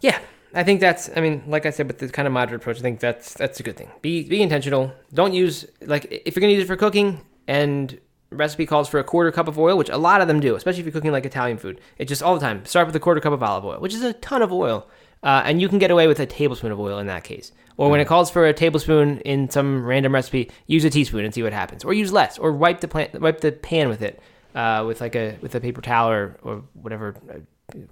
Yeah, 0.00 0.18
I 0.52 0.62
think 0.62 0.80
that's. 0.80 1.10
I 1.16 1.20
mean, 1.20 1.42
like 1.46 1.66
I 1.66 1.70
said, 1.70 1.86
with 1.86 1.98
the 1.98 2.08
kind 2.08 2.26
of 2.26 2.32
moderate 2.32 2.60
approach, 2.60 2.78
I 2.78 2.80
think 2.80 3.00
that's 3.00 3.34
that's 3.34 3.58
a 3.58 3.62
good 3.62 3.76
thing. 3.76 3.90
Be 4.02 4.28
be 4.28 4.42
intentional. 4.42 4.92
Don't 5.12 5.32
use 5.32 5.64
like 5.80 6.04
if 6.10 6.36
you're 6.36 6.42
gonna 6.42 6.52
use 6.52 6.64
it 6.64 6.66
for 6.66 6.76
cooking 6.76 7.22
and 7.48 7.98
recipe 8.30 8.66
calls 8.66 8.88
for 8.88 8.98
a 8.98 9.04
quarter 9.04 9.32
cup 9.32 9.48
of 9.48 9.58
oil, 9.58 9.78
which 9.78 9.88
a 9.88 9.96
lot 9.96 10.20
of 10.20 10.28
them 10.28 10.40
do, 10.40 10.54
especially 10.56 10.80
if 10.80 10.86
you're 10.86 10.92
cooking 10.92 11.12
like 11.12 11.24
Italian 11.24 11.56
food. 11.56 11.80
It 11.98 12.06
just 12.06 12.22
all 12.22 12.34
the 12.34 12.40
time. 12.40 12.64
Start 12.64 12.86
with 12.86 12.96
a 12.96 13.00
quarter 13.00 13.20
cup 13.20 13.32
of 13.32 13.42
olive 13.42 13.64
oil, 13.64 13.80
which 13.80 13.94
is 13.94 14.02
a 14.02 14.12
ton 14.14 14.42
of 14.42 14.52
oil, 14.52 14.86
uh, 15.22 15.42
and 15.44 15.60
you 15.60 15.68
can 15.68 15.78
get 15.78 15.90
away 15.90 16.06
with 16.06 16.20
a 16.20 16.26
tablespoon 16.26 16.72
of 16.72 16.80
oil 16.80 16.98
in 16.98 17.06
that 17.06 17.24
case. 17.24 17.52
Or 17.76 17.90
when 17.90 18.00
it 18.00 18.06
calls 18.06 18.30
for 18.30 18.46
a 18.46 18.52
tablespoon 18.52 19.18
in 19.20 19.50
some 19.50 19.84
random 19.84 20.14
recipe, 20.14 20.50
use 20.66 20.84
a 20.84 20.90
teaspoon 20.90 21.24
and 21.24 21.34
see 21.34 21.42
what 21.42 21.52
happens. 21.52 21.82
Or 21.82 21.92
use 21.92 22.12
less, 22.12 22.38
or 22.38 22.52
wipe 22.52 22.80
the 22.80 22.88
plant, 22.88 23.20
wipe 23.20 23.40
the 23.40 23.50
pan 23.50 23.88
with 23.88 24.02
it, 24.02 24.20
uh, 24.54 24.84
with 24.86 25.00
like 25.00 25.14
a 25.16 25.36
with 25.40 25.54
a 25.54 25.60
paper 25.60 25.80
towel 25.80 26.10
or 26.10 26.36
or 26.42 26.62
whatever 26.74 27.14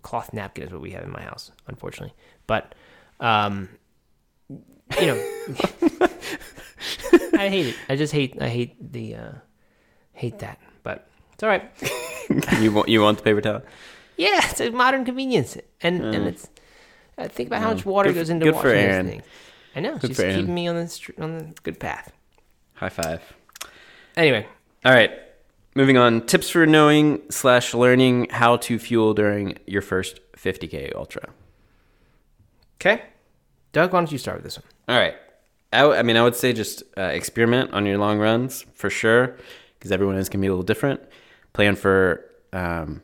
cloth 0.03 0.33
napkin 0.33 0.65
is 0.65 0.73
what 0.73 0.81
we 0.81 0.91
have 0.93 1.05
in 1.05 1.11
my 1.11 1.23
house, 1.23 1.51
unfortunately. 1.67 2.15
But 2.47 2.75
Um, 3.21 3.69
you 5.01 5.07
know, 5.07 5.15
I 7.35 7.49
hate 7.49 7.67
it. 7.69 7.77
I 7.89 7.97
just 7.97 8.13
hate. 8.13 8.37
I 8.41 8.49
hate 8.49 8.93
the 8.93 9.15
uh, 9.17 9.33
hate 10.13 10.39
that. 10.41 10.59
But 10.83 11.07
it's 11.33 11.43
all 11.43 11.49
right. 11.49 11.71
you 12.61 12.73
want 12.73 12.89
you 12.89 13.01
want 13.01 13.19
the 13.19 13.25
paper 13.25 13.41
towel? 13.41 13.63
Yeah, 14.17 14.41
it's 14.51 14.61
a 14.61 14.71
modern 14.71 15.05
convenience, 15.05 15.57
and 15.81 16.03
and 16.15 16.27
it's. 16.29 16.49
Uh, 17.19 17.29
think 17.29 17.47
about 17.49 17.61
how 17.61 17.73
much 17.73 17.85
water 17.85 18.09
Good 18.11 18.21
goes 18.21 18.31
into 18.31 18.47
good 18.47 18.55
for 18.55 18.69
washing 18.69 18.79
Erin. 18.81 19.07
these 19.07 19.15
things. 19.17 19.25
I 19.77 19.81
know 19.81 19.99
Good 19.99 20.09
she's 20.09 20.17
for 20.17 20.23
Erin. 20.25 20.37
keeping 20.41 20.55
me 20.55 20.67
on 20.69 20.77
the 20.77 21.13
on 21.21 21.39
the 21.39 21.45
good 21.63 21.79
path. 21.79 22.11
High 22.75 22.89
five. 22.89 23.21
Anyway, 24.17 24.47
All 24.85 24.93
right. 24.93 25.11
Moving 25.75 25.97
on. 25.97 26.27
Tips 26.27 26.51
for 26.51 26.66
knowing 26.66 27.23
slash 27.31 27.73
learning 27.75 28.29
how 28.31 28.57
to 28.59 28.79
fuel 28.79 29.14
during 29.14 29.57
your 29.66 29.83
first 29.83 30.20
50k 30.37 30.95
ultra. 30.95 31.31
okay, 32.77 33.03
Doug, 33.73 33.93
why 33.93 34.01
don't 34.01 34.12
you 34.12 34.18
start 34.18 34.37
with 34.39 34.45
this 34.45 34.59
one? 34.59 34.66
All 34.89 35.01
right. 35.01 35.14
I, 35.73 35.79
w- 35.79 35.99
I 35.99 36.03
mean, 36.03 36.16
I 36.16 36.23
would 36.23 36.35
say 36.37 36.53
just 36.53 36.83
uh, 36.99 37.03
experiment 37.03 37.73
on 37.73 37.87
your 37.87 37.97
long 37.97 38.18
runs 38.18 38.66
for 38.75 38.91
sure, 38.91 39.37
because 39.79 39.91
everyone 39.93 40.16
is 40.16 40.29
going 40.29 40.41
to 40.41 40.43
be 40.43 40.49
a 40.49 40.51
little 40.51 40.62
different. 40.64 41.01
Plan 41.55 41.77
for 41.77 42.27
um, 42.53 43.01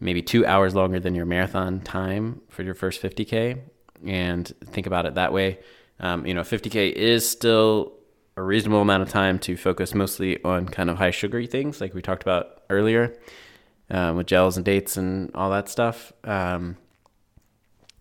maybe 0.00 0.22
two 0.22 0.44
hours 0.44 0.74
longer 0.74 0.98
than 0.98 1.14
your 1.14 1.26
marathon 1.26 1.80
time 1.80 2.40
for 2.48 2.64
your 2.64 2.74
first 2.74 3.00
50K 3.00 3.60
and 4.04 4.52
think 4.64 4.88
about 4.88 5.06
it 5.06 5.14
that 5.14 5.32
way. 5.32 5.60
Um, 6.00 6.26
you 6.26 6.34
know, 6.34 6.40
50K 6.40 6.90
is 6.92 7.28
still 7.28 7.92
a 8.36 8.42
reasonable 8.42 8.80
amount 8.80 9.02
of 9.02 9.08
time 9.08 9.38
to 9.40 9.56
focus 9.56 9.94
mostly 9.94 10.42
on 10.42 10.66
kind 10.66 10.88
of 10.88 10.96
high 10.96 11.10
sugary 11.10 11.46
things 11.46 11.80
like 11.80 11.94
we 11.94 12.00
talked 12.00 12.22
about 12.22 12.62
earlier 12.70 13.14
um, 13.90 14.16
with 14.16 14.26
gels 14.26 14.56
and 14.56 14.64
dates 14.64 14.96
and 14.96 15.30
all 15.34 15.50
that 15.50 15.68
stuff. 15.68 16.12
Um, 16.24 16.76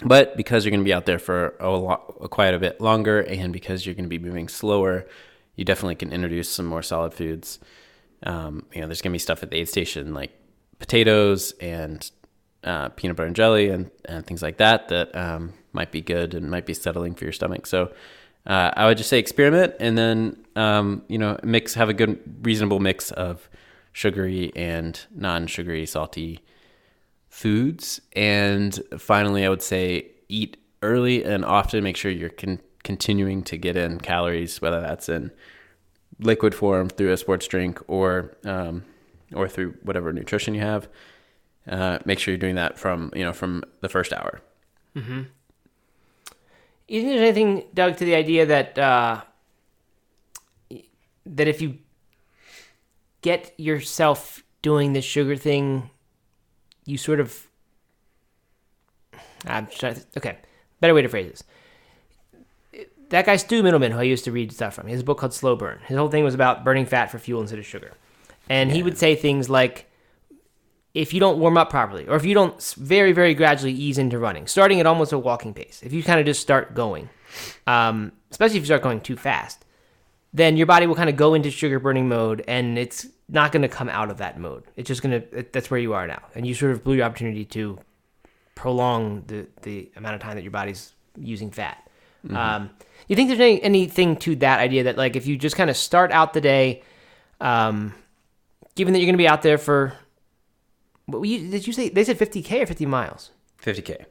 but 0.03 0.35
because 0.35 0.65
you're 0.65 0.71
going 0.71 0.81
to 0.81 0.85
be 0.85 0.93
out 0.93 1.05
there 1.05 1.19
for 1.19 1.55
a 1.59 1.69
lot, 1.69 2.29
quite 2.31 2.53
a 2.53 2.59
bit 2.59 2.81
longer, 2.81 3.19
and 3.21 3.53
because 3.53 3.85
you're 3.85 3.93
going 3.93 4.05
to 4.05 4.09
be 4.09 4.17
moving 4.17 4.47
slower, 4.47 5.05
you 5.55 5.65
definitely 5.65 5.95
can 5.95 6.11
introduce 6.11 6.49
some 6.49 6.65
more 6.65 6.81
solid 6.81 7.13
foods. 7.13 7.59
Um, 8.23 8.65
you 8.73 8.81
know, 8.81 8.87
there's 8.87 9.01
going 9.01 9.11
to 9.11 9.15
be 9.15 9.19
stuff 9.19 9.43
at 9.43 9.51
the 9.51 9.57
aid 9.57 9.69
station 9.69 10.13
like 10.13 10.31
potatoes 10.79 11.53
and 11.59 12.09
uh, 12.63 12.89
peanut 12.89 13.17
butter 13.17 13.27
and 13.27 13.35
jelly 13.35 13.69
and, 13.69 13.91
and 14.05 14.25
things 14.25 14.41
like 14.41 14.57
that 14.57 14.87
that 14.89 15.15
um, 15.15 15.53
might 15.73 15.91
be 15.91 16.01
good 16.01 16.33
and 16.33 16.49
might 16.49 16.65
be 16.65 16.73
settling 16.73 17.13
for 17.13 17.25
your 17.25 17.33
stomach. 17.33 17.65
So 17.65 17.91
uh, 18.45 18.71
I 18.75 18.85
would 18.87 18.97
just 18.97 19.09
say 19.09 19.19
experiment 19.19 19.75
and 19.79 19.97
then 19.97 20.45
um, 20.55 21.03
you 21.07 21.17
know 21.17 21.39
mix 21.43 21.73
have 21.75 21.89
a 21.89 21.93
good 21.93 22.19
reasonable 22.41 22.79
mix 22.79 23.11
of 23.11 23.49
sugary 23.93 24.51
and 24.55 24.99
non-sugary 25.13 25.85
salty 25.85 26.39
foods. 27.29 28.01
And 28.13 28.79
finally, 28.97 29.45
I 29.45 29.49
would 29.49 29.61
say 29.61 30.11
eat 30.29 30.57
early 30.81 31.23
and 31.23 31.43
often. 31.43 31.83
Make 31.83 31.97
sure 31.97 32.11
you're 32.11 32.29
con- 32.29 32.59
continuing 32.83 33.43
to 33.43 33.57
get 33.57 33.75
in 33.75 33.99
calories, 33.99 34.61
whether 34.61 34.81
that's 34.81 35.09
in 35.09 35.31
liquid 36.19 36.53
form 36.53 36.89
through 36.89 37.11
a 37.11 37.17
sports 37.17 37.47
drink 37.47 37.79
or 37.87 38.37
um, 38.45 38.83
or 39.33 39.47
through 39.47 39.75
whatever 39.83 40.13
nutrition 40.13 40.53
you 40.53 40.61
have. 40.61 40.87
Uh, 41.67 41.99
make 42.05 42.19
sure 42.19 42.33
you're 42.33 42.39
doing 42.39 42.55
that 42.55 42.77
from 42.77 43.11
you 43.15 43.23
know 43.23 43.33
from 43.33 43.63
the 43.81 43.89
first 43.89 44.13
hour. 44.13 44.41
You 46.91 46.99
think 46.99 47.13
there's 47.13 47.21
anything, 47.21 47.63
Doug, 47.73 47.95
to 47.97 48.03
the 48.03 48.15
idea 48.15 48.45
that 48.47 48.77
uh, 48.77 49.21
that 51.25 51.47
if 51.47 51.61
you 51.61 51.77
get 53.21 53.53
yourself 53.57 54.43
doing 54.61 54.91
this 54.91 55.05
sugar 55.05 55.37
thing, 55.37 55.89
you 56.85 56.97
sort 56.97 57.21
of 57.21 57.47
I'm 59.45 59.67
trying 59.67 59.95
to, 59.95 60.01
okay, 60.17 60.37
better 60.81 60.93
way 60.93 61.01
to 61.01 61.07
phrase 61.07 61.31
this. 61.31 62.85
That 63.07 63.25
guy 63.25 63.37
Stu 63.37 63.63
Mittleman, 63.63 63.91
who 63.91 63.99
I 63.99 64.03
used 64.03 64.25
to 64.25 64.33
read 64.33 64.51
stuff 64.51 64.73
from, 64.73 64.87
his 64.87 65.01
book 65.01 65.17
called 65.17 65.33
Slow 65.33 65.55
Burn. 65.55 65.79
His 65.85 65.95
whole 65.95 66.09
thing 66.09 66.25
was 66.25 66.33
about 66.33 66.65
burning 66.65 66.85
fat 66.85 67.09
for 67.09 67.19
fuel 67.19 67.39
instead 67.39 67.59
of 67.59 67.65
sugar, 67.65 67.93
and 68.49 68.69
he 68.69 68.83
would 68.83 68.97
say 68.97 69.15
things 69.15 69.49
like, 69.49 69.89
if 70.93 71.13
you 71.13 71.19
don't 71.19 71.39
warm 71.39 71.57
up 71.57 71.69
properly, 71.69 72.07
or 72.07 72.15
if 72.15 72.25
you 72.25 72.33
don't 72.33 72.61
very, 72.77 73.13
very 73.13 73.33
gradually 73.33 73.71
ease 73.71 73.97
into 73.97 74.19
running, 74.19 74.47
starting 74.47 74.79
at 74.79 74.85
almost 74.85 75.13
a 75.13 75.17
walking 75.17 75.53
pace, 75.53 75.81
if 75.83 75.93
you 75.93 76.03
kind 76.03 76.19
of 76.19 76.25
just 76.25 76.41
start 76.41 76.73
going, 76.73 77.09
um, 77.67 78.11
especially 78.29 78.57
if 78.57 78.61
you 78.61 78.65
start 78.65 78.81
going 78.81 78.99
too 78.99 79.15
fast, 79.15 79.65
then 80.33 80.57
your 80.57 80.67
body 80.67 80.87
will 80.87 80.95
kind 80.95 81.09
of 81.09 81.15
go 81.15 81.33
into 81.33 81.51
sugar 81.51 81.79
burning 81.79 82.07
mode 82.07 82.43
and 82.47 82.77
it's 82.77 83.07
not 83.29 83.51
going 83.51 83.61
to 83.61 83.67
come 83.67 83.89
out 83.89 84.09
of 84.09 84.17
that 84.17 84.39
mode. 84.39 84.63
It's 84.75 84.87
just 84.87 85.01
going 85.01 85.21
to, 85.21 85.45
that's 85.51 85.71
where 85.71 85.79
you 85.79 85.93
are 85.93 86.07
now. 86.07 86.21
And 86.35 86.45
you 86.45 86.53
sort 86.53 86.71
of 86.71 86.83
blew 86.83 86.95
your 86.95 87.05
opportunity 87.05 87.45
to 87.45 87.79
prolong 88.55 89.23
the, 89.27 89.47
the 89.61 89.91
amount 89.95 90.15
of 90.15 90.21
time 90.21 90.35
that 90.35 90.43
your 90.43 90.51
body's 90.51 90.93
using 91.17 91.51
fat. 91.51 91.89
Um, 92.35 92.69
you 93.07 93.15
think 93.15 93.29
there's 93.29 93.39
any, 93.39 93.63
anything 93.63 94.15
to 94.17 94.35
that 94.37 94.59
idea 94.59 94.83
that, 94.83 94.95
like, 94.95 95.15
if 95.15 95.25
you 95.25 95.37
just 95.37 95.55
kind 95.55 95.69
of 95.69 95.75
start 95.75 96.11
out 96.11 96.33
the 96.33 96.41
day, 96.41 96.83
um, 97.39 97.93
given 98.75 98.93
that 98.93 98.99
you're 98.99 99.07
going 99.07 99.15
to 99.15 99.17
be 99.17 99.27
out 99.27 99.41
there 99.41 99.57
for, 99.57 99.93
what 101.05 101.21
you, 101.27 101.49
did 101.49 101.65
you 101.67 101.73
say, 101.73 101.89
they 101.89 102.03
said 102.03 102.17
50K 102.17 102.63
or 102.63 102.65
50 102.65 102.85
miles? 102.85 103.31
50k. 103.61 104.05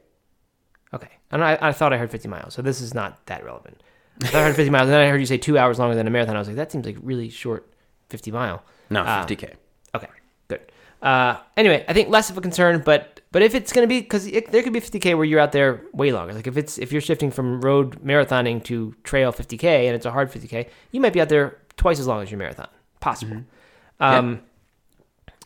Okay. 0.93 1.09
I, 1.31 1.37
I, 1.37 1.69
I 1.69 1.71
thought 1.71 1.93
I 1.93 1.97
heard 1.97 2.11
50 2.11 2.27
miles, 2.27 2.53
so 2.53 2.61
this 2.61 2.81
is 2.81 2.93
not 2.93 3.25
that 3.27 3.43
relevant. 3.45 3.81
I 4.23 4.27
thought 4.27 4.41
I 4.41 4.45
heard 4.47 4.55
50 4.55 4.69
miles, 4.69 4.83
and 4.83 4.91
then 4.93 5.01
I 5.01 5.07
heard 5.07 5.19
you 5.19 5.25
say 5.25 5.37
two 5.37 5.57
hours 5.57 5.79
longer 5.79 5.95
than 5.95 6.05
a 6.07 6.09
marathon. 6.09 6.35
I 6.35 6.39
was 6.39 6.47
like, 6.47 6.57
that 6.57 6.71
seems 6.71 6.85
like 6.85 6.97
really 7.01 7.29
short 7.29 7.71
50 8.09 8.31
mile. 8.31 8.63
No, 8.89 9.03
Ah. 9.05 9.25
50k. 9.25 9.53
Okay, 9.95 10.07
good. 10.47 10.59
Uh, 11.01 11.37
anyway, 11.57 11.83
I 11.87 11.93
think 11.93 12.09
less 12.09 12.29
of 12.29 12.37
a 12.37 12.41
concern, 12.41 12.81
but 12.85 13.21
but 13.31 13.41
if 13.41 13.55
it's 13.55 13.71
going 13.71 13.83
to 13.83 13.87
be 13.87 14.01
because 14.01 14.29
there 14.29 14.61
could 14.61 14.73
be 14.73 14.81
50k 14.81 15.15
where 15.15 15.23
you're 15.25 15.39
out 15.39 15.53
there 15.53 15.81
way 15.93 16.11
longer. 16.11 16.33
Like 16.33 16.45
if 16.47 16.57
it's 16.57 16.77
if 16.77 16.91
you're 16.91 17.01
shifting 17.01 17.31
from 17.31 17.61
road 17.61 18.03
marathoning 18.03 18.61
to 18.65 18.93
trail 19.03 19.31
50k 19.31 19.63
and 19.63 19.95
it's 19.95 20.05
a 20.05 20.11
hard 20.11 20.29
50k, 20.31 20.67
you 20.91 20.99
might 20.99 21.13
be 21.13 21.21
out 21.21 21.29
there 21.29 21.57
twice 21.77 21.99
as 21.99 22.05
long 22.07 22.21
as 22.21 22.29
your 22.29 22.37
marathon. 22.37 22.67
Possible. 22.99 23.43
Um, 23.99 24.41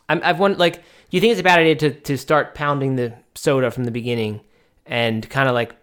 I'm, 0.08 0.20
I've 0.24 0.38
won 0.40 0.58
like. 0.58 0.82
Do 1.10 1.16
you 1.16 1.20
think 1.20 1.32
it's 1.32 1.40
a 1.40 1.44
bad 1.44 1.58
idea 1.58 1.76
to 1.76 1.90
to 1.92 2.18
start 2.18 2.54
pounding 2.54 2.96
the 2.96 3.14
soda 3.34 3.70
from 3.70 3.84
the 3.84 3.90
beginning 3.90 4.40
and 4.86 5.28
kind 5.28 5.48
of 5.48 5.54
like 5.54 5.74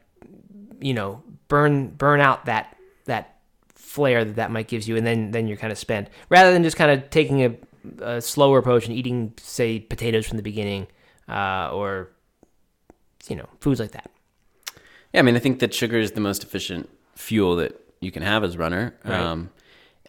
you 0.80 0.94
know 0.94 1.22
burn 1.48 1.90
burn 1.90 2.20
out 2.20 2.46
that 2.46 2.78
that 3.06 3.38
flair 3.76 4.26
that 4.26 4.36
that 4.36 4.52
might 4.52 4.68
gives 4.68 4.88
you 4.88 4.96
and 4.98 5.06
then 5.06 5.32
then 5.32 5.48
you're 5.48 5.58
kind 5.58 5.72
of 5.72 5.78
spent 5.78 6.10
rather 6.30 6.52
than 6.52 6.64
just 6.64 6.76
kind 6.76 6.92
of 6.92 7.10
taking 7.10 7.44
a, 7.44 7.56
a 8.02 8.22
slower 8.22 8.58
approach 8.58 8.88
and 8.88 8.96
eating 8.96 9.34
say 9.38 9.80
potatoes 9.80 10.26
from 10.26 10.38
the 10.38 10.44
beginning 10.44 10.88
uh, 11.30 11.70
or 11.72 12.10
you 13.28 13.36
know 13.36 13.48
foods 13.60 13.80
like 13.80 13.92
that 13.92 14.10
Yeah, 15.14 15.20
I 15.20 15.22
mean, 15.22 15.36
I 15.36 15.40
think 15.40 15.60
that 15.60 15.74
sugar 15.74 15.98
is 15.98 16.14
the 16.14 16.22
most 16.22 16.44
efficient 16.44 16.90
fuel 17.16 17.56
that 17.58 17.80
you 18.02 18.12
can 18.12 18.24
have 18.24 18.44
as 18.44 18.58
runner. 18.58 18.96
Right. 19.06 19.20
Um, 19.20 19.50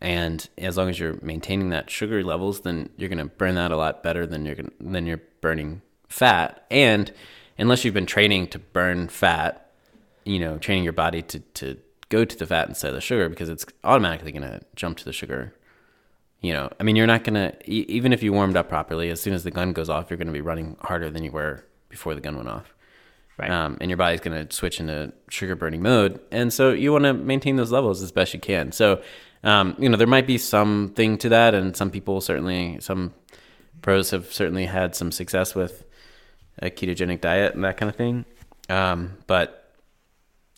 and 0.00 0.48
as 0.58 0.76
long 0.76 0.88
as 0.88 0.98
you're 0.98 1.18
maintaining 1.22 1.70
that 1.70 1.90
sugar 1.90 2.22
levels, 2.22 2.60
then 2.60 2.90
you're 2.96 3.08
going 3.08 3.18
to 3.18 3.24
burn 3.24 3.54
that 3.54 3.70
a 3.70 3.76
lot 3.76 4.02
better 4.02 4.26
than 4.26 4.44
you're 4.44 4.56
gonna, 4.56 4.70
than 4.80 5.06
you're 5.06 5.22
burning 5.40 5.82
fat. 6.08 6.64
And 6.70 7.12
unless 7.58 7.84
you've 7.84 7.94
been 7.94 8.06
training 8.06 8.48
to 8.48 8.58
burn 8.58 9.08
fat, 9.08 9.70
you 10.24 10.38
know, 10.38 10.58
training 10.58 10.84
your 10.84 10.92
body 10.92 11.22
to, 11.22 11.40
to 11.40 11.78
go 12.08 12.24
to 12.24 12.36
the 12.36 12.46
fat 12.46 12.68
instead 12.68 12.88
of 12.88 12.94
the 12.94 13.00
sugar 13.00 13.28
because 13.28 13.48
it's 13.48 13.64
automatically 13.84 14.32
going 14.32 14.42
to 14.42 14.60
jump 14.74 14.98
to 14.98 15.04
the 15.04 15.12
sugar. 15.12 15.54
You 16.40 16.52
know, 16.52 16.70
I 16.78 16.82
mean, 16.82 16.96
you're 16.96 17.06
not 17.06 17.24
going 17.24 17.34
to, 17.34 17.70
even 17.70 18.12
if 18.12 18.22
you 18.22 18.32
warmed 18.32 18.56
up 18.56 18.68
properly, 18.68 19.08
as 19.08 19.20
soon 19.20 19.32
as 19.32 19.44
the 19.44 19.50
gun 19.50 19.72
goes 19.72 19.88
off, 19.88 20.10
you're 20.10 20.18
going 20.18 20.26
to 20.26 20.32
be 20.32 20.42
running 20.42 20.76
harder 20.80 21.08
than 21.08 21.24
you 21.24 21.32
were 21.32 21.64
before 21.88 22.14
the 22.14 22.20
gun 22.20 22.36
went 22.36 22.48
off 22.48 22.74
right 23.36 23.50
um, 23.50 23.76
and 23.80 23.90
your 23.90 23.96
body's 23.96 24.20
going 24.20 24.46
to 24.46 24.54
switch 24.54 24.80
into 24.80 25.12
sugar 25.28 25.56
burning 25.56 25.82
mode. 25.82 26.20
And 26.30 26.52
so 26.52 26.70
you 26.72 26.92
want 26.92 27.04
to 27.04 27.12
maintain 27.12 27.56
those 27.56 27.72
levels 27.72 28.02
as 28.02 28.12
best 28.12 28.34
you 28.34 28.40
can. 28.40 28.72
So, 28.72 29.02
um, 29.44 29.76
you 29.78 29.88
know, 29.88 29.96
there 29.96 30.06
might 30.06 30.26
be 30.26 30.38
something 30.38 31.18
to 31.18 31.28
that, 31.28 31.54
and 31.54 31.76
some 31.76 31.90
people 31.90 32.20
certainly, 32.20 32.78
some 32.80 33.12
pros 33.82 34.10
have 34.10 34.32
certainly 34.32 34.66
had 34.66 34.96
some 34.96 35.12
success 35.12 35.54
with 35.54 35.84
a 36.60 36.70
ketogenic 36.70 37.20
diet 37.20 37.54
and 37.54 37.62
that 37.62 37.76
kind 37.76 37.90
of 37.90 37.96
thing. 37.96 38.24
Um, 38.70 39.18
but 39.26 39.70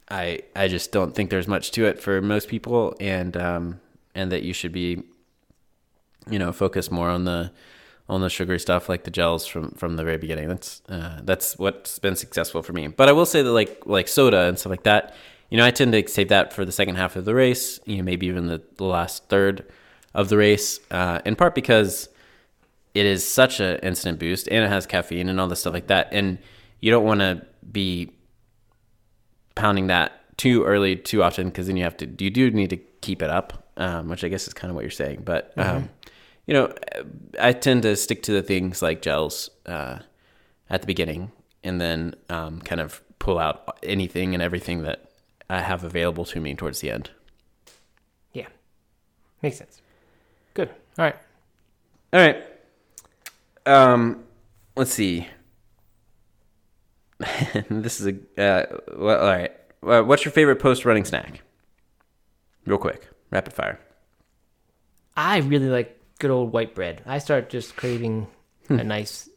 I, 0.08 0.40
I 0.54 0.68
just 0.68 0.92
don't 0.92 1.14
think 1.14 1.30
there's 1.30 1.48
much 1.48 1.72
to 1.72 1.84
it 1.84 2.00
for 2.00 2.22
most 2.22 2.48
people, 2.48 2.94
and 3.00 3.36
um, 3.36 3.80
and 4.14 4.30
that 4.30 4.44
you 4.44 4.52
should 4.52 4.72
be, 4.72 5.02
you 6.30 6.38
know, 6.38 6.52
focus 6.52 6.90
more 6.90 7.10
on 7.10 7.24
the 7.24 7.50
on 8.08 8.20
the 8.20 8.30
sugary 8.30 8.60
stuff 8.60 8.88
like 8.88 9.02
the 9.02 9.10
gels 9.10 9.46
from 9.46 9.70
from 9.72 9.96
the 9.96 10.04
very 10.04 10.18
beginning. 10.18 10.48
That's 10.48 10.80
uh, 10.88 11.20
that's 11.24 11.58
what's 11.58 11.98
been 11.98 12.14
successful 12.14 12.62
for 12.62 12.72
me. 12.72 12.86
But 12.86 13.08
I 13.08 13.12
will 13.12 13.26
say 13.26 13.42
that 13.42 13.50
like 13.50 13.84
like 13.84 14.06
soda 14.06 14.42
and 14.42 14.56
stuff 14.56 14.70
like 14.70 14.84
that, 14.84 15.16
you 15.50 15.56
know, 15.56 15.64
I 15.64 15.70
tend 15.70 15.92
to 15.92 16.08
save 16.08 16.28
that 16.28 16.52
for 16.52 16.64
the 16.64 16.72
second 16.72 16.96
half 16.96 17.16
of 17.16 17.24
the 17.24 17.34
race. 17.34 17.78
You 17.84 17.98
know, 17.98 18.02
maybe 18.02 18.26
even 18.26 18.46
the, 18.46 18.62
the 18.76 18.84
last 18.84 19.28
third 19.28 19.64
of 20.14 20.28
the 20.28 20.36
race. 20.36 20.80
Uh, 20.90 21.20
in 21.24 21.36
part 21.36 21.54
because 21.54 22.08
it 22.94 23.06
is 23.06 23.26
such 23.26 23.60
an 23.60 23.78
instant 23.80 24.18
boost 24.18 24.48
and 24.48 24.64
it 24.64 24.68
has 24.68 24.86
caffeine 24.86 25.28
and 25.28 25.40
all 25.40 25.48
this 25.48 25.60
stuff 25.60 25.74
like 25.74 25.88
that, 25.88 26.08
and 26.12 26.38
you 26.80 26.90
don't 26.90 27.04
want 27.04 27.20
to 27.20 27.44
be 27.70 28.12
pounding 29.54 29.86
that 29.88 30.12
too 30.36 30.64
early 30.64 30.96
too 30.96 31.22
often 31.22 31.48
because 31.48 31.66
then 31.66 31.76
you 31.76 31.84
have 31.84 31.96
to 31.96 32.06
you 32.18 32.30
do 32.30 32.50
need 32.50 32.70
to 32.70 32.76
keep 32.76 33.22
it 33.22 33.30
up, 33.30 33.70
um, 33.76 34.08
which 34.08 34.24
I 34.24 34.28
guess 34.28 34.46
is 34.46 34.54
kind 34.54 34.70
of 34.70 34.74
what 34.74 34.82
you're 34.82 34.90
saying. 34.90 35.22
But 35.24 35.52
um, 35.56 35.88
you 36.46 36.54
know, 36.54 36.72
I 37.38 37.52
tend 37.52 37.82
to 37.82 37.96
stick 37.96 38.22
to 38.24 38.32
the 38.32 38.42
things 38.42 38.82
like 38.82 39.02
gels 39.02 39.50
uh, 39.66 39.98
at 40.70 40.80
the 40.80 40.86
beginning, 40.86 41.32
and 41.62 41.80
then 41.80 42.14
um, 42.28 42.60
kind 42.60 42.80
of 42.80 43.02
pull 43.18 43.38
out 43.38 43.78
anything 43.82 44.34
and 44.34 44.42
everything 44.42 44.82
that 44.82 45.05
I 45.48 45.60
have 45.60 45.84
available 45.84 46.24
to 46.26 46.40
me 46.40 46.54
towards 46.54 46.80
the 46.80 46.90
end. 46.90 47.10
Yeah, 48.32 48.48
makes 49.42 49.56
sense. 49.58 49.80
Good. 50.54 50.68
All 50.98 51.04
right. 51.04 51.16
All 52.12 52.20
right. 52.20 52.42
Um, 53.66 54.24
let's 54.76 54.92
see. 54.92 55.28
this 57.70 58.00
is 58.00 58.06
a 58.08 58.42
uh, 58.42 58.66
well, 58.96 59.18
all 59.20 59.26
right. 59.26 59.52
Uh, 59.82 60.02
what's 60.02 60.24
your 60.24 60.32
favorite 60.32 60.56
post 60.56 60.84
running 60.84 61.04
snack? 61.04 61.42
Real 62.66 62.78
quick, 62.78 63.08
rapid 63.30 63.52
fire. 63.52 63.78
I 65.16 65.38
really 65.38 65.68
like 65.68 65.98
good 66.18 66.30
old 66.30 66.52
white 66.52 66.74
bread. 66.74 67.02
I 67.06 67.18
start 67.18 67.48
just 67.48 67.76
craving 67.76 68.26
a 68.68 68.82
nice, 68.82 69.28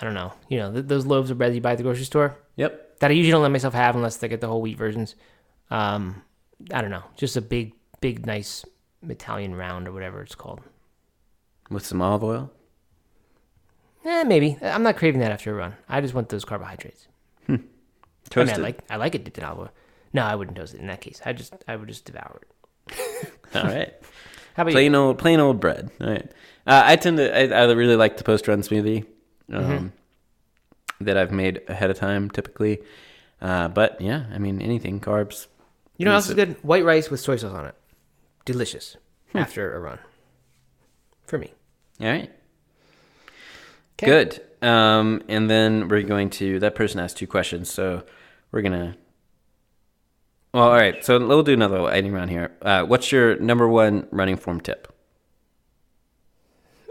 I 0.00 0.04
don't 0.04 0.14
know, 0.14 0.32
you 0.48 0.58
know, 0.58 0.72
th- 0.72 0.86
those 0.86 1.06
loaves 1.06 1.30
of 1.30 1.38
bread 1.38 1.54
you 1.54 1.60
buy 1.60 1.72
at 1.72 1.76
the 1.78 1.84
grocery 1.84 2.04
store 2.04 2.36
Yep. 2.56 2.98
that 2.98 3.10
I 3.10 3.14
usually 3.14 3.30
don't 3.30 3.42
let 3.42 3.52
myself 3.52 3.74
have 3.74 3.94
unless 3.94 4.22
I 4.22 4.26
get 4.26 4.40
the 4.40 4.48
whole 4.48 4.60
wheat 4.60 4.76
versions. 4.76 5.14
Um, 5.72 6.22
I 6.72 6.82
don't 6.82 6.90
know, 6.90 7.04
just 7.16 7.36
a 7.36 7.40
big, 7.40 7.72
big, 8.00 8.26
nice 8.26 8.64
Italian 9.08 9.54
round 9.54 9.88
or 9.88 9.92
whatever 9.92 10.20
it's 10.20 10.34
called. 10.34 10.60
With 11.70 11.86
some 11.86 12.02
olive 12.02 12.22
oil. 12.22 12.50
Eh, 14.04 14.24
maybe. 14.24 14.58
I'm 14.60 14.82
not 14.82 14.96
craving 14.98 15.20
that 15.20 15.32
after 15.32 15.50
a 15.50 15.54
run. 15.54 15.74
I 15.88 16.02
just 16.02 16.12
want 16.12 16.28
those 16.28 16.44
carbohydrates. 16.44 17.06
I 17.48 17.52
mean. 18.44 18.50
I 18.50 18.56
like 18.56 18.84
I 18.90 18.96
like 18.96 19.14
it 19.14 19.24
dipped 19.24 19.38
in 19.38 19.44
olive 19.44 19.58
oil. 19.58 19.70
No, 20.12 20.22
I 20.24 20.34
wouldn't 20.34 20.56
toast 20.56 20.74
it 20.74 20.80
in 20.80 20.86
that 20.88 21.00
case. 21.00 21.22
I 21.24 21.32
just 21.32 21.54
I 21.66 21.76
would 21.76 21.88
just 21.88 22.04
devour 22.04 22.42
it. 22.42 23.32
all 23.54 23.64
right. 23.64 23.94
How 24.54 24.64
about 24.64 24.70
you? 24.70 24.74
plain 24.74 24.94
old 24.94 25.18
plain 25.18 25.40
old 25.40 25.58
bread. 25.58 25.90
All 26.00 26.10
right. 26.10 26.30
Uh, 26.66 26.82
I 26.84 26.96
tend 26.96 27.16
to 27.16 27.34
I, 27.34 27.62
I 27.62 27.72
really 27.72 27.96
like 27.96 28.18
the 28.18 28.24
post 28.24 28.46
run 28.46 28.60
smoothie 28.60 29.06
um, 29.50 29.92
that 31.00 31.16
I've 31.16 31.32
made 31.32 31.62
ahead 31.68 31.90
of 31.90 31.98
time 31.98 32.30
typically. 32.30 32.82
Uh, 33.40 33.68
but 33.68 34.00
yeah, 34.00 34.26
I 34.32 34.38
mean 34.38 34.60
anything 34.60 35.00
carbs. 35.00 35.46
You 35.96 36.04
know 36.04 36.12
what 36.12 36.16
else 36.16 36.28
is 36.28 36.34
good? 36.34 36.56
White 36.62 36.84
rice 36.84 37.10
with 37.10 37.20
soy 37.20 37.36
sauce 37.36 37.52
on 37.52 37.66
it. 37.66 37.74
Delicious 38.44 38.96
after 39.34 39.74
a 39.74 39.78
run. 39.78 39.98
For 41.26 41.38
me. 41.38 41.52
All 42.00 42.06
right. 42.08 42.30
'Kay. 43.96 44.06
Good. 44.06 44.40
Um, 44.62 45.22
and 45.28 45.50
then 45.50 45.88
we're 45.88 46.02
going 46.02 46.30
to 46.30 46.58
that 46.60 46.74
person 46.74 47.00
asked 47.00 47.16
two 47.16 47.26
questions, 47.26 47.70
so 47.70 48.04
we're 48.50 48.62
gonna. 48.62 48.96
Well, 50.54 50.64
all 50.64 50.72
right. 50.76 51.04
So 51.04 51.24
we'll 51.26 51.42
do 51.42 51.52
another 51.54 51.80
lightning 51.80 52.12
round 52.12 52.30
here. 52.30 52.52
Uh, 52.60 52.82
what's 52.84 53.10
your 53.10 53.36
number 53.36 53.66
one 53.68 54.06
running 54.10 54.36
form 54.36 54.60
tip? 54.60 54.88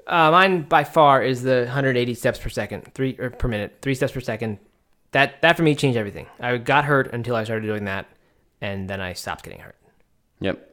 Uh, 0.08 0.32
mine 0.32 0.64
by 0.64 0.84
far 0.84 1.22
is 1.24 1.43
the 1.43 1.60
180 1.66 2.14
steps 2.16 2.39
per 2.39 2.49
second, 2.49 2.93
three 2.93 3.16
or 3.20 3.30
per 3.30 3.47
minute, 3.47 3.78
three 3.82 3.95
steps 3.95 4.12
per 4.12 4.20
second. 4.20 4.58
That 5.12 5.41
that 5.41 5.58
for 5.58 5.64
me 5.64 5.76
changed 5.76 5.97
everything. 5.97 6.28
I 6.39 6.58
got 6.58 6.86
hurt 6.86 7.14
until 7.14 7.36
I 7.36 7.43
started 7.43 7.66
doing 7.66 7.86
that, 7.86 8.08
and 8.62 8.89
then 8.89 9.01
I 9.01 9.14
stopped 9.14 9.43
getting 9.43 9.59
hurt. 9.59 9.76
Yep. 10.39 10.68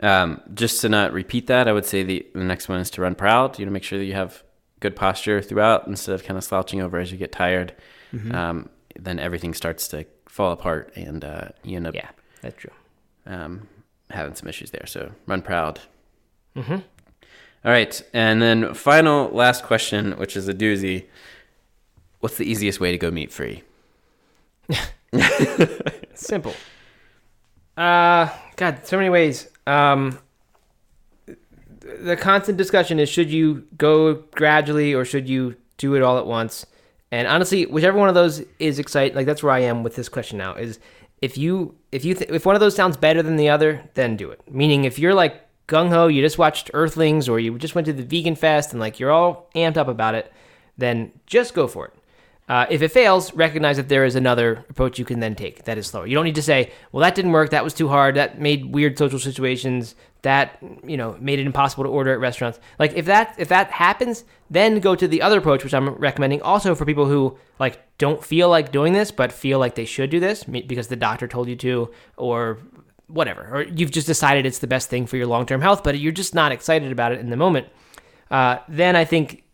Um, 0.00 0.40
just 0.54 0.80
to 0.80 0.88
not 0.88 1.12
repeat 1.12 1.46
that, 1.48 1.68
I 1.68 1.72
would 1.72 1.84
say 1.84 2.02
the, 2.02 2.26
the 2.34 2.44
next 2.44 2.68
one 2.68 2.80
is 2.80 2.90
to 2.90 3.02
run 3.02 3.14
proud. 3.14 3.58
You 3.58 3.66
know, 3.66 3.72
make 3.72 3.82
sure 3.84 3.98
that 3.98 4.04
you 4.04 4.14
have 4.14 4.42
good 4.80 4.96
posture 4.96 5.40
throughout 5.42 5.86
instead 5.86 6.14
of 6.14 6.24
kind 6.24 6.36
of 6.38 6.42
slouching 6.44 6.80
over 6.80 6.98
as 6.98 7.12
you 7.12 7.18
get 7.18 7.30
tired. 7.32 7.74
Mm-hmm. 8.12 8.34
Um, 8.34 8.68
then 8.98 9.18
everything 9.18 9.54
starts 9.54 9.86
to 9.88 10.04
fall 10.28 10.52
apart 10.52 10.92
and 10.96 11.24
uh, 11.24 11.48
you 11.62 11.76
end 11.76 11.86
up 11.86 11.94
Yeah, 11.94 12.08
that's 12.40 12.56
true. 12.56 12.70
um, 13.26 13.68
having 14.10 14.34
some 14.34 14.48
issues 14.48 14.70
there. 14.70 14.86
So 14.86 15.12
run 15.26 15.42
proud. 15.42 15.80
Mm-hmm. 16.56 16.72
All 16.74 17.70
right. 17.70 18.02
And 18.12 18.42
then 18.42 18.74
final 18.74 19.28
last 19.28 19.62
question, 19.62 20.12
which 20.18 20.36
is 20.36 20.48
a 20.48 20.54
doozy. 20.54 21.04
What's 22.20 22.36
the 22.36 22.44
easiest 22.50 22.80
way 22.80 22.90
to 22.92 22.98
go 22.98 23.10
meat 23.10 23.32
free? 23.32 23.62
Simple. 26.14 26.54
Uh, 27.76 28.28
God, 28.56 28.86
so 28.86 28.96
many 28.96 29.08
ways. 29.08 29.48
Um, 29.66 30.18
the 31.80 32.16
constant 32.16 32.58
discussion 32.58 32.98
is 32.98 33.08
should 33.08 33.30
you 33.30 33.66
go 33.76 34.14
gradually 34.34 34.94
or 34.94 35.04
should 35.04 35.28
you 35.28 35.56
do 35.78 35.94
it 35.94 36.02
all 36.02 36.18
at 36.18 36.26
once? 36.26 36.66
And 37.10 37.28
honestly, 37.28 37.66
whichever 37.66 37.98
one 37.98 38.08
of 38.08 38.14
those 38.14 38.42
is 38.58 38.78
exciting, 38.78 39.14
like 39.16 39.26
that's 39.26 39.42
where 39.42 39.52
I 39.52 39.60
am 39.60 39.82
with 39.82 39.96
this 39.96 40.08
question 40.08 40.38
now. 40.38 40.54
Is 40.54 40.78
if 41.20 41.36
you 41.36 41.74
if 41.92 42.04
you 42.04 42.14
th- 42.14 42.30
if 42.30 42.46
one 42.46 42.54
of 42.54 42.60
those 42.60 42.74
sounds 42.74 42.96
better 42.96 43.22
than 43.22 43.36
the 43.36 43.50
other, 43.50 43.88
then 43.94 44.16
do 44.16 44.30
it. 44.30 44.40
Meaning, 44.50 44.84
if 44.84 44.98
you're 44.98 45.14
like 45.14 45.42
gung 45.68 45.90
ho, 45.90 46.06
you 46.06 46.22
just 46.22 46.38
watched 46.38 46.70
Earthlings 46.74 47.28
or 47.28 47.38
you 47.38 47.58
just 47.58 47.74
went 47.74 47.86
to 47.86 47.92
the 47.92 48.02
Vegan 48.02 48.34
Fest 48.34 48.72
and 48.72 48.80
like 48.80 48.98
you're 48.98 49.10
all 49.10 49.50
amped 49.54 49.76
up 49.76 49.88
about 49.88 50.14
it, 50.14 50.32
then 50.78 51.12
just 51.26 51.54
go 51.54 51.66
for 51.66 51.86
it. 51.86 51.94
Uh, 52.48 52.66
if 52.68 52.82
it 52.82 52.88
fails, 52.88 53.32
recognize 53.34 53.76
that 53.76 53.88
there 53.88 54.04
is 54.04 54.16
another 54.16 54.64
approach 54.68 54.98
you 54.98 55.04
can 55.04 55.20
then 55.20 55.34
take 55.34 55.64
that 55.64 55.78
is 55.78 55.86
slower. 55.86 56.06
You 56.06 56.14
don't 56.14 56.24
need 56.24 56.34
to 56.34 56.42
say, 56.42 56.72
"Well, 56.90 57.00
that 57.00 57.14
didn't 57.14 57.32
work. 57.32 57.50
That 57.50 57.62
was 57.64 57.72
too 57.72 57.88
hard. 57.88 58.16
That 58.16 58.40
made 58.40 58.74
weird 58.74 58.98
social 58.98 59.18
situations. 59.18 59.94
That 60.22 60.58
you 60.84 60.96
know 60.96 61.16
made 61.20 61.38
it 61.38 61.46
impossible 61.46 61.84
to 61.84 61.90
order 61.90 62.12
at 62.12 62.18
restaurants." 62.18 62.58
Like 62.78 62.94
if 62.94 63.06
that 63.06 63.36
if 63.38 63.48
that 63.48 63.70
happens, 63.70 64.24
then 64.50 64.80
go 64.80 64.96
to 64.96 65.06
the 65.06 65.22
other 65.22 65.38
approach, 65.38 65.62
which 65.62 65.72
I'm 65.72 65.90
recommending 65.90 66.42
also 66.42 66.74
for 66.74 66.84
people 66.84 67.06
who 67.06 67.38
like 67.60 67.80
don't 67.98 68.24
feel 68.24 68.48
like 68.48 68.72
doing 68.72 68.92
this 68.92 69.12
but 69.12 69.30
feel 69.30 69.60
like 69.60 69.76
they 69.76 69.84
should 69.84 70.10
do 70.10 70.18
this 70.18 70.42
because 70.42 70.88
the 70.88 70.96
doctor 70.96 71.28
told 71.28 71.48
you 71.48 71.56
to, 71.56 71.90
or 72.16 72.58
whatever, 73.06 73.48
or 73.52 73.62
you've 73.62 73.92
just 73.92 74.06
decided 74.06 74.46
it's 74.46 74.58
the 74.58 74.66
best 74.66 74.90
thing 74.90 75.06
for 75.06 75.16
your 75.16 75.26
long 75.26 75.46
term 75.46 75.60
health, 75.60 75.84
but 75.84 75.98
you're 75.98 76.12
just 76.12 76.34
not 76.34 76.50
excited 76.50 76.90
about 76.90 77.12
it 77.12 77.20
in 77.20 77.30
the 77.30 77.36
moment. 77.36 77.68
Uh, 78.30 78.58
then 78.68 78.96
I 78.96 79.04
think 79.04 79.44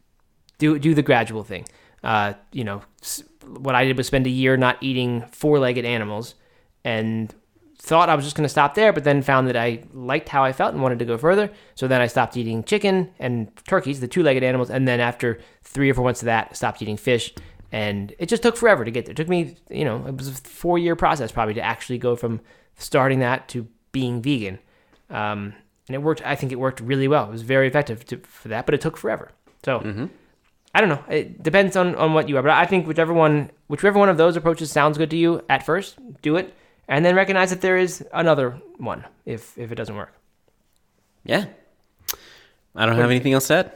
do 0.59 0.79
do 0.79 0.95
the 0.95 1.03
gradual 1.03 1.45
thing. 1.45 1.67
Uh, 2.03 2.35
you 2.53 2.65
know, 2.65 2.83
what 3.47 3.75
I 3.75 3.85
did 3.85 3.97
was 3.97 4.07
spend 4.07 4.27
a 4.27 4.31
year 4.31 4.57
not 4.57 4.79
eating 4.81 5.25
four-legged 5.33 5.85
animals, 5.85 6.35
and 6.85 7.35
thought 7.81 8.09
I 8.09 8.15
was 8.15 8.25
just 8.25 8.37
going 8.37 8.45
to 8.45 8.49
stop 8.51 8.75
there, 8.75 8.93
but 8.93 9.05
then 9.05 9.23
found 9.23 9.49
that 9.49 9.57
I 9.57 9.85
liked 9.93 10.29
how 10.29 10.45
I 10.45 10.53
felt 10.53 10.75
and 10.75 10.83
wanted 10.83 10.99
to 10.99 11.05
go 11.05 11.17
further. 11.17 11.51
So 11.75 11.89
then 11.89 12.01
I 12.01 12.07
stopped 12.07 12.37
eating 12.37 12.65
chicken 12.65 13.11
and 13.19 13.51
turkeys, 13.67 14.01
the 14.01 14.09
two-legged 14.09 14.43
animals, 14.43 14.69
and 14.69 14.87
then 14.87 15.01
after 15.01 15.39
three 15.63 15.89
or 15.89 15.95
four 15.95 16.05
months 16.05 16.21
of 16.21 16.27
that, 16.27 16.57
stopped 16.57 16.83
eating 16.83 16.97
fish. 16.97 17.33
And 17.71 18.15
it 18.19 18.29
just 18.29 18.43
took 18.43 18.57
forever 18.57 18.85
to 18.85 18.91
get 18.91 19.07
there. 19.07 19.13
It 19.13 19.17
took 19.17 19.29
me, 19.29 19.57
you 19.71 19.85
know, 19.85 20.05
it 20.07 20.17
was 20.17 20.29
a 20.29 20.33
four-year 20.33 20.97
process 20.97 21.33
probably 21.33 21.55
to 21.55 21.63
actually 21.63 21.99
go 21.99 22.17
from 22.17 22.41
starting 22.77 23.21
that 23.21 23.49
to 23.49 23.67
being 23.93 24.23
vegan. 24.23 24.59
Um, 25.09 25.55
and 25.87 25.95
it 25.95 26.03
worked. 26.03 26.23
I 26.27 26.35
think 26.35 26.53
it 26.53 26.59
worked 26.59 26.81
really 26.81 27.09
well. 27.09 27.25
It 27.25 27.33
was 27.33 27.43
very 27.43 27.67
effective 27.69 28.05
to, 28.07 28.19
for 28.19 28.49
that, 28.49 28.67
but 28.67 28.75
it 28.75 28.81
took 28.81 28.97
forever. 28.97 29.31
So. 29.65 30.09
I 30.79 30.81
don't 30.81 30.91
know. 30.91 31.03
It 31.09 31.43
depends 31.43 31.75
on, 31.75 31.97
on 31.97 32.15
what 32.15 32.29
you 32.29 32.37
are, 32.37 32.43
but 32.43 32.53
I 32.53 32.65
think 32.65 32.87
whichever 32.87 33.13
one 33.13 33.51
whichever 33.67 33.99
one 33.99 34.09
of 34.09 34.17
those 34.17 34.37
approaches 34.37 34.71
sounds 34.71 34.97
good 34.97 35.11
to 35.11 35.17
you 35.17 35.43
at 35.49 35.67
first, 35.67 35.99
do 36.23 36.37
it, 36.37 36.55
and 36.87 37.05
then 37.05 37.17
recognize 37.17 37.51
that 37.51 37.63
there 37.63 37.77
is 37.77 38.05
another 38.13 38.61
one 38.77 39.05
if 39.27 39.59
if 39.59 39.73
it 39.73 39.75
doesn't 39.75 39.97
work. 39.97 40.13
Yeah. 41.25 41.47
I 42.77 42.87
don't 42.87 42.95
have 42.95 43.11
anything 43.11 43.33
else 43.33 43.47
said. 43.47 43.73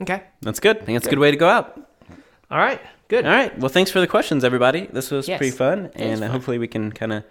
Okay. 0.00 0.22
That's 0.40 0.58
good. 0.58 0.78
I 0.78 0.84
think 0.86 0.96
that's 0.96 1.06
a 1.06 1.10
good 1.10 1.18
way 1.18 1.30
to 1.32 1.36
go 1.36 1.48
out. 1.50 1.78
All 2.50 2.56
right. 2.58 2.80
Good. 3.08 3.26
All 3.26 3.30
right. 3.30 3.52
Well, 3.58 3.68
thanks 3.68 3.90
for 3.90 4.00
the 4.00 4.06
questions, 4.06 4.42
everybody. 4.42 4.86
This 4.86 5.10
was 5.10 5.28
Yes. 5.28 5.36
pretty 5.36 5.54
fun, 5.54 5.90
and 5.94 6.20
fun. 6.20 6.30
hopefully 6.30 6.56
we 6.56 6.66
can 6.66 6.92
kind 6.92 7.12
of 7.12 7.24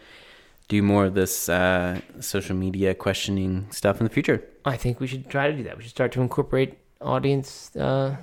do 0.67 0.83
more 0.83 1.05
of 1.05 1.15
this 1.15 1.49
uh, 1.49 1.99
social 2.19 2.55
media 2.55 2.93
questioning 2.93 3.65
stuff 3.71 3.99
in 3.99 4.03
the 4.03 4.13
future. 4.13 4.43
I 4.63 4.77
think 4.77 4.99
we 4.99 5.07
should 5.07 5.27
try 5.27 5.47
to 5.49 5.57
do 5.57 5.63
that. 5.63 5.75
We 5.75 5.81
should 5.83 5.89
start 5.99 6.11
to 6.13 6.21
incorporate 6.21 6.77
audience. 7.01 7.75
Uh, 7.75 8.15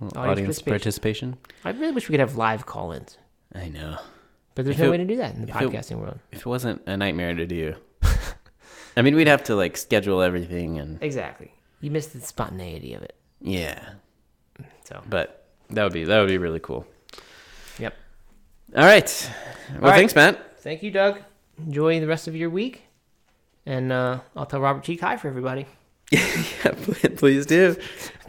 Audience, 0.00 0.16
Audience 0.16 0.62
participation. 0.62 1.36
I 1.64 1.70
really 1.70 1.92
wish 1.92 2.08
we 2.08 2.12
could 2.14 2.20
have 2.20 2.36
live 2.36 2.64
call-ins, 2.66 3.18
I 3.54 3.68
know. 3.68 3.98
but 4.54 4.64
there's 4.64 4.76
If 4.76 4.80
no 4.82 4.88
it- 4.88 4.90
way 4.92 4.96
to 4.98 5.04
do 5.04 5.16
that 5.16 5.34
in 5.34 5.42
the 5.46 5.48
if 5.48 5.60
it- 5.60 5.70
podcasting 5.70 5.98
world. 6.00 6.18
If 6.32 6.40
it 6.40 6.46
wasn't 6.46 6.82
a 6.86 6.96
nightmare 6.96 7.34
to 7.34 7.46
do, 7.46 7.74
I 8.96 9.02
mean, 9.02 9.14
we'd 9.14 9.26
have 9.28 9.44
to 9.44 9.54
like 9.56 9.76
schedule 9.76 10.22
everything 10.22 10.78
and 10.78 11.02
Exactly. 11.02 11.52
You 11.80 11.90
missed 11.90 12.12
the 12.12 12.20
spontaneity 12.20 12.94
of 12.94 13.02
it. 13.02 13.14
yeah, 13.40 13.90
So. 14.84 15.02
but 15.08 15.46
that 15.70 15.84
would 15.84 15.92
be 15.92 16.04
that 16.04 16.18
would 16.20 16.28
be 16.28 16.38
really 16.38 16.60
cool. 16.60 16.86
Yep. 17.78 17.94
All 18.76 18.84
right. 18.84 19.30
Well, 19.72 19.80
right. 19.82 19.96
thanks, 19.96 20.14
Matt. 20.14 20.58
Thank 20.60 20.82
you, 20.82 20.90
Doug. 20.90 21.20
Enjoy 21.58 22.00
the 22.00 22.06
rest 22.06 22.26
of 22.28 22.36
your 22.36 22.50
week, 22.50 22.82
and 23.66 23.92
uh, 23.92 24.20
I'll 24.36 24.46
tell 24.46 24.60
Robert 24.60 24.82
Cheeke 24.84 25.00
hi 25.00 25.16
for 25.16 25.28
everybody. 25.28 25.66
Yeah, 26.64 26.72
please 27.16 27.46
do. 27.46 27.76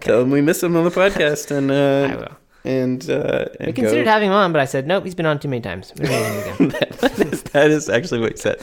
Tell 0.02 0.22
him 0.22 0.32
we 0.32 0.42
miss 0.42 0.62
him 0.64 0.76
on 0.76 0.84
the 0.84 0.90
podcast 0.92 1.52
and 1.56 1.72
I 1.72 2.14
uh, 2.16 2.18
will. 2.20 2.38
and 2.64 3.10
uh, 3.10 3.46
and 3.60 3.68
We 3.68 3.74
considered 3.74 4.06
go. 4.06 4.10
having 4.12 4.30
him 4.30 4.34
on, 4.36 4.52
but 4.54 4.62
I 4.62 4.66
said 4.66 4.88
nope. 4.88 5.04
He's 5.04 5.16
been 5.16 5.26
on 5.26 5.40
too 5.40 5.48
many 5.48 5.62
times. 5.62 5.92
We 5.98 6.06
need 6.08 6.14
him 6.14 6.38
again. 6.40 6.70
that, 7.02 7.20
is, 7.34 7.44
that 7.44 7.72
is 7.72 7.90
actually 7.90 8.20
what 8.22 8.32
he 8.34 8.38
said. 8.38 8.60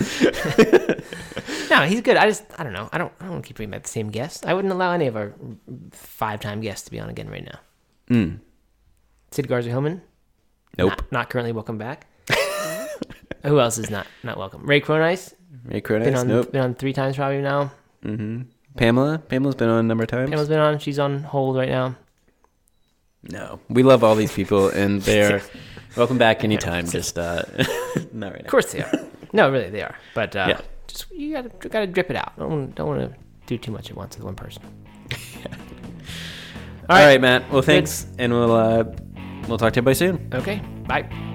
no, 1.70 1.82
he's 1.84 2.00
good. 2.00 2.16
I 2.16 2.26
just 2.26 2.44
I 2.58 2.64
don't 2.64 2.72
know. 2.72 2.88
I 2.92 2.98
don't 2.98 3.12
I 3.20 3.26
don't 3.26 3.42
keep 3.42 3.56
bringing 3.56 3.72
back 3.72 3.82
the 3.82 3.88
same 3.88 4.08
guests. 4.10 4.44
I 4.46 4.54
wouldn't 4.54 4.72
allow 4.72 4.92
any 4.92 5.06
of 5.06 5.16
our 5.16 5.32
five-time 5.92 6.60
guests 6.60 6.84
to 6.86 6.90
be 6.90 7.00
on 7.00 7.08
again 7.10 7.28
right 7.28 7.44
now. 7.44 7.58
Mm. 8.10 8.40
Sid 9.32 9.46
Garza 9.48 9.68
Hillman, 9.68 10.00
Nope. 10.78 10.90
not, 10.90 11.12
not 11.12 11.30
currently 11.30 11.52
welcome 11.52 11.76
back. 11.78 12.06
Who 13.44 13.60
else 13.60 13.78
is 13.78 13.90
not 13.90 14.06
not 14.22 14.36
welcome? 14.38 14.64
Ray 14.66 14.80
Cronise 14.80 15.34
Ray 15.64 15.80
been 15.80 16.14
on 16.16 16.26
Nope. 16.28 16.52
been 16.52 16.60
on 16.62 16.74
three 16.74 16.92
times 16.92 17.16
probably 17.16 17.42
now. 17.42 17.70
hmm 18.02 18.42
Pamela. 18.78 19.18
Pamela's 19.18 19.54
been 19.56 19.68
on 19.68 19.80
a 19.80 19.82
number 19.82 20.04
of 20.04 20.08
times. 20.10 20.30
Pamela's 20.30 20.48
been 20.48 20.58
on. 20.60 20.78
She's 20.78 20.98
on 20.98 21.22
hold 21.22 21.56
right 21.56 21.68
now. 21.68 21.96
No, 23.22 23.60
we 23.68 23.82
love 23.82 24.04
all 24.04 24.14
these 24.14 24.32
people, 24.32 24.68
and 24.68 25.02
they're 25.08 25.42
welcome 25.96 26.18
back 26.18 26.44
anytime. 26.44 26.86
Just 26.86 27.18
uh, 27.18 27.42
not 28.12 28.32
right 28.32 28.40
Now. 28.42 28.44
Of 28.44 28.46
course 28.46 28.72
they 28.72 28.82
are. 28.82 28.92
No, 29.32 29.50
really, 29.50 29.70
they 29.70 29.82
are. 29.82 29.96
But 30.14 30.34
uh, 30.36 30.46
Yeah. 30.50 30.60
just 30.86 31.10
you 31.10 31.32
gotta 31.34 31.50
you 31.62 31.70
gotta 31.70 31.86
drip 31.86 32.10
it 32.10 32.16
out. 32.16 32.38
Don't 32.38 32.74
don't 32.74 32.88
want 32.88 33.00
to 33.12 33.18
do 33.46 33.58
too 33.58 33.72
much 33.72 33.90
at 33.90 33.96
once 33.96 34.16
with 34.16 34.24
one 34.24 34.36
person. 34.36 34.62
All 36.88 36.96
right, 36.96 37.20
Matt. 37.20 37.50
Well, 37.52 37.60
thanks, 37.62 38.06
and 38.18 38.32
we'll 38.32 38.52
uh, 38.52 38.84
we'll 39.48 39.58
talk 39.58 39.72
to 39.74 39.78
everybody 39.78 39.94
soon. 39.94 40.30
Okay. 40.32 40.62
Bye. 40.86 41.27